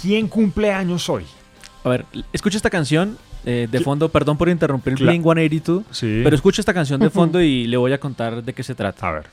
¿Quién 0.00 0.28
cumple 0.28 0.70
años 0.72 1.08
hoy? 1.08 1.24
A 1.84 1.88
ver, 1.90 2.06
escucha 2.32 2.56
esta 2.56 2.70
canción 2.70 3.18
eh, 3.44 3.68
de 3.70 3.80
fondo, 3.80 4.08
perdón 4.08 4.38
por 4.38 4.48
interrumpir 4.48 4.94
Cla- 4.94 5.08
Blink 5.10 5.22
182, 5.22 5.84
Sí. 5.90 6.22
pero 6.24 6.34
escucha 6.34 6.62
esta 6.62 6.72
canción 6.72 6.98
de 6.98 7.10
fondo 7.10 7.40
y 7.42 7.66
le 7.66 7.76
voy 7.76 7.92
a 7.92 8.00
contar 8.00 8.42
de 8.42 8.52
qué 8.54 8.62
se 8.62 8.74
trata. 8.74 9.08
A 9.08 9.12
ver. 9.12 9.26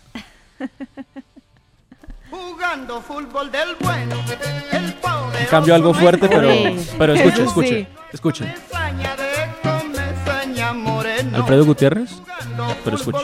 Jugando 2.30 3.02
fútbol 3.02 3.52
del 3.52 3.70
bueno, 3.82 4.16
el 4.72 4.93
pobre 4.95 5.45
Cambio 5.49 5.76
algo 5.76 5.93
fuerte, 5.93 6.28
pero, 6.30 6.49
pero 6.97 7.14
escuche, 7.14 7.43
escuche, 7.43 7.88
escuche. 8.14 8.54
Alfredo 11.34 11.66
Gutiérrez. 11.66 12.12
Pero 12.84 12.95
escucha. 12.97 13.20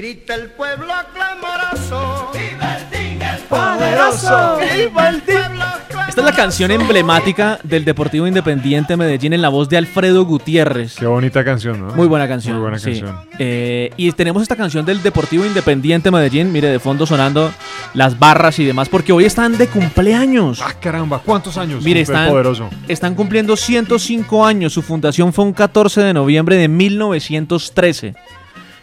Grita 0.00 0.34
el 0.34 0.46
pueblo 0.52 0.94
clamoroso, 1.12 2.30
¡Viva 2.32 2.78
el 2.90 3.20
el 3.20 3.42
poderoso! 3.42 4.58
¡Viva 4.58 5.10
el 5.10 5.20
pueblo 5.20 5.64
Esta 6.08 6.20
es 6.22 6.24
la 6.24 6.32
canción 6.32 6.70
emblemática 6.70 7.58
del 7.64 7.84
Deportivo 7.84 8.26
Independiente 8.26 8.96
Medellín 8.96 9.34
en 9.34 9.42
la 9.42 9.50
voz 9.50 9.68
de 9.68 9.76
Alfredo 9.76 10.24
Gutiérrez. 10.24 10.96
Qué 10.96 11.04
bonita 11.04 11.44
canción, 11.44 11.86
¿no? 11.86 11.94
Muy 11.94 12.06
buena 12.06 12.26
canción. 12.26 12.54
Muy 12.54 12.62
buena 12.62 12.78
sí. 12.78 12.92
canción. 12.92 13.14
Eh, 13.38 13.90
y 13.98 14.10
tenemos 14.12 14.40
esta 14.40 14.56
canción 14.56 14.86
del 14.86 15.02
Deportivo 15.02 15.44
Independiente 15.44 16.10
Medellín, 16.10 16.50
mire, 16.50 16.68
de 16.68 16.78
fondo 16.78 17.04
sonando 17.04 17.52
las 17.92 18.18
barras 18.18 18.58
y 18.58 18.64
demás, 18.64 18.88
porque 18.88 19.12
hoy 19.12 19.26
están 19.26 19.58
de 19.58 19.66
cumpleaños. 19.66 20.62
Ah, 20.64 20.72
caramba, 20.80 21.20
¿cuántos 21.22 21.58
años? 21.58 21.84
Mire, 21.84 22.00
están, 22.00 22.30
poderoso. 22.30 22.70
están 22.88 23.14
cumpliendo 23.14 23.54
105 23.54 24.46
años. 24.46 24.72
Su 24.72 24.80
fundación 24.80 25.34
fue 25.34 25.44
un 25.44 25.52
14 25.52 26.00
de 26.00 26.14
noviembre 26.14 26.56
de 26.56 26.68
1913. 26.68 28.14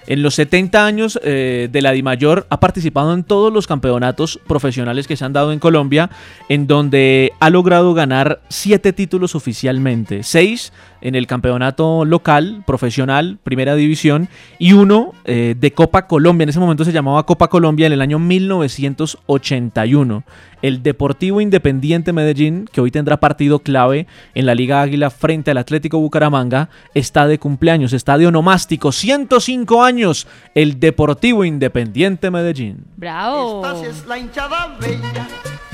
En 0.07 0.23
los 0.23 0.35
70 0.35 0.85
años 0.85 1.19
eh, 1.21 1.67
de 1.69 1.81
la 1.81 1.91
DIMAYOR 1.91 2.47
ha 2.49 2.59
participado 2.61 3.13
en 3.13 3.25
todos 3.25 3.51
los 3.51 3.67
campeonatos 3.67 4.39
profesionales 4.47 5.05
que 5.05 5.17
se 5.17 5.25
han 5.25 5.33
dado 5.33 5.51
en 5.51 5.59
Colombia, 5.59 6.09
en 6.47 6.65
donde 6.65 7.33
ha 7.41 7.49
logrado 7.49 7.93
ganar 7.93 8.39
7 8.47 8.93
títulos 8.93 9.35
oficialmente, 9.35 10.23
6 10.23 10.71
en 11.01 11.15
el 11.15 11.27
campeonato 11.27 12.05
local, 12.05 12.63
profesional, 12.65 13.39
primera 13.43 13.75
división, 13.75 14.29
y 14.59 14.73
uno 14.73 15.13
eh, 15.25 15.55
de 15.57 15.71
Copa 15.71 16.07
Colombia. 16.07 16.43
En 16.43 16.49
ese 16.49 16.59
momento 16.59 16.85
se 16.85 16.91
llamaba 16.91 17.25
Copa 17.25 17.47
Colombia 17.47 17.87
en 17.87 17.93
el 17.93 18.01
año 18.01 18.19
1981. 18.19 20.23
El 20.61 20.81
Deportivo 20.81 21.39
Independiente 21.39 22.13
Medellín, 22.13 22.67
que 22.71 22.81
hoy 22.81 22.89
tendrá 22.89 23.19
partido 23.19 23.59
clave 23.59 24.07
en 24.33 24.47
la 24.47 24.55
Liga 24.55 24.81
Águila 24.81 25.11
frente 25.11 25.51
al 25.51 25.57
Atlético 25.57 25.99
Bucaramanga, 25.99 26.69
está 26.95 27.27
de 27.27 27.37
cumpleaños, 27.37 27.93
está 27.93 28.17
de 28.17 28.25
onomástico, 28.25 28.91
105 28.91 29.83
años, 29.83 30.27
el 30.55 30.79
Deportivo 30.79 31.45
Independiente 31.45 32.31
Medellín. 32.31 32.85
Bravo. 32.95 33.63
Esta 33.63 33.79
sí 33.79 33.85
es 33.85 34.07
la 34.07 34.17
hinchada 34.17 34.75
bella, 34.81 35.27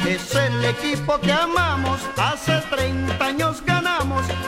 es 0.06 0.36
el 0.36 0.66
equipo 0.66 1.18
que 1.20 1.32
amamos, 1.32 2.02
hace 2.18 2.62
30 2.70 3.26
años 3.26 3.64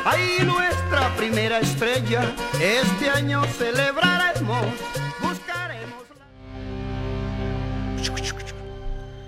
ahí 0.06 0.44
nuestra 0.46 1.10
primera 1.18 1.60
estrella, 1.60 2.22
este 2.62 3.10
año 3.10 3.44
celebraremos, 3.58 4.66
buscaremos... 5.22 5.96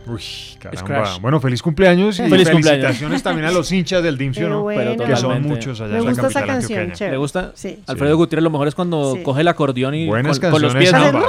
Uy, 0.10 0.22
caramba. 0.58 1.18
Bueno, 1.20 1.42
feliz 1.42 1.62
cumpleaños 1.62 2.18
y 2.20 2.30
Feliz 2.30 2.48
felicitaciones 2.48 2.98
cumpleaños. 2.98 3.24
también 3.24 3.46
a 3.48 3.52
los 3.52 3.70
hinchas 3.74 4.02
del 4.02 4.18
DIMSIO, 4.18 4.48
¿no? 4.50 4.62
bueno. 4.62 5.04
que 5.04 5.16
son 5.18 5.42
muchos 5.44 5.82
allá 5.82 5.94
Me 5.94 5.98
en 6.00 6.06
la 6.06 6.12
gusta 6.12 6.28
esa 6.28 6.46
canción. 6.46 6.94
¿Le 6.98 7.18
gusta? 7.18 7.52
Sí. 7.56 7.80
Alfredo 7.88 8.16
Gutiérrez 8.16 8.44
lo 8.44 8.50
mejor 8.50 8.70
es 8.70 8.76
cuando 8.76 9.16
Sí. 9.16 9.24
coge 9.24 9.42
el 9.42 9.48
acordeón 9.50 9.96
y 9.96 10.08
Buenas 10.08 10.40
con, 10.40 10.52
con 10.52 10.62
los 10.62 10.74
canciones 10.74 11.12
pies. 11.12 11.24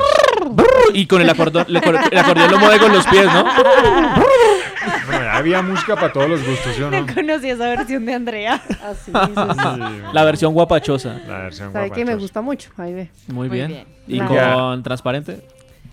Y 0.94 1.06
con 1.06 1.20
el 1.22 1.28
acordeón, 1.28 1.66
el 1.68 1.76
acordeón 1.76 2.50
lo 2.52 2.58
mueve 2.58 2.78
con 2.78 2.92
los 2.92 3.04
pies, 3.06 3.26
¿no? 3.26 3.44
Había 5.38 5.62
música 5.62 5.94
para 5.94 6.12
todos 6.12 6.28
los 6.28 6.44
gustos, 6.46 6.74
¿sí 6.74 6.82
o 6.82 6.90
no? 6.90 7.00
No 7.00 7.14
conocí 7.14 7.48
esa 7.50 7.68
versión 7.68 8.04
de 8.06 8.14
Andrea. 8.14 8.62
Así, 8.84 9.12
La 10.12 10.24
versión 10.24 10.52
guapachosa. 10.52 11.20
La 11.28 11.38
versión 11.42 11.72
Sabe 11.72 11.90
que 11.90 12.00
me 12.00 12.12
guapachosa. 12.12 12.22
gusta 12.22 12.40
mucho. 12.42 12.70
Ahí 12.76 12.92
ve. 12.94 13.10
Muy, 13.28 13.48
Muy 13.48 13.56
bien. 13.56 13.68
bien. 13.68 13.86
¿Y 14.06 14.20
con 14.20 14.82
transparente? 14.82 15.46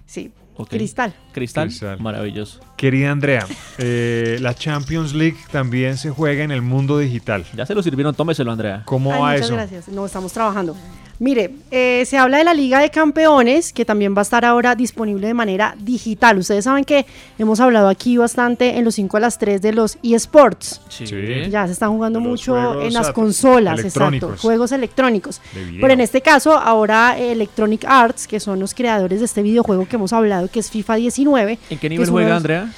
Sí. 0.06 0.32
Cristal. 0.70 1.14
Cristal. 1.34 1.68
Cristal. 1.68 2.00
Maravilloso. 2.00 2.62
Querida 2.78 3.12
Andrea, 3.12 3.46
eh, 3.78 4.38
la 4.40 4.54
Champions 4.54 5.14
League 5.14 5.36
también 5.52 5.98
se 5.98 6.10
juega 6.12 6.44
en 6.46 6.52
el 6.52 6.62
mundo 6.62 6.98
digital. 6.98 7.44
Ya 7.56 7.66
se 7.66 7.76
lo 7.76 7.84
sirvieron, 7.84 8.16
tómeselo, 8.16 8.54
Andrea. 8.54 8.84
¿Cómo 8.86 9.14
Ay, 9.14 9.20
va 9.20 9.28
muchas 9.32 9.46
eso? 9.48 9.54
gracias. 9.56 9.88
No, 9.90 10.06
estamos 10.06 10.32
trabajando. 10.32 10.76
Mire, 11.18 11.52
eh, 11.72 12.04
se 12.06 12.18
habla 12.18 12.40
de 12.40 12.44
la 12.44 12.54
Liga 12.54 12.80
de 12.80 12.90
Campeones, 12.90 13.72
que 13.72 13.86
también 13.86 14.14
va 14.16 14.20
a 14.20 14.24
estar 14.24 14.44
ahora 14.44 14.76
disponible 14.76 15.28
de 15.28 15.34
manera 15.34 15.74
digital. 15.80 16.38
Ustedes 16.38 16.66
saben 16.66 16.84
que 16.84 17.06
hemos 17.40 17.60
hablado 17.62 17.88
aquí 17.88 18.18
bastante 18.18 18.78
en 18.78 18.84
los 18.84 18.96
5 18.96 19.16
a 19.16 19.20
las 19.22 19.38
3 19.40 19.62
de 19.62 19.72
los 19.72 19.98
eSports. 20.04 20.82
Sí. 20.90 21.06
Ya 21.50 21.66
se 21.68 21.72
están 21.74 21.92
jugando 21.92 22.20
Los 22.20 22.28
mucho 22.28 22.82
en 22.82 22.94
las 22.94 23.12
consolas, 23.14 23.80
exacto, 23.80 24.36
juegos 24.42 24.72
electrónicos. 24.74 25.40
Pero 25.80 25.94
en 25.94 26.02
este 26.02 26.20
caso, 26.22 26.58
ahora 26.58 27.18
eh, 27.18 27.32
Electronic 27.32 27.86
Arts, 27.88 28.28
que 28.28 28.40
son 28.42 28.60
los 28.60 28.74
creadores 28.74 29.20
de 29.20 29.26
este 29.26 29.42
videojuego 29.42 29.88
que 29.88 29.96
hemos 29.96 30.12
hablado, 30.12 30.50
que 30.50 30.60
es 30.60 30.70
FIFA 30.70 30.96
19. 30.96 31.60
¿En 31.70 31.80
qué 31.80 31.90
nivel 31.90 32.10
juega, 32.10 32.30
los- 32.30 32.38
Andrea? 32.38 32.70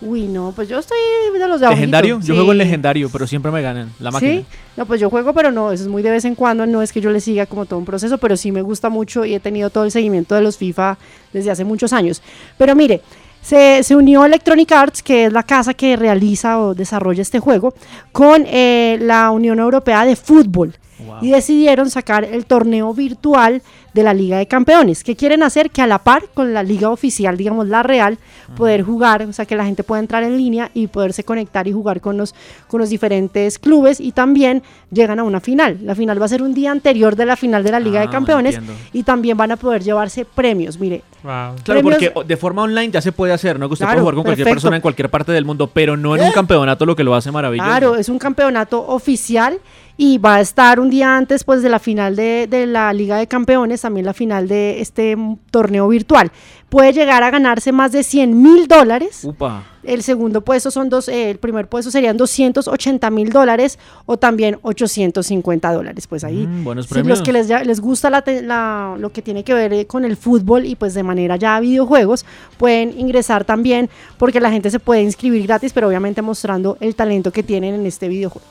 Uy, 0.00 0.26
no, 0.26 0.52
pues 0.54 0.68
yo 0.68 0.78
estoy 0.78 0.98
de 1.38 1.48
los 1.48 1.60
de. 1.60 1.68
¿Legendario? 1.70 2.18
Yo 2.20 2.26
Sí. 2.26 2.32
juego 2.32 2.52
en 2.52 2.58
legendario, 2.58 3.08
pero 3.10 3.26
siempre 3.26 3.50
me 3.50 3.62
ganan. 3.62 3.92
La 4.00 4.10
máquina. 4.10 4.32
Sí, 4.32 4.44
no, 4.76 4.86
pues 4.86 5.00
yo 5.00 5.08
juego, 5.08 5.32
pero 5.32 5.50
no, 5.50 5.72
eso 5.72 5.84
es 5.84 5.88
muy 5.88 6.02
de 6.02 6.10
vez 6.10 6.24
en 6.24 6.34
cuando, 6.34 6.66
no 6.66 6.82
es 6.82 6.92
que 6.92 7.00
yo 7.00 7.10
le 7.10 7.20
siga 7.20 7.46
como 7.46 7.64
todo 7.64 7.78
un 7.78 7.84
proceso, 7.84 8.18
pero 8.18 8.36
sí 8.36 8.52
me 8.52 8.62
gusta 8.62 8.88
mucho 8.90 9.24
y 9.24 9.34
he 9.34 9.40
tenido 9.40 9.70
todo 9.70 9.84
el 9.84 9.90
seguimiento 9.90 10.34
de 10.34 10.42
los 10.42 10.58
FIFA 10.58 10.98
desde 11.32 11.50
hace 11.50 11.64
muchos 11.64 11.92
años. 11.92 12.22
Pero 12.58 12.74
mire, 12.74 13.00
se, 13.40 13.82
se 13.82 13.94
unió 13.96 14.24
Electronic 14.24 14.72
Arts, 14.72 15.02
que 15.02 15.26
es 15.26 15.32
la 15.32 15.42
casa 15.42 15.74
que 15.74 15.96
realiza 15.96 16.58
o 16.60 16.74
desarrolla 16.74 17.22
este 17.22 17.38
juego, 17.40 17.74
con 18.12 18.44
eh, 18.46 18.98
la 19.00 19.30
Unión 19.30 19.58
Europea 19.58 20.04
de 20.04 20.16
Fútbol. 20.16 20.74
Y 21.20 21.30
decidieron 21.30 21.90
sacar 21.90 22.24
el 22.24 22.46
torneo 22.46 22.94
virtual 22.94 23.62
de 23.94 24.02
la 24.02 24.14
Liga 24.14 24.38
de 24.38 24.46
Campeones. 24.46 25.02
¿Qué 25.04 25.16
quieren 25.16 25.42
hacer? 25.42 25.70
Que 25.70 25.82
a 25.82 25.86
la 25.86 25.98
par 25.98 26.24
con 26.34 26.52
la 26.54 26.62
liga 26.62 26.90
oficial, 26.90 27.36
digamos 27.36 27.68
la 27.68 27.82
real, 27.82 28.18
poder 28.56 28.82
jugar, 28.82 29.22
o 29.22 29.32
sea, 29.32 29.44
que 29.44 29.54
la 29.56 29.64
gente 29.64 29.82
pueda 29.84 30.00
entrar 30.00 30.22
en 30.24 30.36
línea 30.36 30.70
y 30.74 30.86
poderse 30.88 31.22
conectar 31.24 31.66
y 31.68 31.72
jugar 31.72 32.00
con 32.00 32.16
los, 32.16 32.34
con 32.68 32.80
los 32.80 32.90
diferentes 32.90 33.58
clubes 33.58 34.00
y 34.00 34.12
también 34.12 34.62
llegan 34.90 35.18
a 35.20 35.24
una 35.24 35.40
final. 35.40 35.78
La 35.82 35.94
final 35.94 36.20
va 36.20 36.26
a 36.26 36.28
ser 36.28 36.42
un 36.42 36.54
día 36.54 36.70
anterior 36.72 37.14
de 37.16 37.26
la 37.26 37.36
final 37.36 37.62
de 37.64 37.70
la 37.72 37.80
Liga 37.80 38.00
de 38.00 38.06
Ah, 38.06 38.10
Campeones 38.10 38.56
entiendo. 38.56 38.80
y 38.92 39.02
también 39.04 39.36
van 39.36 39.52
a 39.52 39.56
poder 39.56 39.82
llevarse 39.82 40.24
premios. 40.24 40.78
Mire, 40.78 41.02
Claro, 41.22 41.54
Premios- 41.64 41.94
porque 42.12 42.12
de 42.26 42.36
forma 42.36 42.62
online 42.62 42.90
ya 42.90 43.00
se 43.00 43.10
puede 43.12 43.32
hacer, 43.32 43.58
¿no? 43.58 43.68
Que 43.68 43.72
usted 43.74 43.86
Claro, 43.86 43.96
puede 43.96 44.02
jugar 44.02 44.14
con 44.16 44.24
cualquier 44.24 44.44
perfecto. 44.44 44.56
persona 44.56 44.76
en 44.76 44.82
cualquier 44.82 45.08
parte 45.10 45.32
del 45.32 45.44
mundo, 45.46 45.68
pero 45.72 45.96
no 45.96 46.14
en 46.16 46.22
un 46.22 46.32
campeonato 46.32 46.84
lo 46.84 46.94
que 46.94 47.02
lo 47.04 47.14
hace 47.14 47.30
maravilloso. 47.32 47.66
Claro, 47.68 47.96
es 47.96 48.08
un 48.10 48.18
campeonato 48.18 48.84
oficial 48.86 49.58
y 49.96 50.18
va 50.18 50.36
a 50.36 50.40
estar 50.40 50.80
un 50.80 50.90
día 50.90 51.16
antes 51.16 51.44
pues 51.44 51.62
de 51.62 51.68
la 51.68 51.78
final 51.78 52.16
de, 52.16 52.46
de 52.50 52.66
la 52.66 52.92
Liga 52.92 53.16
de 53.16 53.26
Campeones, 53.28 53.80
también 53.82 54.06
la 54.06 54.14
final 54.14 54.48
de 54.48 54.80
este 54.80 55.16
torneo 55.50 55.86
virtual. 55.88 56.32
Puede 56.68 56.92
llegar 56.92 57.22
a 57.22 57.30
ganarse 57.30 57.70
más 57.70 57.92
de 57.92 58.02
100 58.02 58.42
mil 58.42 58.66
dólares. 58.66 59.20
Upa. 59.22 59.62
El 59.84 60.02
segundo 60.02 60.40
puesto 60.40 60.72
son 60.72 60.88
dos, 60.88 61.08
eh, 61.08 61.30
el 61.30 61.38
primer 61.38 61.68
puesto 61.68 61.90
serían 61.92 62.16
280 62.16 63.10
mil 63.10 63.30
dólares 63.30 63.78
o 64.06 64.16
también 64.16 64.58
850 64.62 65.72
dólares. 65.72 66.06
Pues 66.08 66.24
ahí, 66.24 66.46
Mm, 66.46 66.64
buenos 66.64 66.90
los 66.90 67.22
que 67.22 67.32
les, 67.32 67.46
ya- 67.46 67.62
les 67.62 67.80
gusta 67.80 68.10
la 68.10 68.22
te- 68.22 68.42
la- 68.42 68.96
lo 68.98 69.12
que 69.12 69.22
tiene 69.22 69.44
que 69.44 69.54
ver 69.54 69.72
eh, 69.74 69.86
con 69.86 70.04
el 70.04 70.16
fútbol 70.16 70.64
y 70.66 70.74
pues 70.74 70.94
de 70.94 71.02
manera 71.04 71.36
ya 71.36 71.60
videojuegos, 71.60 72.24
pueden 72.58 72.98
ingresar 72.98 73.44
también 73.44 73.88
porque 74.18 74.40
la 74.40 74.50
gente 74.50 74.70
se 74.70 74.80
puede 74.80 75.02
inscribir 75.02 75.42
gratis, 75.46 75.72
pero 75.72 75.86
obviamente 75.86 76.22
mostrando 76.22 76.76
el 76.80 76.96
talento 76.96 77.30
que 77.30 77.42
tienen 77.44 77.74
en 77.74 77.86
este 77.86 78.08
videojuego. 78.08 78.44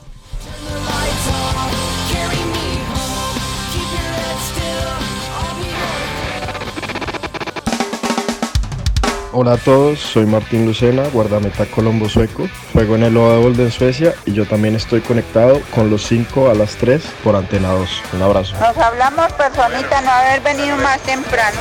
Hola 9.36 9.54
a 9.54 9.58
todos, 9.58 9.98
soy 9.98 10.28
Martín 10.28 10.68
Lucena, 10.68 11.08
guardameta 11.12 11.66
colombo 11.66 12.08
sueco. 12.08 12.48
Juego 12.72 12.94
en 12.94 13.02
el 13.02 13.18
Odevold 13.18 13.60
en 13.60 13.72
Suecia 13.72 14.14
y 14.28 14.34
yo 14.34 14.46
también 14.46 14.76
estoy 14.76 15.02
conectado 15.02 15.60
con 15.74 15.90
los 15.90 16.06
5 16.06 16.52
a 16.52 16.54
las 16.54 16.76
3 16.76 17.02
por 17.24 17.36
Antena 17.36 17.70
2. 17.70 17.90
Un 18.14 18.22
abrazo. 18.22 18.54
Nos 18.60 18.78
hablamos 18.78 19.34
personita 19.34 20.02
no 20.02 20.12
haber 20.12 20.42
venido 20.42 20.78
más 20.78 21.02
temprano. 21.02 21.58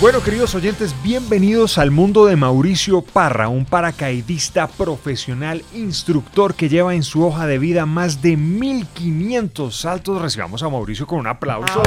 Bueno, 0.00 0.22
queridos 0.22 0.54
oyentes, 0.54 0.96
bienvenidos 1.02 1.76
al 1.76 1.90
mundo 1.90 2.24
de 2.24 2.34
Mauricio 2.34 3.02
Parra, 3.02 3.50
un 3.50 3.66
paracaidista 3.66 4.66
profesional, 4.66 5.62
instructor 5.74 6.54
que 6.54 6.70
lleva 6.70 6.94
en 6.94 7.02
su 7.02 7.22
hoja 7.22 7.46
de 7.46 7.58
vida 7.58 7.84
más 7.84 8.22
de 8.22 8.38
1500 8.38 9.76
saltos. 9.78 10.22
Recibamos 10.22 10.62
a 10.62 10.70
Mauricio 10.70 11.06
con 11.06 11.18
un 11.18 11.26
aplauso. 11.26 11.82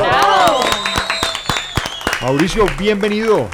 Mauricio, 2.22 2.68
bienvenido. 2.78 3.48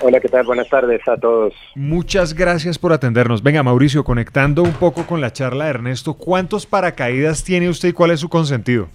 Hola, 0.00 0.18
¿qué 0.18 0.28
tal? 0.28 0.46
Buenas 0.46 0.70
tardes 0.70 1.06
a 1.06 1.18
todos. 1.18 1.52
Muchas 1.74 2.32
gracias 2.32 2.78
por 2.78 2.94
atendernos. 2.94 3.42
Venga, 3.42 3.62
Mauricio, 3.62 4.02
conectando 4.02 4.62
un 4.62 4.72
poco 4.72 5.06
con 5.06 5.20
la 5.20 5.30
charla 5.30 5.64
de 5.64 5.70
Ernesto, 5.70 6.14
¿cuántos 6.14 6.64
paracaídas 6.64 7.44
tiene 7.44 7.68
usted 7.68 7.90
y 7.90 7.92
cuál 7.92 8.12
es 8.12 8.20
su 8.20 8.30
consentido? 8.30 8.88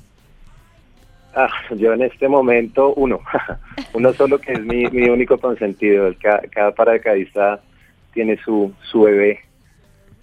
Ah, 1.40 1.50
yo 1.76 1.94
en 1.94 2.02
este 2.02 2.28
momento 2.28 2.94
uno, 2.96 3.20
uno 3.94 4.12
solo 4.14 4.40
que 4.40 4.54
es 4.54 4.64
mi, 4.66 4.86
mi 4.88 5.08
único 5.08 5.38
consentido. 5.38 6.08
El 6.08 6.18
ca- 6.18 6.42
cada, 6.50 6.72
paracaidista 6.72 7.62
tiene 8.12 8.38
su, 8.44 8.74
su 8.90 9.02
bebé. 9.04 9.42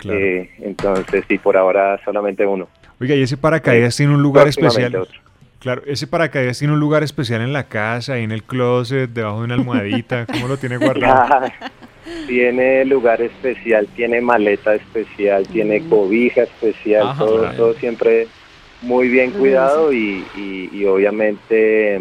Eh, 0.09 0.51
entonces, 0.59 1.25
sí, 1.29 1.39
por 1.39 1.57
ahora 1.57 2.01
solamente 2.05 2.45
uno. 2.45 2.69
Oiga, 3.01 3.15
y 3.15 3.23
ese 3.23 3.37
paracaídas 3.37 3.97
tiene 3.97 4.13
un 4.13 4.23
lugar 4.23 4.49
especial. 4.49 4.97
otro. 4.97 5.21
Claro, 5.61 5.83
ese 5.87 6.07
paracaídas 6.09 6.59
tiene 6.59 6.75
un 6.75 6.81
lugar 6.81 7.05
especial 7.05 7.41
en 7.43 7.53
la 7.53 7.69
casa, 7.69 8.15
ahí 8.15 8.25
en 8.25 8.33
el 8.33 8.43
closet, 8.43 9.09
debajo 9.11 9.39
de 9.39 9.45
una 9.45 9.55
almohadita. 9.55 10.27
¿Cómo 10.27 10.49
lo 10.49 10.57
tiene 10.57 10.77
guardado? 10.79 11.49
tiene 12.27 12.85
lugar 12.85 13.23
especial, 13.23 13.87
tiene 13.95 14.21
maleta 14.21 14.75
especial, 14.75 15.47
tiene 15.47 15.81
cobija 15.89 16.43
especial, 16.43 17.07
Ajá. 17.09 17.19
todo, 17.25 17.39
Claro. 17.41 17.57
todo 17.57 17.75
siempre 17.75 18.27
muy 18.85 19.09
bien 19.09 19.33
cuidado 19.33 19.93
y, 19.93 20.25
y- 20.37 20.69
y 20.73 20.85
obviamente 20.85 22.01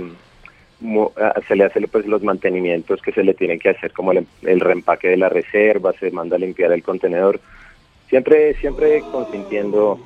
mu- 0.81 1.09
ah, 1.19 1.33
se 1.47 1.55
le 1.55 1.63
hace 1.65 1.79
pues 1.87 2.05
los 2.05 2.23
mantenimientos 2.23 3.01
que 3.01 3.11
se 3.13 3.23
le 3.23 3.33
tienen 3.33 3.59
que 3.59 3.69
hacer 3.69 3.91
como 3.93 4.11
el, 4.11 4.25
el 4.41 4.59
reempaque 4.59 5.07
de 5.07 5.17
la 5.17 5.29
reserva, 5.29 5.93
se 5.99 6.11
manda 6.11 6.35
a 6.35 6.39
limpiar 6.39 6.71
el 6.73 6.83
contenedor, 6.83 7.39
siempre 8.09 8.53
siempre 8.55 9.01
consintiendo 9.11 9.99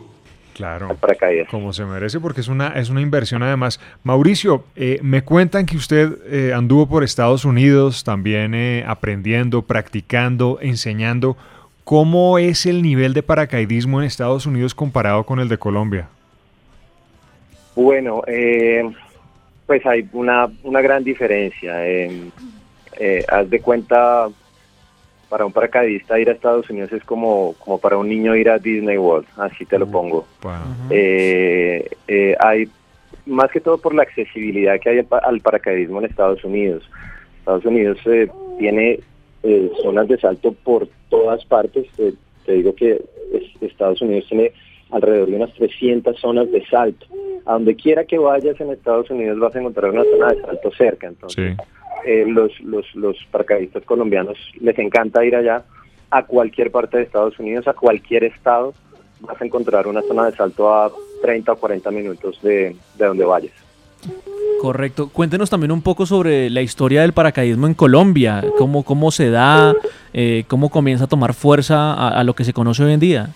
Claro. 0.54 0.96
paracaídas. 1.00 1.50
Como 1.50 1.72
se 1.72 1.86
merece, 1.86 2.20
porque 2.20 2.42
es 2.42 2.48
una, 2.48 2.70
es 2.70 2.90
una 2.90 3.02
inversión 3.02 3.44
además. 3.44 3.80
Mauricio, 4.04 4.64
eh, 4.76 4.98
me 5.04 5.22
cuentan 5.24 5.68
que 5.68 5.78
usted 5.78 6.10
eh, 6.32 6.52
anduvo 6.52 6.88
por 6.90 7.04
Estados 7.04 7.46
Unidos 7.46 8.04
también 8.04 8.56
eh, 8.56 8.84
aprendiendo, 8.88 9.62
practicando, 9.62 10.58
enseñando. 10.60 11.38
¿Cómo 11.84 12.40
es 12.40 12.66
el 12.66 12.82
nivel 12.82 13.14
de 13.14 13.22
paracaidismo 13.22 14.02
en 14.02 14.08
Estados 14.08 14.48
Unidos 14.48 14.74
comparado 14.74 15.26
con 15.28 15.40
el 15.40 15.48
de 15.48 15.60
Colombia? 15.60 16.10
Bueno, 17.82 18.24
eh, 18.26 18.84
pues 19.68 19.86
hay 19.86 20.04
una, 20.14 20.50
una 20.64 20.82
gran 20.82 21.04
diferencia. 21.04 21.88
eh, 21.88 22.10
eh, 23.00 23.24
haz 23.30 23.48
de 23.52 23.60
cuenta, 23.62 24.28
para 25.30 25.46
un 25.46 25.52
paracaidista 25.52 26.20
ir 26.20 26.28
a 26.30 26.32
Estados 26.34 26.68
Unidos 26.72 26.92
es 26.92 27.04
como, 27.04 27.54
como 27.60 27.78
para 27.78 27.96
un 27.98 28.10
niño 28.10 28.36
ir 28.36 28.50
a 28.50 28.58
Disney 28.58 28.98
World, 28.98 29.28
así 29.38 29.64
te 29.66 29.78
lo 29.78 29.86
pongo. 29.86 30.26
Eh, 30.90 31.88
eh, 32.08 32.36
hay 32.40 32.68
más 33.28 33.52
que 33.52 33.60
todo 33.60 33.78
por 33.78 33.94
la 33.94 34.02
accesibilidad 34.02 34.80
que 34.80 34.90
hay 34.90 34.98
al, 35.00 35.06
pa- 35.06 35.20
al 35.20 35.40
paracaidismo 35.42 36.00
en 36.00 36.06
Estados 36.06 36.44
Unidos. 36.44 36.90
Estados 37.38 37.64
Unidos 37.66 38.00
eh, 38.06 38.28
tiene 38.58 39.00
eh, 39.44 39.72
zonas 39.84 40.08
de 40.08 40.18
salto 40.18 40.52
por 40.64 40.88
todas 41.10 41.46
partes. 41.46 41.86
Eh, 42.00 42.14
te 42.48 42.54
digo 42.54 42.74
que 42.74 42.94
es- 43.34 43.62
Estados 43.62 44.02
Unidos 44.02 44.26
tiene 44.30 44.52
alrededor 44.90 45.30
de 45.30 45.36
unas 45.36 45.54
300 45.54 46.20
zonas 46.20 46.50
de 46.52 46.66
salto. 46.66 47.06
A 47.48 47.54
donde 47.54 47.76
quiera 47.76 48.04
que 48.06 48.18
vayas 48.18 48.60
en 48.60 48.72
Estados 48.72 49.10
Unidos 49.10 49.40
vas 49.40 49.56
a 49.56 49.60
encontrar 49.60 49.92
una 49.92 50.04
zona 50.04 50.34
de 50.34 50.42
salto 50.42 50.70
cerca. 50.78 51.08
Entonces, 51.08 51.56
eh, 52.06 52.26
los, 52.28 52.52
los, 52.60 52.86
los 52.94 53.18
paracaidistas 53.32 53.84
colombianos 53.84 54.38
les 54.60 54.78
encanta 54.78 55.26
ir 55.26 55.36
allá 55.36 55.64
a 56.12 56.24
cualquier 56.24 56.72
parte 56.72 56.98
de 56.98 57.04
Estados 57.04 57.40
Unidos, 57.40 57.68
a 57.68 57.74
cualquier 57.74 58.26
estado, 58.26 58.74
vas 59.22 59.42
a 59.42 59.46
encontrar 59.46 59.88
una 59.88 60.02
zona 60.02 60.26
de 60.26 60.36
salto 60.36 60.74
a 60.74 60.92
30 61.22 61.52
o 61.52 61.56
40 61.56 61.92
minutos 61.92 62.42
de, 62.42 62.76
de 62.98 63.06
donde 63.06 63.26
vayas. 63.26 63.52
Correcto. 64.62 65.10
Cuéntenos 65.10 65.50
también 65.50 65.72
un 65.72 65.82
poco 65.82 66.06
sobre 66.06 66.50
la 66.50 66.62
historia 66.62 67.02
del 67.02 67.14
paracaidismo 67.14 67.68
en 67.68 67.74
Colombia, 67.74 68.44
cómo, 68.58 68.84
cómo 68.84 69.12
se 69.12 69.30
da, 69.30 69.76
eh, 70.14 70.46
cómo 70.48 70.70
comienza 70.70 71.06
a 71.06 71.08
tomar 71.08 71.34
fuerza 71.34 71.94
a, 71.94 72.20
a 72.20 72.24
lo 72.24 72.34
que 72.34 72.44
se 72.44 72.54
conoce 72.54 72.84
hoy 72.84 72.94
en 72.94 73.00
día. 73.00 73.30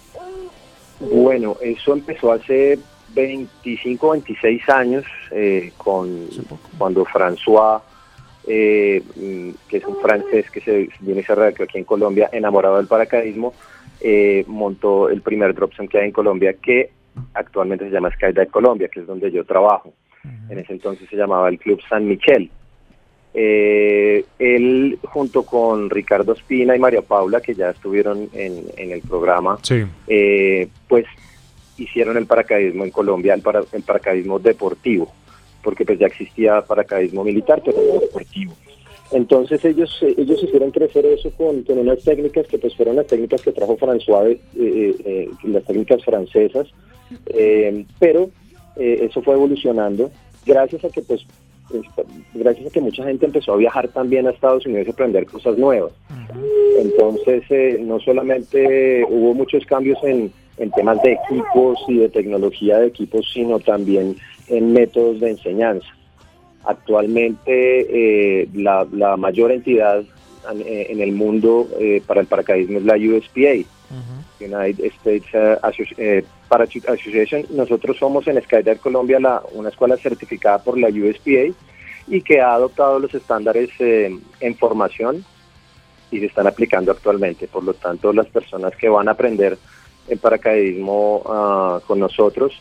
Bueno, 1.00 1.58
eso 1.62 1.94
empezó 1.94 2.32
hace 2.32 2.80
25, 3.14 4.12
26 4.12 4.70
años 4.70 5.06
eh, 5.32 5.72
con 5.78 6.28
cuando 6.78 7.06
François, 7.06 7.82
eh, 8.48 9.02
mm, 9.16 9.50
que 9.70 9.78
es 9.78 9.86
un 9.86 9.98
francés 9.98 10.50
que 10.52 10.62
se 10.62 10.90
viene 11.00 11.24
se 11.24 11.36
radicó 11.36 11.64
aquí 11.64 11.78
en 11.78 11.84
Colombia, 11.84 12.30
enamorado 12.32 12.78
del 12.78 12.88
paracaidismo, 12.88 13.54
eh, 14.00 14.44
montó 14.48 15.10
el 15.10 15.22
primer 15.22 15.54
drop 15.54 15.74
zone 15.74 15.88
que 15.90 16.00
hay 16.00 16.06
en 16.06 16.12
Colombia 16.12 16.54
que 16.54 16.90
actualmente 17.34 17.86
se 17.86 17.92
llama 17.92 18.12
Skydive 18.12 18.48
Colombia, 18.48 18.88
que 18.88 19.02
es 19.02 19.08
donde 19.08 19.32
yo 19.32 19.44
trabajo. 19.46 19.94
En 20.50 20.60
ese 20.60 20.74
entonces 20.74 21.10
se 21.10 21.16
llamaba 21.16 21.50
el 21.50 21.58
Club 21.58 21.80
San 21.90 22.08
Michel. 22.08 22.50
Él 23.34 25.00
junto 25.04 25.44
con 25.44 25.90
Ricardo 25.90 26.34
Espina 26.34 26.76
y 26.76 26.80
María 26.80 27.02
Paula, 27.02 27.42
que 27.42 27.56
ya 27.56 27.70
estuvieron 27.72 28.30
en, 28.34 28.66
en 28.78 28.92
el 28.92 29.02
programa, 29.02 29.58
Sí. 29.64 29.84
pues 30.88 31.06
hicieron 31.84 32.18
el 32.18 32.26
paracaidismo 32.26 32.84
en 32.84 32.92
Colombia, 32.92 33.34
el, 33.34 33.42
para- 33.42 33.64
el 33.72 33.84
paracaidismo 33.84 34.40
deportivo, 34.40 35.12
porque 35.64 35.86
pues 35.86 36.00
ya 36.00 36.08
existía 36.08 36.62
paracaidismo 36.62 37.24
militar, 37.24 37.62
pero 37.66 37.78
no 37.94 38.00
deportivo. 38.00 38.54
Entonces 39.12 39.64
ellos 39.66 39.92
eh, 40.02 40.16
ellos 40.18 40.42
hicieron 40.42 40.72
crecer 40.72 41.06
eso 41.06 41.30
con, 41.32 41.64
con 41.64 41.78
unas 41.80 42.02
técnicas 42.04 42.48
que 42.48 42.58
pues 42.58 42.76
fueron 42.76 42.96
las 42.96 43.08
técnicas 43.08 43.42
que 43.42 43.52
trajo 43.52 43.78
François, 43.78 44.32
eh, 44.32 44.40
eh, 44.56 44.96
eh, 45.06 45.30
las 45.44 45.64
técnicas 45.66 46.04
francesas, 46.06 46.68
eh, 47.28 47.84
pero 48.00 48.30
eh, 48.78 49.08
eso 49.10 49.22
fue 49.22 49.34
evolucionando 49.36 50.10
gracias 50.46 50.86
a 50.86 50.90
que 50.90 51.02
pues 51.02 51.26
gracias 52.34 52.68
a 52.68 52.70
que 52.70 52.82
mucha 52.82 53.04
gente 53.06 53.26
empezó 53.26 53.54
a 53.54 53.58
viajar 53.58 53.88
también 53.90 54.28
a 54.28 54.32
Estados 54.32 54.66
Unidos 54.66 54.88
y 54.88 54.92
aprender 54.92 55.26
cosas 55.26 55.58
nuevas. 55.58 55.92
Entonces, 56.80 57.44
eh, 57.50 57.78
no 57.82 58.00
solamente 58.00 59.04
hubo 59.10 59.34
muchos 59.34 59.66
cambios 59.66 59.98
en, 60.04 60.32
en 60.62 60.70
temas 60.72 61.02
de 61.02 61.14
equipos 61.14 61.80
y 61.88 61.98
de 61.98 62.10
tecnología 62.10 62.78
de 62.78 62.88
equipos, 62.88 63.30
sino 63.34 63.60
también 63.60 64.16
en 64.48 64.74
métodos 64.74 65.20
de 65.20 65.32
enseñanza. 65.32 65.88
Actualmente, 66.64 68.42
eh, 68.42 68.48
la, 68.54 68.88
la 68.92 69.18
mayor 69.18 69.52
entidad 69.52 70.04
en, 70.54 71.02
el 71.02 71.12
mundo 71.14 71.68
eh, 71.80 72.02
para 72.06 72.22
el 72.22 72.28
paracaidismo 72.28 72.78
es 72.78 72.86
la 72.86 72.96
USPA, 72.96 73.68
United 74.40 74.86
States 74.86 75.26
eh, 75.34 75.58
Associ- 75.62 75.96
eh, 75.98 76.24
Parachute 76.48 76.92
Association. 76.92 77.46
Nosotros 77.52 77.98
somos 77.98 78.28
en 78.28 78.42
Skydive 78.42 78.78
Colombia 78.78 79.20
la, 79.20 79.42
una 79.54 79.70
escuela 79.70 79.98
certificada 79.98 80.60
por 80.60 80.78
la 80.80 80.90
USPA 80.90 81.54
y 82.08 82.22
que 82.22 82.40
ha 82.40 82.54
adoptado 82.54 83.00
los 83.00 83.14
estándares 83.14 83.70
eh, 83.80 84.16
en 84.40 84.56
formación 84.56 85.26
y 86.12 86.20
se 86.20 86.26
están 86.28 86.46
aplicando 86.46 86.92
actualmente. 86.92 87.48
Por 87.48 87.64
lo 87.64 87.74
tanto, 87.74 88.14
las 88.14 88.28
personas 88.28 88.76
que 88.76 88.90
van 88.90 89.08
a 89.08 89.12
aprender 89.12 89.58
el 90.08 90.18
paracaidismo 90.18 91.24
ah, 91.26 91.80
con 91.86 92.00
nosotros 92.00 92.54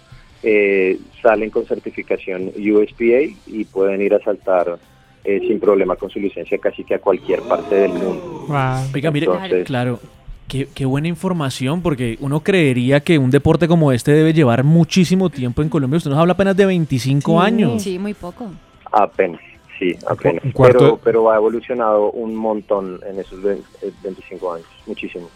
eh, 0.43 0.99
salen 1.23 1.51
con 1.51 1.67
certificación 1.67 2.51
USPA 2.57 3.35
y 3.47 3.65
pueden 3.65 4.01
ir 4.01 4.15
a 4.15 4.21
saltar 4.21 4.79
eh, 5.23 5.41
sin 5.41 5.61
problema 5.61 5.97
con 5.97 6.09
su 6.09 6.19
licencia 6.19 6.57
casi 6.59 6.83
que 6.83 6.95
a 6.95 6.99
cualquier 6.99 7.43
parte 7.43 7.75
del 7.75 7.93
mundo. 7.93 8.47
Oiga, 8.95 9.11
mire, 9.11 9.27
Entonces- 9.27 9.67
claro, 9.67 10.01
qué, 10.49 10.67
qué 10.75 10.87
buena 10.87 11.09
información, 11.09 11.83
porque 11.83 12.17
uno 12.21 12.41
creería 12.41 13.01
que 13.01 13.19
un 13.19 13.31
deporte 13.31 13.69
como 13.69 13.93
este 13.93 14.13
debe 14.13 14.33
llevar 14.33 14.65
muchísimo 14.65 15.29
tiempo 15.29 15.61
en 15.61 15.69
Colombia. 15.69 15.99
Usted 15.99 16.11
nos 16.11 16.19
habla 16.19 16.33
apenas 16.33 16.57
de 16.57 16.65
25 16.65 17.39
años. 17.41 17.83
Sí, 17.83 17.99
muy 17.99 18.15
poco. 18.15 18.47
Apenas, 18.91 19.43
sí, 19.79 19.95
apenas. 20.09 20.43
pero, 20.57 20.99
pero 21.05 21.31
ha 21.31 21.37
evolucionado 21.37 22.11
un 22.13 22.35
montón 22.35 22.99
en 23.07 23.21
esos 23.21 23.43
20 23.43 23.63
eh, 23.83 23.93
25 24.03 24.55
años, 24.55 24.67
muchísimo. 24.87 25.29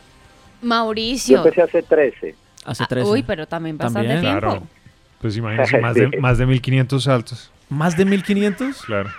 Yo 0.65 0.69
Mauricio. 0.69 1.37
empecé 1.39 1.62
hace 1.62 1.83
13. 1.83 2.35
Hace 2.65 2.85
Ah, 2.85 3.05
Uy, 3.05 3.23
pero 3.23 3.47
también 3.47 3.77
bastante 3.77 4.09
También, 4.09 4.21
tiempo. 4.23 4.41
claro. 4.41 4.62
Pues 5.21 5.37
imagínense, 5.37 5.79
más 5.79 5.95
de, 5.95 6.11
Sí. 6.11 6.17
más 6.19 6.39
de 6.39 6.47
1500 6.47 7.05
saltos. 7.05 7.51
¿Más 7.69 7.97
de 7.97 8.05
1500? 8.05 8.83
Claro. 8.83 9.11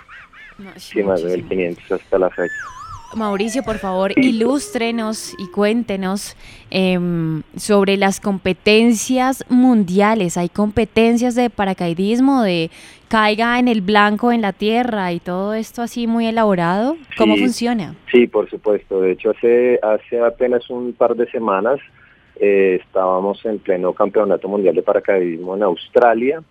Sí, 0.76 1.02
más 1.02 1.22
de 1.22 1.36
1500 1.36 1.92
hasta 2.00 2.18
la 2.18 2.30
fecha. 2.30 2.54
Mauricio, 3.16 3.62
por 3.62 3.78
favor, 3.78 4.12
ilústrenos 4.16 5.34
y 5.38 5.48
cuéntenos 5.50 6.36
em, 6.70 7.42
sobre 7.56 7.96
las 7.96 8.20
competencias 8.20 9.44
mundiales. 9.48 10.36
¿Hay 10.36 10.48
competencias 10.50 11.34
de 11.34 11.48
paracaidismo, 11.50 12.42
de 12.42 12.70
caiga 13.08 13.58
en 13.58 13.68
el 13.68 13.80
blanco 13.80 14.32
en 14.32 14.42
la 14.42 14.52
tierra 14.52 15.12
y 15.12 15.20
todo 15.20 15.54
esto 15.54 15.82
así 15.82 16.06
muy 16.06 16.26
elaborado? 16.26 16.96
¿Cómo 17.16 17.34
Sí. 17.36 17.40
funciona? 17.42 17.94
Sí, 18.12 18.26
por 18.26 18.48
supuesto. 18.50 19.00
De 19.00 19.12
hecho, 19.12 19.30
hace, 19.30 19.80
hace 19.82 20.20
apenas 20.20 20.68
un 20.70 20.92
par 20.92 21.16
de 21.16 21.28
semanas 21.30 21.78
eh, 22.38 22.80
estábamos 22.84 23.42
en 23.46 23.58
pleno 23.60 23.94
campeonato 23.94 24.46
mundial 24.46 24.74
de 24.74 24.82
paracaidismo 24.82 25.56
en 25.56 25.62
Australia. 25.62 26.42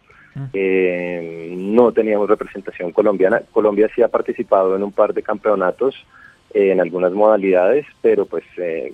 Eh, 0.52 1.54
no 1.58 1.92
teníamos 1.94 2.28
representación 2.28 2.92
colombiana. 2.92 3.42
Colombia 3.54 3.88
sí 3.96 4.02
ha 4.02 4.08
participado 4.10 4.76
en 4.76 4.84
un 4.84 4.92
par 4.92 5.14
de 5.14 5.22
campeonatos 5.24 5.96
eh, 6.56 6.72
en 6.72 6.80
algunas 6.80 7.12
modalidades, 7.12 7.86
pero 8.02 8.26
pues 8.26 8.44
eh, 8.58 8.92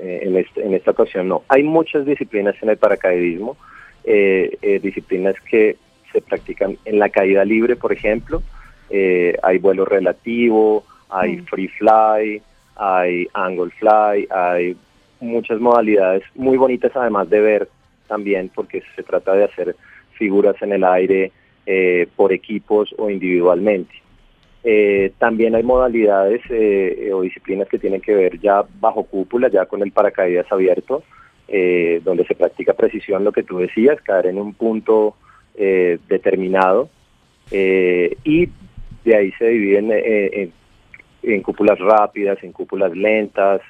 eh, 0.00 0.20
en, 0.22 0.36
este- 0.36 0.64
en 0.66 0.74
esta 0.74 0.90
ocasión 0.90 1.28
no. 1.28 1.42
Hay 1.48 1.62
muchas 1.62 2.04
disciplinas 2.04 2.56
en 2.62 2.70
el 2.70 2.76
paracaidismo, 2.78 3.56
disciplinas 4.82 5.36
que 5.48 5.76
se 6.12 6.20
practican 6.20 6.76
en 6.84 6.98
la 6.98 7.08
caída 7.08 7.44
libre, 7.44 7.76
por 7.76 7.92
ejemplo. 7.92 8.42
Hay 9.42 9.58
vuelo 9.58 9.84
relativo, 9.84 10.84
hay 11.08 11.38
free 11.50 11.68
fly, 11.68 12.42
hay 12.74 13.28
angle 13.32 13.70
fly, 13.78 14.26
hay 14.30 14.76
muchas 15.20 15.60
modalidades 15.60 16.24
muy 16.34 16.56
bonitas 16.56 16.90
además 16.96 17.30
de 17.30 17.40
ver 17.40 17.68
también 18.08 18.50
porque 18.52 18.82
se 18.96 19.02
trata 19.04 19.34
de 19.34 19.44
hacer 19.44 19.76
figuras 20.14 20.56
en 20.62 20.72
el 20.72 20.84
aire 20.84 21.30
eh, 21.64 22.08
por 22.16 22.32
equipos 22.32 22.92
o 22.98 23.08
individualmente. 23.08 23.94
Eh, 24.64 25.12
también 25.18 25.54
hay 25.56 25.64
modalidades 25.64 26.40
eh, 26.48 27.06
eh, 27.06 27.12
o 27.12 27.22
disciplinas 27.22 27.68
que 27.68 27.78
tienen 27.78 28.00
que 28.00 28.14
ver 28.14 28.38
ya 28.38 28.62
bajo 28.80 29.04
cúpula, 29.04 29.48
ya 29.48 29.66
con 29.66 29.82
el 29.82 29.90
paracaídas 29.90 30.50
abierto, 30.52 31.02
eh, 31.48 32.00
donde 32.04 32.24
se 32.26 32.36
practica 32.36 32.74
precisión, 32.74 33.24
lo 33.24 33.32
que 33.32 33.42
tú 33.42 33.58
decías, 33.58 34.00
caer 34.02 34.26
en 34.26 34.38
un 34.38 34.54
punto 34.54 35.16
determinado 35.54 36.88
y 37.50 38.48
de 39.04 39.14
ahí 39.14 39.32
se 39.32 39.48
dividen 39.48 39.92
en, 39.92 40.50
en 41.22 41.42
cúpulas 41.42 41.78
rápidas, 41.78 42.42
en 42.42 42.52
cúpulas 42.52 42.96
lentas, 42.96 43.60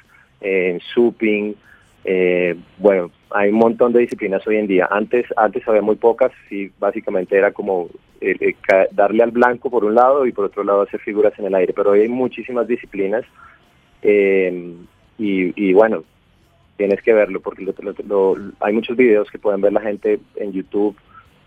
en 0.40 0.78
suping, 0.94 1.56
eh, 2.04 2.56
bueno, 2.78 3.10
hay 3.30 3.50
un 3.50 3.58
montón 3.58 3.92
de 3.92 4.00
disciplinas 4.00 4.46
hoy 4.46 4.56
en 4.56 4.66
día. 4.66 4.88
Antes, 4.90 5.26
antes 5.36 5.66
había 5.66 5.82
muy 5.82 5.96
pocas, 5.96 6.32
y 6.50 6.70
básicamente 6.78 7.36
era 7.36 7.52
como 7.52 7.88
eh, 8.20 8.36
eh, 8.40 8.54
darle 8.92 9.22
al 9.22 9.30
blanco 9.30 9.70
por 9.70 9.84
un 9.84 9.94
lado 9.94 10.26
y 10.26 10.32
por 10.32 10.46
otro 10.46 10.64
lado 10.64 10.82
hacer 10.82 11.00
figuras 11.00 11.32
en 11.38 11.46
el 11.46 11.54
aire. 11.54 11.72
Pero 11.72 11.90
hoy 11.90 12.00
hay 12.00 12.08
muchísimas 12.08 12.66
disciplinas 12.66 13.24
eh, 14.02 14.74
y, 15.18 15.68
y 15.68 15.72
bueno, 15.72 16.04
tienes 16.76 17.02
que 17.02 17.12
verlo 17.12 17.40
porque 17.40 17.64
lo- 18.06 18.36
hay 18.60 18.72
muchos 18.72 18.96
videos 18.96 19.30
que 19.30 19.38
pueden 19.38 19.60
ver 19.60 19.72
la 19.72 19.80
gente 19.80 20.18
en 20.36 20.52
YouTube 20.52 20.96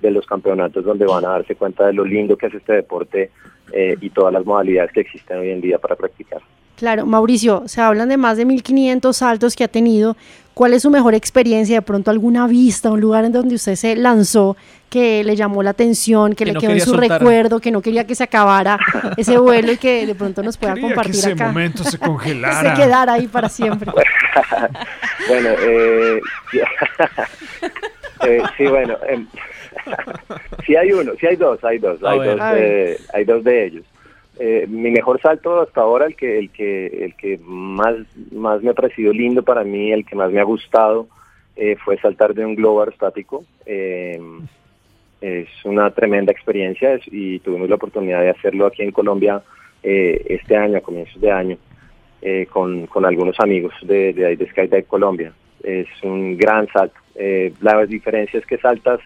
de 0.01 0.11
los 0.11 0.25
campeonatos 0.25 0.85
donde 0.85 1.05
van 1.05 1.25
a 1.25 1.29
darse 1.29 1.55
cuenta 1.55 1.87
de 1.87 1.93
lo 1.93 2.05
lindo 2.05 2.37
que 2.37 2.47
es 2.47 2.53
este 2.53 2.73
deporte 2.73 3.31
eh, 3.73 3.97
y 3.99 4.09
todas 4.09 4.33
las 4.33 4.45
modalidades 4.45 4.91
que 4.91 5.01
existen 5.01 5.39
hoy 5.39 5.49
en 5.49 5.61
día 5.61 5.77
para 5.79 5.95
practicar. 5.95 6.41
Claro, 6.77 7.05
Mauricio, 7.05 7.63
se 7.67 7.81
hablan 7.81 8.09
de 8.09 8.17
más 8.17 8.37
de 8.37 8.45
1500 8.45 9.15
saltos 9.15 9.55
que 9.55 9.63
ha 9.63 9.67
tenido. 9.67 10.17
¿Cuál 10.53 10.73
es 10.73 10.83
su 10.83 10.89
mejor 10.89 11.13
experiencia? 11.15 11.75
De 11.75 11.81
pronto 11.81 12.11
alguna 12.11 12.47
vista, 12.47 12.89
un 12.91 13.01
lugar 13.01 13.25
en 13.25 13.31
donde 13.33 13.55
usted 13.55 13.75
se 13.75 13.95
lanzó 13.95 14.55
que 14.89 15.23
le 15.25 15.35
llamó 15.35 15.63
la 15.63 15.71
atención, 15.71 16.31
que, 16.31 16.37
Que 16.37 16.45
le 16.45 16.53
no 16.53 16.59
quedó 16.61 16.71
en 16.71 16.79
su 16.79 16.91
soltar. 16.91 17.19
recuerdo, 17.19 17.59
que 17.59 17.71
no 17.71 17.81
quería 17.81 18.05
que 18.07 18.15
se 18.15 18.23
acabara 18.23 18.79
ese 19.17 19.37
vuelo 19.37 19.73
y 19.73 19.77
que 19.77 20.05
de 20.05 20.15
pronto 20.15 20.41
nos 20.43 20.55
pueda 20.57 20.73
Quería 20.75 20.89
que 20.89 20.93
compartir 20.95 21.19
ese 21.19 21.31
acá. 21.33 21.47
momento 21.47 21.83
se 21.83 21.97
que 21.97 22.05
congelara. 22.05 22.75
se 22.75 22.81
quedara 22.81 23.13
ahí 23.13 23.27
para 23.27 23.49
siempre. 23.49 23.91
bueno, 25.27 25.49
eh, 25.59 26.19
eh, 28.25 28.41
sí, 28.57 28.65
bueno, 28.67 28.97
em, 29.09 29.27
sí 30.65 30.75
hay 30.77 30.91
uno, 30.93 31.11
sí 31.19 31.25
hay 31.27 31.35
dos, 31.35 31.61
hay 31.63 31.77
dos, 31.79 31.99
hay 32.03 32.19
ver. 32.19 32.37
dos, 32.37 32.47
eh, 32.55 32.99
hay 33.13 33.25
dos 33.25 33.43
de 33.43 33.65
ellos. 33.65 33.83
Eh, 34.37 34.65
mi 34.67 34.91
mejor 34.91 35.21
salto 35.21 35.61
hasta 35.61 35.81
ahora, 35.81 36.07
el 36.07 36.15
que, 36.15 36.37
el 36.37 36.49
que, 36.49 36.87
el 36.87 37.15
que 37.15 37.39
más, 37.45 37.95
más 38.31 38.61
me 38.61 38.71
ha 38.71 38.73
parecido 38.73 39.13
lindo 39.13 39.43
para 39.43 39.63
mí, 39.63 39.91
el 39.91 40.05
que 40.05 40.15
más 40.15 40.31
me 40.31 40.41
ha 40.41 40.43
gustado, 40.43 41.07
eh, 41.55 41.77
fue 41.83 41.97
saltar 41.99 42.33
de 42.33 42.45
un 42.45 42.55
globo 42.55 42.81
aerostático. 42.81 43.45
Eh, 43.65 44.19
es 45.21 45.47
una 45.63 45.89
tremenda 45.91 46.31
experiencia 46.31 46.99
y 47.07 47.39
tuvimos 47.39 47.69
la 47.69 47.75
oportunidad 47.75 48.21
de 48.21 48.29
hacerlo 48.29 48.65
aquí 48.65 48.83
en 48.83 48.91
Colombia 48.91 49.41
eh, 49.81 50.25
este 50.27 50.57
año, 50.57 50.77
a 50.77 50.81
comienzos 50.81 51.19
de 51.21 51.31
año, 51.31 51.57
con, 52.49 52.87
con 52.87 53.05
algunos 53.05 53.39
amigos 53.39 53.73
de, 53.83 54.11
de, 54.11 54.35
de 54.35 54.49
Skydive 54.49 54.83
Colombia. 54.83 55.31
Es 55.63 55.87
un 56.03 56.35
gran 56.37 56.67
salto. 56.67 56.99
La 57.61 57.85
diferencia 57.85 58.39
es 58.39 58.45
que 58.45 58.57
saltas 58.57 58.99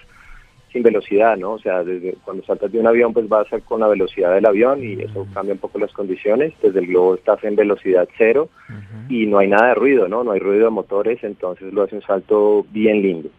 sin 0.71 0.83
velocidad, 0.83 1.35
¿no? 1.37 1.53
O 1.53 1.59
sea, 1.59 1.83
desde 1.83 2.15
cuando 2.23 2.43
saltas 2.43 2.71
de 2.71 2.79
un 2.79 2.87
avión, 2.87 3.13
pues 3.13 3.27
vas 3.27 3.51
a- 3.51 3.59
con 3.59 3.79
la 3.79 3.87
velocidad 3.87 4.33
del 4.35 4.45
avión 4.45 4.83
y 4.83 4.93
eso 5.01 5.25
cambia 5.33 5.53
un 5.53 5.59
poco 5.59 5.79
las 5.79 5.91
condiciones. 5.91 6.53
Desde 6.61 6.79
el 6.79 6.87
globo 6.87 7.15
estás 7.15 7.43
en 7.43 7.55
velocidad 7.55 8.07
cero 8.17 8.49
y 9.09 9.25
no 9.25 9.39
hay 9.39 9.47
nada 9.47 9.69
de 9.69 9.75
ruido, 9.75 10.07
¿no? 10.07 10.23
No 10.23 10.31
hay 10.31 10.39
ruido 10.39 10.65
de 10.65 10.69
motores, 10.71 11.23
entonces 11.23 11.73
lo 11.73 11.83
hace 11.83 11.95
un 11.95 12.01
salto 12.03 12.65
bien 12.71 13.01
lindo. 13.01 13.29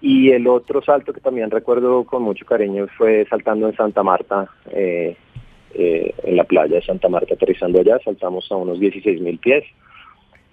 Y 0.00 0.30
el 0.30 0.46
otro 0.48 0.82
salto 0.82 1.12
que 1.12 1.20
también 1.20 1.50
recuerdo 1.50 2.04
con 2.04 2.22
mucho 2.22 2.44
cariño 2.44 2.86
fue 2.96 3.24
saltando 3.30 3.68
en 3.68 3.76
Santa 3.76 4.02
Marta, 4.02 4.48
eh, 4.72 5.16
eh, 5.74 6.14
en 6.24 6.36
la 6.36 6.44
playa 6.44 6.74
de 6.76 6.82
Santa 6.82 7.08
Marta, 7.08 7.34
aterrizando 7.34 7.80
allá, 7.80 7.98
saltamos 8.04 8.50
a 8.50 8.56
unos 8.56 8.78
16 8.80 9.20
mil 9.20 9.38
pies. 9.38 9.64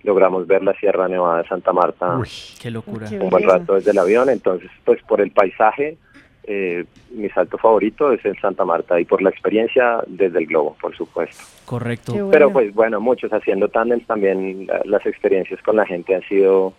Logramos 0.04 0.47
ver 0.47 0.64
la 0.64 0.74
Sierra 0.76 1.08
Nevada 1.08 1.41
de 1.41 1.47
Santa 1.50 1.74
Marta 1.74 2.18
Qué 2.62 2.72
locura. 2.72 3.08
un 3.20 3.30
buen 3.30 3.43
rato 3.43 3.76
desde 3.76 3.91
el 3.91 3.97
avión, 4.00 4.30
entonces 4.30 4.70
pues 4.86 5.02
por 5.04 5.20
el 5.20 5.32
paisaje, 5.32 5.97
eh, 6.43 6.86
mi 7.12 7.30
salto 7.30 7.58
favorito 7.58 8.12
es 8.14 8.24
el 8.26 8.39
Santa 8.39 8.64
Marta 8.66 9.00
y 9.00 9.06
por 9.06 9.22
la 9.22 9.30
experiencia 9.30 10.02
desde 10.08 10.39
el 10.39 10.45
globo, 10.47 10.76
por 10.82 10.95
supuesto. 10.95 11.43
Correcto. 11.66 12.14
Pero 12.32 12.52
pues 12.52 12.74
bueno, 12.74 13.00
muchos 13.02 13.32
haciendo 13.34 13.68
tandems 13.68 14.08
también 14.08 14.66
la- 14.68 14.82
las 14.86 15.06
experiencias 15.06 15.62
con 15.62 15.76
la 15.76 15.86
gente 15.86 16.16
han 16.16 16.24
sido 16.24 16.74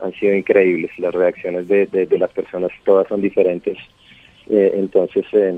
han 0.00 0.12
sido 0.14 0.34
increíbles, 0.34 0.90
las 0.98 1.14
reacciones 1.14 1.68
de, 1.68 1.86
de- 1.86 2.06
de 2.06 2.18
las 2.18 2.30
personas 2.30 2.70
todas 2.84 3.06
son 3.08 3.20
diferentes, 3.20 3.76
Eh, 4.50 4.72
entonces 4.74 5.24
eh, 5.32 5.54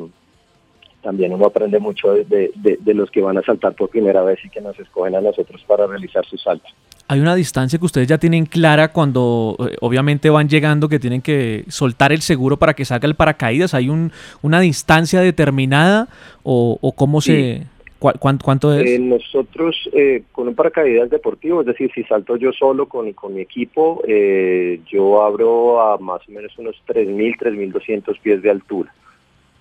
también 1.03 1.33
uno 1.33 1.47
aprende 1.47 1.79
mucho 1.79 2.13
de, 2.13 2.25
de- 2.25 2.51
de- 2.55 2.77
de 2.79 2.95
los 2.95 3.11
que 3.11 3.23
van 3.23 3.39
a 3.39 3.43
saltar 3.43 3.75
por 3.75 3.89
primera 3.89 4.23
vez 4.23 4.39
y 4.45 4.51
que 4.51 4.61
nos 4.61 4.79
escogen 4.79 5.15
a 5.15 5.23
nosotros 5.23 5.63
para 5.67 5.87
realizar 5.87 6.25
su 6.27 6.37
salto. 6.37 6.69
Hay 7.07 7.21
una 7.21 7.35
distancia 7.35 7.79
que 7.79 7.85
ustedes 7.85 8.09
ya 8.09 8.17
tienen 8.19 8.47
clara 8.47 8.89
cuando 8.89 9.57
eh, 9.61 9.77
obviamente 9.83 10.31
van 10.31 10.49
llegando 10.49 10.89
que 10.89 10.99
tienen 10.99 11.21
que 11.21 11.65
soltar 11.69 12.13
el 12.13 12.23
seguro 12.23 12.57
para 12.57 12.73
que 12.75 12.85
salga 12.87 13.07
el 13.07 13.15
paracaídas. 13.15 13.75
¿Hay 13.75 13.91
un, 13.91 14.11
una 14.43 14.61
distancia 14.61 15.21
determinada 15.21 16.09
o, 16.43 16.79
o 16.81 16.93
cómo 16.93 17.21
se... 17.21 17.63
cua- 18.01 18.19
cuán- 18.19 18.39
¿Cuánto 18.43 18.73
es? 18.73 18.89
Eh, 18.89 18.99
nosotros 18.99 19.77
eh, 19.93 20.23
con 20.33 20.49
un 20.49 20.55
paracaídas 20.55 21.11
deportivo, 21.11 21.61
es 21.61 21.67
decir, 21.67 21.91
si 21.95 22.05
salto 22.05 22.37
yo 22.37 22.53
solo 22.53 22.87
con, 22.87 23.13
con 23.13 23.35
mi 23.35 23.43
equipo, 23.43 24.03
eh, 24.09 24.81
yo 24.91 25.23
abro 25.23 25.83
a 25.83 25.99
más 25.99 26.27
o 26.27 26.33
menos 26.33 26.57
unos 26.59 26.75
3.000, 26.89 27.37
3.200 27.39 28.19
pies 28.21 28.41
de 28.43 28.51
altura. 28.51 28.91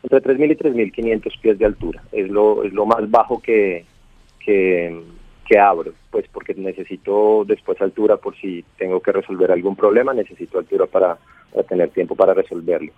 Entre 0.02 0.22
3.000 0.22 0.52
y 0.52 0.56
3.500 0.91 1.39
pies 1.41 1.60
de 1.60 1.66
altura. 1.66 2.02
Es 2.14 2.30
lo, 2.30 2.64
es 2.64 2.72
lo 2.72 2.86
más 2.86 3.10
bajo 3.12 3.41
que, 3.41 3.84
que, 4.39 4.98
que 5.46 5.60
abro, 5.60 5.91
pues 6.12 6.26
porque 6.32 6.54
necesito 6.56 7.44
después 7.46 7.82
altura 7.82 8.18
por 8.18 8.36
si 8.36 8.64
tengo 8.78 9.00
que 9.02 9.12
resolver 9.12 9.52
algún 9.52 9.76
problema, 9.76 10.14
necesito 10.14 10.60
altura 10.60 10.86
para, 10.86 11.18
para 11.52 11.68
tener 11.68 11.89
tiempo 11.89 12.16
para 12.16 12.34
resolverlo. 12.34 12.91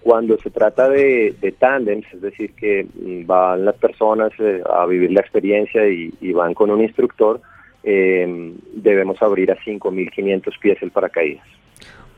Cuando 0.00 0.36
se 0.38 0.50
trata 0.50 0.88
de, 0.88 1.36
de 1.40 1.52
tándems, 1.52 2.06
es 2.12 2.20
decir, 2.20 2.54
que 2.54 2.84
mm, 2.84 3.26
van 3.26 3.64
las 3.64 3.76
personas 3.76 4.32
eh, 4.38 4.60
a 4.68 4.84
vivir 4.86 5.12
la 5.12 5.20
experiencia 5.20 5.88
y, 5.88 6.12
y 6.20 6.32
van 6.32 6.54
con 6.54 6.70
un 6.70 6.82
instructor, 6.82 7.40
eh, 7.84 8.54
debemos 8.74 9.20
abrir 9.22 9.50
a 9.52 9.56
5.500 9.56 10.58
pies 10.60 10.82
el 10.82 10.90
paracaídas. 10.90 11.46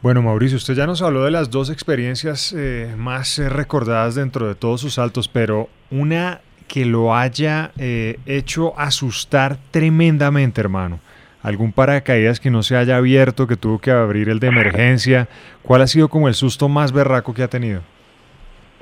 Bueno, 0.04 0.20
Mauricio, 0.20 0.58
usted 0.58 0.74
ya 0.74 0.86
nos 0.86 1.00
habló 1.00 1.24
de 1.24 1.30
las 1.30 1.50
dos 1.50 1.70
experiencias 1.70 2.54
eh, 2.54 2.92
más 2.94 3.38
eh, 3.38 3.48
recordadas 3.48 4.14
dentro 4.14 4.46
de 4.46 4.54
todos 4.54 4.82
sus 4.82 4.94
saltos, 4.94 5.28
pero 5.28 5.70
una 5.90 6.42
que 6.68 6.84
lo 6.84 7.14
haya 7.14 7.72
eh, 7.78 8.18
hecho 8.26 8.78
asustar 8.78 9.58
tremendamente, 9.70 10.60
hermano. 10.60 10.98
¿Algún 11.42 11.72
paracaídas 11.72 12.40
que 12.40 12.50
no 12.50 12.62
se 12.62 12.74
haya 12.76 12.96
abierto, 12.96 13.46
que 13.46 13.56
tuvo 13.56 13.78
que 13.78 13.90
abrir 13.90 14.28
el 14.30 14.40
de 14.40 14.46
emergencia? 14.48 15.28
¿Cuál 15.62 15.82
ha 15.82 15.86
sido 15.86 16.08
como 16.08 16.28
el 16.28 16.34
susto 16.34 16.68
más 16.70 16.90
berraco 16.92 17.34
que 17.34 17.42
ha 17.42 17.48
tenido? 17.48 17.82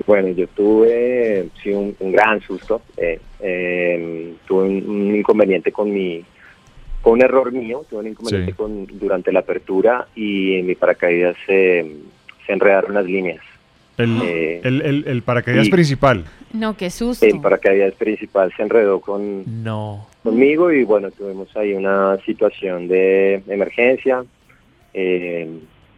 Bueno, 0.07 0.29
yo 0.29 0.47
tuve 0.47 1.49
sí, 1.61 1.71
un, 1.71 1.95
un 1.99 2.11
gran 2.13 2.41
susto. 2.41 2.81
eh, 2.97 3.19
eh, 3.41 4.33
tuve 4.47 4.63
un, 4.69 4.89
un 4.89 5.15
inconveniente 5.15 5.71
con 5.73 5.93
mi, 5.93 6.23
con 7.01 7.13
un 7.13 7.21
error 7.21 7.51
mío, 7.51 7.85
tuve 7.89 7.99
un 7.99 8.07
inconveniente 8.07 8.51
Sí. 8.53 8.57
con, 8.57 8.87
durante 8.97 9.31
la 9.33 9.39
apertura 9.41 10.07
y 10.15 10.55
en 10.55 10.65
mi 10.67 10.75
paracaídas 10.75 11.35
se, 11.45 11.85
se 12.45 12.53
enredaron 12.53 12.93
las 12.93 13.05
líneas. 13.05 13.41
El, 13.97 14.21
el- 14.63 14.81
el- 14.81 15.03
el 15.07 15.21
paracaídas 15.21 15.67
y- 15.67 15.69
principal. 15.69 16.23
No, 16.53 16.77
qué 16.77 16.89
susto. 16.89 17.25
El 17.25 17.41
paracaídas 17.41 17.93
principal 17.95 18.53
se 18.55 18.61
enredó 18.63 19.01
con, 19.01 19.43
conmigo 20.23 20.71
y 20.71 20.83
bueno, 20.83 21.09
tuvimos 21.11 21.55
ahí 21.57 21.73
una 21.73 22.17
situación 22.25 22.87
de 22.87 23.41
emergencia 23.47 24.23
eh, 24.93 25.49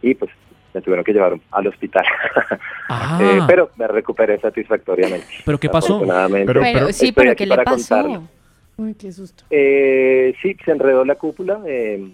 y 0.02 0.14
pues 0.14 0.30
me 0.72 0.80
tuvieron 0.80 1.04
que 1.04 1.12
llevar 1.12 1.38
al 1.50 1.66
hospital. 1.66 2.04
Ah. 2.88 3.18
Eh, 3.20 3.40
pero 3.48 3.70
me 3.76 3.88
recuperé 3.88 4.38
satisfactoriamente. 4.38 5.26
¿Pero 5.44 5.58
qué 5.58 5.68
pasó? 5.68 5.94
Afortunadamente. 5.96 6.46
Pero- 6.46 6.60
Pero- 6.60 6.92
sí, 6.92 7.10
pero 7.10 7.34
¿qué 7.34 7.44
le 7.44 7.56
pasó? 7.56 7.96
contarlo. 7.96 8.28
Uy, 8.76 8.94
qué 8.94 9.10
susto. 9.10 9.42
Eh, 9.50 10.32
sí, 10.40 10.56
se 10.64 10.70
enredó 10.70 11.04
la 11.04 11.16
cúpula 11.16 11.60
eh, 11.66 12.08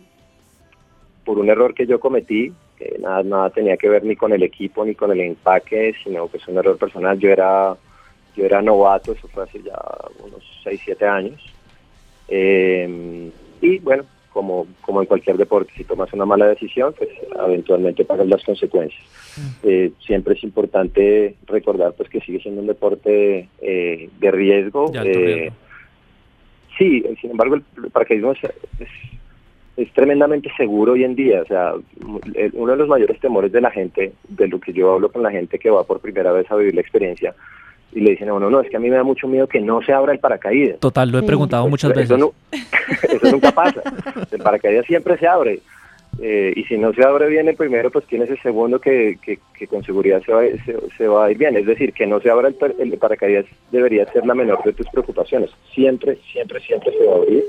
por 1.27 1.39
un 1.39 1.51
error 1.51 1.75
que 1.75 1.87
yo 1.87 2.01
cometí. 2.01 2.55
que 2.79 2.97
nada, 3.01 3.23
nada 3.23 3.51
tenía 3.51 3.77
que 3.77 3.91
ver 3.91 4.03
ni 4.05 4.17
con 4.17 4.33
el 4.33 4.43
equipo 4.43 4.83
ni 4.87 4.95
con 4.95 5.13
el 5.13 5.21
empaque, 5.21 5.93
sino 6.03 6.27
que 6.31 6.39
es 6.39 6.49
un 6.49 6.57
error 6.57 6.79
personal. 6.79 7.19
Yo 7.19 7.29
era, 7.29 7.75
yo 8.37 8.45
era 8.45 8.63
novato, 8.63 9.13
eso 9.13 9.29
fue 9.29 9.45
hace 9.45 9.63
ya 9.63 9.79
unos 10.25 10.43
6, 10.65 10.81
7 10.85 11.07
años. 11.07 11.41
Eh, 12.29 13.31
y 13.61 13.79
bueno, 13.79 14.05
como, 14.33 14.67
como 14.81 15.01
en 15.03 15.07
cualquier 15.07 15.37
deporte, 15.37 15.73
si 15.77 15.85
tomas 15.85 16.13
una 16.13 16.25
mala 16.25 16.47
decisión, 16.47 16.95
pues 16.97 17.11
eventualmente 17.47 18.05
pagas 18.05 18.27
las 18.27 18.43
consecuencias. 18.43 19.03
Eh, 19.63 19.93
siempre 20.05 20.35
es 20.35 20.43
importante 20.43 21.37
recordar 21.47 21.93
pues 21.95 22.09
que 22.09 22.21
sigue 22.21 22.41
siendo 22.41 22.61
un 22.61 22.67
deporte 22.67 23.49
eh, 23.61 24.09
de 24.19 24.31
riesgo. 24.31 24.91
Eh, 24.95 25.03
riesgo. 25.03 25.57
Sí, 26.79 27.05
sin 27.21 27.33
embargo, 27.33 27.57
el 27.57 27.91
paracaidismo 27.93 28.33
es, 28.33 28.45
es, 28.79 28.89
es 29.77 29.93
tremendamente 29.93 30.51
seguro 30.57 30.93
hoy 30.93 31.05
en 31.05 31.15
día. 31.15 31.43
O 31.43 31.47
sea, 31.47 31.75
uno 32.55 32.73
de 32.73 32.79
los 32.79 32.89
mayores 32.89 33.21
temores 33.21 33.53
de 33.53 33.61
la 33.61 33.71
gente, 33.71 34.13
de 34.29 34.49
lo 34.49 34.59
que 34.59 34.73
yo 34.73 34.93
hablo 34.93 35.13
con 35.13 35.23
la 35.23 35.31
gente 35.31 35.59
que 35.59 35.71
va 35.71 35.85
por 35.85 36.01
primera 36.01 36.33
vez 36.33 36.51
a 36.51 36.57
vivir 36.57 36.75
la 36.75 36.81
experiencia, 36.81 37.35
y 37.93 38.01
le 38.01 38.13
dicen 38.13 38.29
a 38.29 38.35
uno, 38.35 38.49
no, 38.51 38.61
es 38.61 38.71
que 38.71 38.77
a 38.77 38.81
mí 38.81 38.89
me 38.91 38.97
da 38.97 39.03
mucho 39.03 39.29
miedo 39.29 39.47
que 39.47 39.61
no 39.61 39.83
se 39.83 39.93
abra 39.93 40.13
el 40.13 40.19
paracaídas. 40.19 40.81
Total, 40.81 41.11
lo 41.11 41.19
he 41.19 41.23
preguntado 41.23 41.65
Pues, 41.65 41.71
muchas 41.85 41.91
eso 41.93 42.01
veces. 42.01 42.19
no- 42.19 42.33
eso 43.17 43.31
nunca 43.33 43.53
pasa. 43.53 43.83
El 44.31 44.39
paracaídas 44.41 44.87
siempre 44.87 45.19
se 45.19 45.27
abre. 45.27 45.61
Eh, 46.21 46.53
y 46.57 46.65
si 46.65 46.77
no 46.77 46.93
se 46.93 47.03
abre 47.03 47.27
bien 47.29 47.49
el 47.49 47.57
primero, 47.57 47.91
pues 47.91 48.05
tienes 48.07 48.29
el 48.31 48.39
segundo 48.43 48.79
que, 48.81 49.19
que, 49.23 49.39
que 49.59 49.67
con 49.67 49.83
seguridad 49.83 50.23
se 50.25 50.33
va, 50.33 50.43
se, 50.65 50.77
se 50.97 51.09
va 51.09 51.25
a 51.27 51.31
ir 51.31 51.39
bien. 51.39 51.57
Es 51.57 51.65
decir, 51.67 51.93
que 51.95 52.07
no 52.07 52.21
se 52.21 52.31
abra 52.31 52.49
el, 52.49 52.57
el 52.79 52.99
paracaídas 52.99 53.47
debería 53.71 54.05
ser 54.13 54.27
la 54.27 54.35
menor 54.35 54.63
de 54.63 54.75
tus 54.75 54.87
preocupaciones. 54.89 55.51
Siempre, 55.75 56.19
siempre, 56.33 56.61
siempre 56.61 56.93
se 56.93 57.07
va 57.07 57.13
a 57.15 57.17
abrir. 57.17 57.43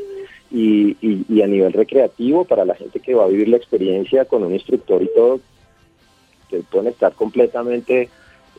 Y, 0.50 0.96
y, 1.02 1.26
y 1.28 1.42
a 1.42 1.48
nivel 1.48 1.74
recreativo, 1.74 2.46
para 2.46 2.64
la 2.64 2.76
gente 2.76 3.00
que 3.00 3.14
va 3.16 3.26
a 3.26 3.28
vivir 3.28 3.48
la 3.50 3.58
experiencia 3.58 4.24
con 4.26 4.44
un 4.44 4.54
instructor 4.54 5.02
y 5.02 5.10
todo, 5.14 5.40
que 6.50 6.60
pueden 6.72 6.88
estar 6.90 7.12
completamente 7.14 8.10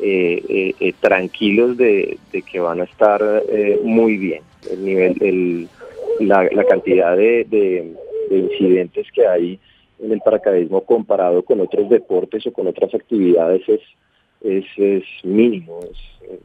eh, 0.00 0.42
eh, 0.48 0.74
eh, 0.80 0.92
tranquilos 1.00 1.76
de, 1.76 2.18
de 2.32 2.42
que 2.42 2.60
van 2.60 2.80
a 2.80 2.84
estar 2.84 3.22
eh, 3.48 3.78
muy 3.82 4.16
bien. 4.16 4.42
El 4.70 4.84
nivel, 4.84 5.16
el, 5.22 5.68
la, 6.26 6.48
la 6.52 6.64
cantidad 6.64 7.16
de, 7.16 7.44
de- 7.44 7.94
de 8.30 8.38
incidentes 8.38 9.06
que 9.12 9.26
hay 9.26 9.58
en 10.02 10.10
el 10.12 10.20
paracaidismo 10.20 10.80
comparado 10.84 11.42
con 11.42 11.60
otros 11.60 11.88
deportes 11.90 12.46
o 12.46 12.52
con 12.52 12.66
otras 12.66 12.94
actividades 12.94 13.62
es, 13.68 13.80
es, 14.76 15.04
mínimo, 15.24 15.80
es, 15.82 16.38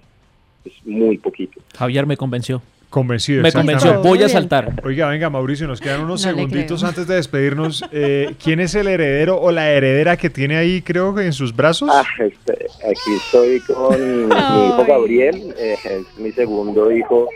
es 0.66 0.86
muy 0.86 1.18
poquito. 1.18 1.60
Javier 1.78 2.06
me 2.06 2.18
convenció. 2.18 2.62
Convencido. 2.90 3.44
Me 3.44 3.52
convenció, 3.52 4.02
voy 4.02 4.24
a 4.24 4.30
saltar. 4.30 4.82
Oiga, 4.84 5.08
venga, 5.08 5.30
Mauricio, 5.30 5.68
nos 5.68 5.80
quedan 5.80 6.02
unos 6.02 6.26
No 6.26 6.32
segunditos 6.32 6.84
antes 6.84 7.06
de 7.08 7.16
despedirnos. 7.16 7.86
Eh, 7.92 8.34
¿Quién 8.44 8.60
es 8.60 8.74
el 8.74 8.88
heredero 8.88 9.40
o 9.40 9.52
la 9.52 9.70
heredera 9.70 10.18
que 10.18 10.32
tiene 10.32 10.58
ahí, 10.58 10.82
creo 10.82 11.14
que 11.14 11.24
en 11.26 11.34
sus 11.34 11.56
brazos? 11.56 11.90
Ah, 11.94 12.04
este, 12.18 12.66
aquí 12.80 13.16
estoy 13.24 13.60
con 13.62 14.28
mi 14.28 14.34
hijo 14.68 14.86
Gabriel, 14.88 15.54
eh, 15.60 15.76
es 15.84 16.20
mi 16.20 16.32
segundo 16.32 16.92
hijo, 16.92 17.28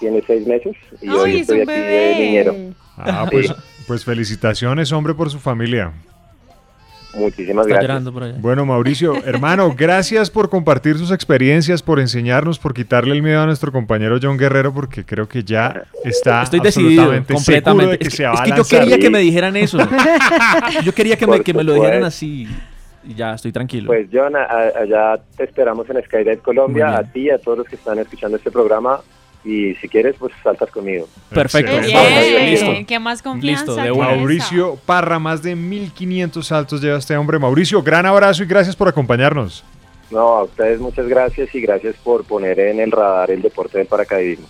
tiene 0.00 0.22
seis 0.26 0.46
meses 0.46 0.74
y 1.02 1.08
hoy 1.10 1.30
Ay, 1.30 1.34
es 1.36 1.40
estoy 1.42 1.60
un 1.60 1.70
aquí 1.70 1.80
bebé. 1.80 1.92
de 2.08 2.14
niñero. 2.18 2.54
Ah, 2.96 3.26
pues, 3.30 3.52
pues 3.86 4.02
felicitaciones, 4.02 4.92
hombre, 4.92 5.12
por 5.12 5.28
su 5.30 5.38
familia. 5.38 5.92
Muchísimas 7.16 7.66
Está 7.66 7.80
gracias. 7.80 7.82
llorando 7.82 8.12
por 8.12 8.22
allá. 8.22 8.34
Bueno, 8.38 8.66
Mauricio, 8.66 9.14
hermano, 9.24 9.74
gracias 9.76 10.30
por 10.30 10.50
compartir 10.50 10.98
sus 10.98 11.10
experiencias, 11.10 11.82
por 11.82 11.98
enseñarnos, 11.98 12.58
por 12.58 12.74
quitarle 12.74 13.14
el 13.14 13.22
miedo 13.22 13.40
a 13.40 13.46
nuestro 13.46 13.72
compañero 13.72 14.18
John 14.22 14.36
Guerrero, 14.36 14.72
porque 14.72 15.04
creo 15.04 15.28
que 15.28 15.42
ya 15.42 15.84
está 16.04 16.42
Estoy 16.42 16.60
decidido 16.60 17.02
absolutamente 17.02 17.34
completamente. 17.34 17.82
seguro 17.82 17.90
de 17.92 17.98
que 17.98 18.04
es, 18.04 18.10
que, 18.10 18.16
se 18.16 18.26
va 18.26 18.34
es 18.34 18.40
que 18.40 18.50
yo 18.56 18.64
quería 18.64 18.98
que 18.98 19.10
me 19.10 19.18
dijeran 19.20 19.56
eso. 19.56 19.78
Yo 20.84 20.94
quería 20.94 21.16
que 21.16 21.26
me, 21.26 21.40
que 21.40 21.54
me 21.54 21.64
lo 21.64 21.74
dijeran 21.74 22.04
así 22.04 22.46
y 23.08 23.14
ya 23.14 23.34
estoy 23.34 23.52
tranquilo. 23.52 23.86
Pues 23.86 24.08
John, 24.12 24.34
allá 24.36 25.20
te 25.36 25.44
esperamos 25.44 25.88
en 25.90 26.02
Skydive 26.02 26.38
Colombia, 26.38 26.96
a 26.96 27.04
ti 27.04 27.22
y 27.22 27.30
a 27.30 27.38
todos 27.38 27.58
los 27.58 27.66
que 27.66 27.76
están 27.76 27.98
escuchando 27.98 28.36
este 28.36 28.50
programa 28.50 29.00
y 29.46 29.74
si 29.76 29.88
quieres 29.88 30.16
pues 30.18 30.32
saltas 30.42 30.70
conmigo. 30.70 31.08
Perfecto. 31.30 31.78
Bien, 31.80 32.58
Vamos, 32.60 32.84
¿qué 32.86 32.98
más 32.98 33.22
confianza? 33.22 33.82
que 33.84 33.92
Mauricio 33.92 34.76
Parra, 34.84 35.18
más 35.18 35.42
de 35.42 35.54
1500 35.54 36.46
saltos 36.46 36.80
lleva 36.82 36.98
este 36.98 37.16
hombre. 37.16 37.38
Mauricio, 37.38 37.82
gran 37.82 38.04
abrazo 38.06 38.42
y 38.42 38.46
gracias 38.46 38.74
por 38.74 38.88
acompañarnos. 38.88 39.64
No, 40.10 40.20
a 40.38 40.42
ustedes 40.44 40.80
muchas 40.80 41.06
gracias 41.08 41.54
y 41.54 41.60
gracias 41.60 41.94
por 42.02 42.24
poner 42.24 42.58
en 42.60 42.80
el 42.80 42.90
radar 42.92 43.30
el 43.30 43.40
deporte 43.42 43.78
del 43.78 43.86
paracaidismo. 43.86 44.46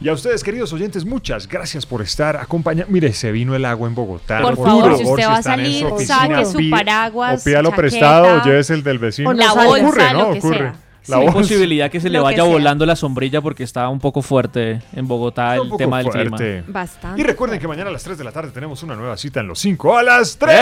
Y 0.00 0.08
a 0.08 0.12
ustedes, 0.14 0.42
queridos 0.42 0.72
oyentes, 0.72 1.04
muchas 1.04 1.46
gracias 1.46 1.86
por 1.86 2.02
estar 2.02 2.36
acompañando. 2.36 2.90
Mire, 2.92 3.12
se 3.12 3.30
vino 3.30 3.54
el 3.54 3.64
agua 3.64 3.86
en 3.86 3.94
Bogotá. 3.94 4.40
Por 4.42 4.56
favor, 4.56 4.96
si 4.98 5.04
usted 5.04 5.26
va 5.28 5.36
a 5.36 5.42
salir, 5.42 5.86
oficina, 5.86 6.16
saque 6.18 6.44
su 6.46 6.70
paraguas, 6.70 7.40
O 7.40 7.44
pídalo 7.44 7.70
prestado 7.70 8.38
o 8.40 8.44
llévese 8.44 8.74
el 8.74 8.82
del 8.82 8.98
vecino. 8.98 9.30
o 9.30 9.32
la 9.32 9.52
bolsa, 9.52 9.84
ocurre, 9.86 10.12
¿no? 10.12 10.18
lo 10.26 10.32
que 10.32 10.38
Ocurre. 10.40 10.58
sea. 10.58 10.74
La 11.08 11.16
Hay 11.16 11.22
bolsa. 11.24 11.38
posibilidad 11.40 11.90
que 11.90 12.00
se 12.00 12.08
le 12.08 12.18
Lo 12.18 12.24
vaya 12.24 12.44
volando 12.44 12.86
la 12.86 12.94
sombrilla 12.96 13.40
porque 13.40 13.64
está 13.64 13.88
un 13.88 13.98
poco 13.98 14.22
fuerte 14.22 14.80
en 14.94 15.08
Bogotá 15.08 15.60
Un 15.60 15.72
el 15.72 15.76
tema 15.76 15.98
del 15.98 16.06
fuerte. 16.12 16.28
clima. 16.62 16.64
Bastante. 16.68 17.20
Y 17.20 17.24
recuerden 17.24 17.58
que 17.58 17.66
mañana 17.66 17.90
a 17.90 17.92
las 17.92 18.04
3 18.04 18.16
de 18.18 18.24
la 18.24 18.30
tarde 18.32 18.50
tenemos 18.52 18.82
una 18.84 18.94
nueva 18.94 19.16
cita 19.16 19.40
en 19.40 19.48
los 19.48 19.58
5 19.58 19.96
a 19.98 20.02
las 20.04 20.36
3. 20.38 20.56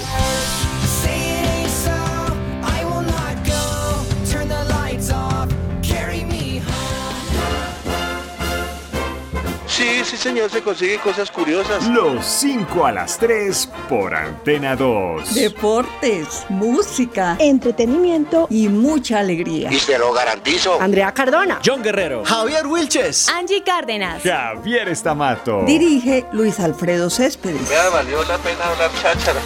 Sí, 0.00 0.06
señor, 10.26 10.50
se 10.50 10.60
consiguen 10.60 10.98
cosas 11.00 11.30
curiosas. 11.30 11.86
Los 11.86 12.24
5 12.26 12.84
a 12.84 12.92
las 12.92 13.16
3 13.18 13.68
por 13.88 14.12
Antena 14.12 14.74
2. 14.74 15.34
Deportes, 15.34 16.44
música, 16.48 17.36
entretenimiento 17.38 18.48
y 18.50 18.68
mucha 18.68 19.20
alegría. 19.20 19.72
Y 19.72 19.78
se 19.78 19.96
lo 19.98 20.12
garantizo. 20.12 20.80
Andrea 20.80 21.12
Cardona. 21.12 21.60
John 21.64 21.80
Guerrero. 21.80 22.24
Javier 22.24 22.66
Wilches. 22.66 23.28
Angie 23.28 23.62
Cárdenas. 23.62 24.22
Javier 24.24 24.88
Estamato. 24.88 25.62
Dirige 25.64 26.26
Luis 26.32 26.58
Alfredo 26.58 27.08
Céspedes. 27.08 27.68
Me 27.68 27.88
valió 27.92 28.24
la 28.24 28.38
pena 28.38 28.64
hablar 28.66 28.90
cháchara. 29.00 29.40